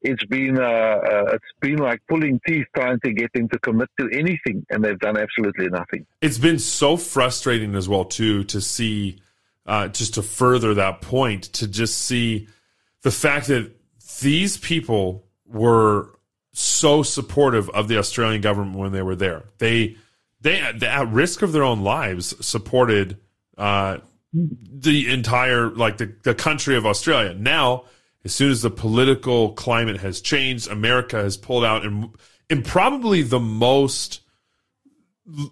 It's 0.01 0.23
been 0.25 0.57
uh, 0.57 0.63
uh, 0.63 1.31
it's 1.33 1.53
been 1.59 1.77
like 1.77 1.99
pulling 2.07 2.39
teeth 2.47 2.67
trying 2.75 2.99
to 3.03 3.11
get 3.11 3.33
them 3.33 3.49
to 3.49 3.59
commit 3.59 3.89
to 3.99 4.07
anything, 4.13 4.63
and 4.69 4.85
they've 4.85 4.99
done 4.99 5.17
absolutely 5.17 5.67
nothing. 5.69 6.05
It's 6.21 6.37
been 6.37 6.59
so 6.59 6.97
frustrating 6.97 7.75
as 7.75 7.89
well 7.89 8.05
too 8.05 8.43
to 8.45 8.61
see, 8.61 9.19
uh, 9.65 9.87
just 9.87 10.13
to 10.13 10.21
further 10.21 10.75
that 10.75 11.01
point, 11.01 11.43
to 11.53 11.67
just 11.67 11.97
see 11.97 12.47
the 13.01 13.11
fact 13.11 13.47
that 13.47 13.71
these 14.21 14.57
people 14.57 15.25
were 15.45 16.16
so 16.57 17.03
supportive 17.03 17.69
of 17.69 17.87
the 17.87 17.97
Australian 17.99 18.41
government 18.41 18.77
when 18.77 18.91
they 18.91 19.03
were 19.03 19.15
there. 19.15 19.43
They 19.59 19.97
they 20.41 20.59
at 20.59 21.07
risk 21.09 21.41
of 21.41 21.51
their 21.51 21.63
own 21.63 21.83
lives 21.83 22.33
supported 22.45 23.17
uh, 23.57 23.99
the 24.33 25.11
entire 25.11 25.69
like 25.69 25.97
the, 25.97 26.13
the 26.23 26.33
country 26.33 26.75
of 26.75 26.85
Australia. 26.85 27.35
Now, 27.35 27.83
as 28.25 28.33
soon 28.33 28.49
as 28.49 28.63
the 28.63 28.71
political 28.71 29.53
climate 29.53 29.97
has 29.97 30.19
changed, 30.19 30.67
America 30.67 31.17
has 31.17 31.37
pulled 31.37 31.63
out 31.63 31.85
in 31.85 32.11
in 32.49 32.63
probably 32.63 33.21
the 33.21 33.39
most 33.39 34.21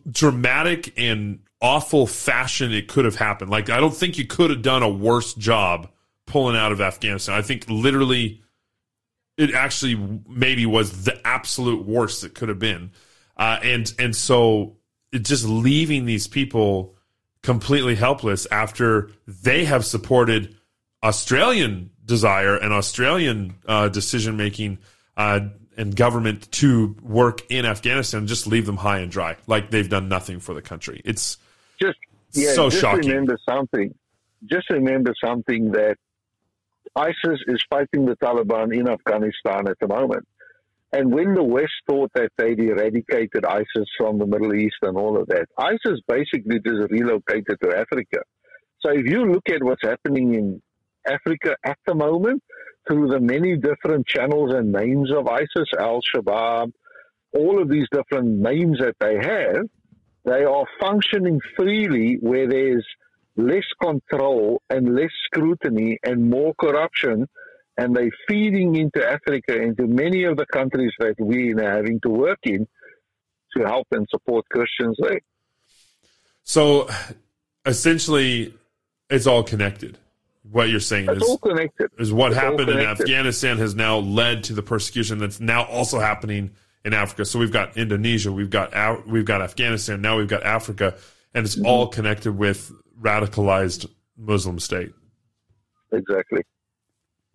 dramatic 0.10 0.94
and 0.98 1.40
awful 1.62 2.08
fashion 2.08 2.72
it 2.72 2.88
could 2.88 3.06
have 3.06 3.16
happened. 3.16 3.52
Like 3.52 3.70
I 3.70 3.80
don't 3.80 3.96
think 3.96 4.18
you 4.18 4.26
could 4.26 4.50
have 4.50 4.64
done 4.64 4.82
a 4.82 4.90
worse 4.90 5.36
job 5.36 5.88
pulling 6.26 6.58
out 6.58 6.72
of 6.72 6.82
Afghanistan. 6.82 7.36
I 7.36 7.44
think 7.44 7.66
literally 7.70 8.42
it 9.38 9.54
actually 9.54 9.96
maybe 10.28 10.66
was 10.66 11.04
the 11.04 11.28
absolute 11.28 11.86
worst 11.86 12.24
it 12.24 12.36
could 12.36 12.50
have 12.50 12.60
been. 12.60 12.92
Uh, 13.38 13.60
and 13.64 13.94
and 14.00 14.16
so 14.16 14.78
just 15.14 15.46
leaving 15.46 16.06
these 16.06 16.28
people 16.28 16.96
completely 17.44 17.96
helpless 17.96 18.48
after 18.52 19.12
they 19.28 19.66
have 19.66 19.86
supported 19.86 20.56
Australian 21.04 21.92
desire 22.04 22.56
and 22.56 22.74
Australian 22.74 23.56
uh, 23.68 23.90
decision 23.90 24.38
making 24.38 24.80
uh, 25.18 25.42
and 25.78 25.96
government 25.96 26.50
to 26.52 26.96
work 27.02 27.42
in 27.50 27.66
Afghanistan, 27.66 28.28
just 28.28 28.48
leave 28.48 28.66
them 28.66 28.78
high 28.78 29.00
and 29.00 29.12
dry, 29.12 29.36
like 29.48 29.70
they've 29.70 29.90
done 29.90 30.08
nothing 30.08 30.40
for 30.40 30.54
the 30.54 30.62
country. 30.62 31.02
It's 31.04 31.38
just 31.80 31.98
yeah, 32.34 32.54
so 32.54 32.70
just 32.70 32.82
shocking. 32.82 33.10
Remember 33.10 33.38
something. 33.48 33.94
Just 34.50 34.70
remember 34.70 35.14
something 35.24 35.72
that 35.72 35.98
ISIS 36.96 37.40
is 37.48 37.64
fighting 37.70 38.06
the 38.06 38.16
Taliban 38.16 38.74
in 38.74 38.88
Afghanistan 38.88 39.68
at 39.68 39.78
the 39.80 39.88
moment. 39.88 40.26
And 40.94 41.14
when 41.14 41.34
the 41.34 41.44
West 41.44 41.74
thought 41.90 42.12
that 42.16 42.32
they'd 42.38 42.60
eradicated 42.60 43.46
ISIS 43.46 43.88
from 43.98 44.18
the 44.18 44.26
Middle 44.26 44.56
East 44.56 44.78
and 44.82 44.98
all 44.98 45.20
of 45.20 45.28
that, 45.28 45.48
ISIS 45.58 46.00
basically 46.08 46.60
just 46.66 46.90
relocated 46.90 47.58
to 47.62 47.78
Africa. 47.78 48.20
So 48.80 48.92
if 48.92 49.06
you 49.06 49.26
look 49.26 49.50
at 49.50 49.62
what's 49.62 49.82
happening 49.84 50.36
in 50.36 50.62
Africa 51.06 51.58
at 51.66 51.78
the 51.86 51.96
moment, 51.96 52.42
through 52.88 53.10
the 53.10 53.20
many 53.20 53.58
different 53.58 54.08
channels 54.08 54.54
and 54.54 54.72
names 54.72 55.12
of 55.12 55.28
ISIS, 55.28 55.70
Al 55.78 56.00
Shabaab, 56.16 56.72
all 57.34 57.62
of 57.62 57.70
these 57.70 57.88
different 57.92 58.40
names 58.40 58.80
that 58.80 58.96
they 59.00 59.16
have, 59.16 59.66
they 60.24 60.44
are 60.44 60.66
functioning 60.80 61.40
freely 61.56 62.18
where 62.22 62.48
there's 62.48 62.86
less 63.36 63.66
control 63.82 64.62
and 64.70 64.96
less 64.96 65.12
scrutiny 65.26 66.00
and 66.04 66.30
more 66.30 66.54
corruption 66.60 67.28
and 67.78 67.96
they're 67.96 68.12
feeding 68.28 68.76
into 68.76 69.06
Africa, 69.06 69.62
into 69.62 69.86
many 69.88 70.24
of 70.24 70.38
the 70.38 70.46
countries 70.46 70.94
that 71.00 71.16
we're 71.20 71.62
having 71.62 72.00
to 72.02 72.10
work 72.10 72.40
in 72.44 72.68
to 73.56 73.64
help 73.64 73.88
and 73.92 74.08
support 74.10 74.46
Christians 74.50 74.98
there. 75.00 75.20
So 76.44 76.90
essentially, 77.66 78.54
it's 79.10 79.28
all 79.28 79.44
connected. 79.44 79.98
What 80.52 80.70
you're 80.70 80.80
saying 80.80 81.10
it's 81.10 81.24
is, 81.24 81.30
all 81.30 81.38
connected. 81.40 81.90
is 81.98 82.14
what 82.14 82.32
it's 82.32 82.40
happened 82.40 82.70
in 82.70 82.80
Afghanistan 82.80 83.58
has 83.58 83.74
now 83.74 83.98
led 83.98 84.44
to 84.46 84.54
the 84.54 84.62
persecution 84.62 85.18
that's 85.18 85.40
now 85.40 85.66
also 85.66 86.00
happening 86.00 86.52
in 86.84 86.94
Africa. 86.94 87.26
So 87.26 87.40
we've 87.40 87.52
got 87.52 87.78
Indonesia, 87.78 88.32
we've 88.32 88.52
got 88.52 89.08
we've 89.08 89.26
got 89.26 89.42
Afghanistan, 89.42 90.02
now 90.02 90.18
we've 90.18 90.28
got 90.28 90.44
Africa, 90.44 90.96
and 91.34 91.46
it's 91.46 91.56
mm-hmm. 91.56 91.66
all 91.66 91.88
connected 91.88 92.38
with 92.38 92.72
radicalized 93.00 93.90
Muslim 94.18 94.60
state. 94.60 94.94
Exactly. 95.92 96.42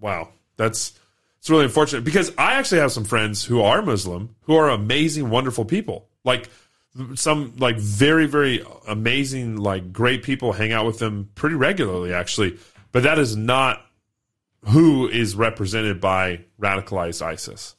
Wow, 0.00 0.30
that's 0.56 0.98
it's 1.38 1.48
really 1.50 1.64
unfortunate 1.64 2.04
because 2.04 2.32
I 2.36 2.54
actually 2.54 2.80
have 2.80 2.92
some 2.92 3.04
friends 3.04 3.44
who 3.44 3.62
are 3.62 3.82
Muslim 3.82 4.34
who 4.42 4.56
are 4.56 4.68
amazing, 4.68 5.30
wonderful 5.30 5.64
people. 5.64 6.08
Like 6.24 6.48
some 7.14 7.54
like 7.56 7.76
very 7.78 8.26
very 8.26 8.64
amazing 8.88 9.56
like 9.56 9.92
great 9.92 10.22
people 10.22 10.52
hang 10.52 10.72
out 10.72 10.86
with 10.86 10.98
them 10.98 11.30
pretty 11.34 11.54
regularly 11.54 12.12
actually 12.12 12.58
but 12.90 13.04
that 13.04 13.18
is 13.18 13.36
not 13.36 13.84
who 14.68 15.08
is 15.08 15.36
represented 15.36 16.00
by 16.00 16.40
radicalized 16.60 17.22
isis 17.22 17.76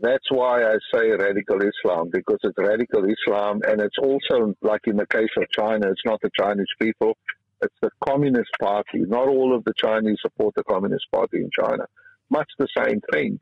that's 0.00 0.30
why 0.30 0.64
i 0.64 0.76
say 0.92 1.10
radical 1.10 1.60
islam 1.62 2.08
because 2.10 2.38
it's 2.42 2.58
radical 2.58 3.04
islam 3.04 3.60
and 3.68 3.80
it's 3.80 3.98
also 3.98 4.54
like 4.62 4.80
in 4.86 4.96
the 4.96 5.06
case 5.06 5.28
of 5.36 5.44
china 5.50 5.90
it's 5.90 6.04
not 6.04 6.20
the 6.22 6.30
chinese 6.38 6.66
people 6.80 7.16
it's 7.62 7.74
the 7.82 7.90
Communist 8.04 8.50
Party. 8.60 9.00
Not 9.00 9.28
all 9.28 9.54
of 9.54 9.64
the 9.64 9.74
Chinese 9.76 10.18
support 10.22 10.54
the 10.54 10.64
Communist 10.64 11.04
Party 11.12 11.38
in 11.38 11.50
China. 11.58 11.84
Much 12.30 12.48
the 12.58 12.68
same 12.76 13.00
thing. 13.12 13.38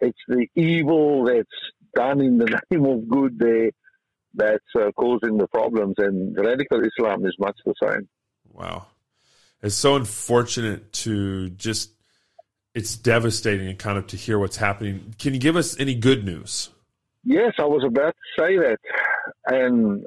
It's 0.00 0.18
the 0.26 0.46
evil 0.54 1.24
that's 1.24 1.48
done 1.94 2.20
in 2.20 2.38
the 2.38 2.60
name 2.70 2.84
of 2.84 3.08
good 3.08 3.38
there 3.38 3.70
that's 4.34 4.64
uh, 4.76 4.92
causing 4.92 5.38
the 5.38 5.48
problems, 5.48 5.96
and 5.98 6.36
radical 6.36 6.80
Islam 6.84 7.26
is 7.26 7.34
much 7.38 7.56
the 7.64 7.74
same. 7.82 8.08
Wow. 8.52 8.86
It's 9.62 9.74
so 9.74 9.96
unfortunate 9.96 10.92
to 10.92 11.50
just, 11.50 11.90
it's 12.74 12.96
devastating 12.96 13.68
and 13.68 13.78
kind 13.78 13.98
of 13.98 14.06
to 14.08 14.16
hear 14.16 14.38
what's 14.38 14.56
happening. 14.56 15.14
Can 15.18 15.34
you 15.34 15.40
give 15.40 15.56
us 15.56 15.78
any 15.78 15.94
good 15.94 16.24
news? 16.24 16.70
Yes, 17.24 17.54
I 17.58 17.64
was 17.64 17.84
about 17.84 18.14
to 18.14 18.42
say 18.42 18.56
that. 18.56 18.78
And 19.46 20.04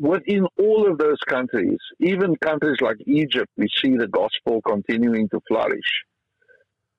within 0.00 0.46
all 0.58 0.90
of 0.90 0.98
those 0.98 1.18
countries, 1.26 1.78
even 2.00 2.36
countries 2.36 2.78
like 2.80 2.96
Egypt, 3.06 3.50
we 3.56 3.68
see 3.82 3.96
the 3.96 4.08
gospel 4.08 4.60
continuing 4.62 5.28
to 5.30 5.40
flourish. 5.48 6.04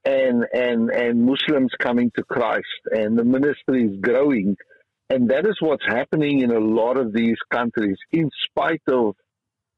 And, 0.06 0.46
and, 0.54 0.90
and 0.90 1.26
Muslims 1.26 1.72
coming 1.80 2.12
to 2.16 2.24
Christ 2.24 2.66
and 2.92 3.20
the 3.20 3.26
ministry 3.26 3.84
is 3.84 4.00
growing. 4.00 4.56
And 5.10 5.30
that 5.30 5.46
is 5.46 5.58
what's 5.60 5.86
happening 5.86 6.40
in 6.40 6.52
a 6.52 6.60
lot 6.60 6.98
of 6.98 7.14
these 7.14 7.38
countries, 7.52 7.98
in 8.12 8.30
spite 8.50 8.82
of 8.88 9.16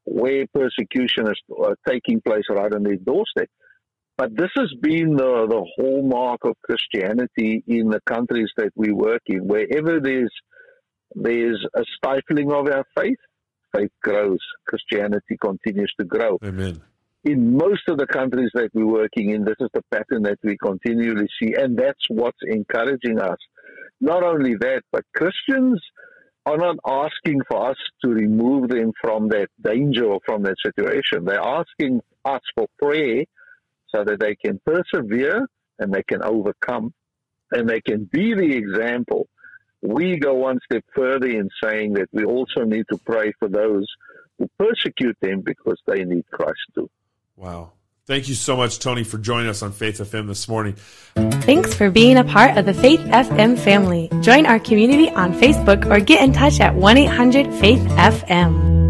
where 0.04 0.46
persecution 0.54 1.26
is 1.28 1.40
uh, 1.62 1.74
taking 1.86 2.20
place 2.20 2.44
right 2.48 2.72
on 2.72 2.84
their 2.84 2.96
doorstep. 2.96 3.48
But 4.20 4.36
this 4.36 4.50
has 4.56 4.70
been 4.82 5.16
the, 5.16 5.46
the 5.48 5.64
hallmark 5.76 6.40
of 6.44 6.54
Christianity 6.62 7.64
in 7.66 7.88
the 7.88 8.00
countries 8.04 8.50
that 8.58 8.70
we 8.76 8.92
work 8.92 9.22
in. 9.24 9.48
Wherever 9.48 9.98
there's 9.98 10.34
there's 11.14 11.66
a 11.74 11.82
stifling 11.96 12.52
of 12.52 12.68
our 12.68 12.84
faith. 12.94 13.16
Faith 13.74 13.90
grows. 14.02 14.40
Christianity 14.68 15.38
continues 15.40 15.90
to 15.98 16.04
grow. 16.04 16.36
Amen. 16.44 16.82
In 17.24 17.56
most 17.56 17.88
of 17.88 17.96
the 17.96 18.06
countries 18.06 18.50
that 18.52 18.68
we're 18.74 18.84
working 18.84 19.30
in, 19.30 19.42
this 19.42 19.56
is 19.58 19.70
the 19.72 19.80
pattern 19.90 20.24
that 20.24 20.38
we 20.42 20.58
continually 20.58 21.28
see, 21.40 21.54
and 21.54 21.78
that's 21.78 22.04
what's 22.10 22.42
encouraging 22.42 23.18
us. 23.18 23.38
Not 24.02 24.22
only 24.22 24.54
that, 24.60 24.82
but 24.92 25.04
Christians 25.16 25.80
are 26.44 26.58
not 26.58 26.76
asking 26.86 27.40
for 27.50 27.70
us 27.70 27.78
to 28.04 28.10
remove 28.10 28.68
them 28.68 28.92
from 29.00 29.28
that 29.30 29.48
danger 29.62 30.04
or 30.04 30.20
from 30.26 30.42
that 30.42 30.56
situation. 30.62 31.24
They're 31.24 31.40
asking 31.40 32.02
us 32.26 32.42
for 32.54 32.66
prayer 32.78 33.24
so 33.94 34.04
that 34.04 34.20
they 34.20 34.34
can 34.34 34.60
persevere 34.64 35.46
and 35.78 35.92
they 35.92 36.02
can 36.02 36.22
overcome 36.22 36.92
and 37.52 37.68
they 37.68 37.80
can 37.80 38.04
be 38.04 38.34
the 38.34 38.56
example 38.56 39.26
we 39.82 40.18
go 40.18 40.34
one 40.34 40.58
step 40.64 40.84
further 40.94 41.26
in 41.26 41.48
saying 41.62 41.94
that 41.94 42.08
we 42.12 42.24
also 42.24 42.64
need 42.64 42.84
to 42.90 42.98
pray 42.98 43.32
for 43.38 43.48
those 43.48 43.86
who 44.38 44.48
persecute 44.58 45.16
them 45.20 45.40
because 45.40 45.78
they 45.86 46.04
need 46.04 46.24
Christ 46.30 46.60
too. 46.74 46.90
Wow. 47.36 47.72
Thank 48.06 48.28
you 48.28 48.34
so 48.34 48.56
much, 48.56 48.80
Tony, 48.80 49.04
for 49.04 49.18
joining 49.18 49.48
us 49.48 49.62
on 49.62 49.72
Faith 49.72 49.98
FM 49.98 50.26
this 50.26 50.48
morning. 50.48 50.74
Thanks 51.14 51.74
for 51.74 51.90
being 51.90 52.16
a 52.16 52.24
part 52.24 52.58
of 52.58 52.66
the 52.66 52.74
Faith 52.74 53.00
FM 53.00 53.58
family. 53.58 54.10
Join 54.20 54.46
our 54.46 54.58
community 54.58 55.10
on 55.10 55.32
Facebook 55.34 55.88
or 55.88 56.00
get 56.00 56.24
in 56.24 56.32
touch 56.32 56.60
at 56.60 56.74
1 56.74 56.96
800 56.96 57.54
Faith 57.60 57.80
FM. 57.80 58.89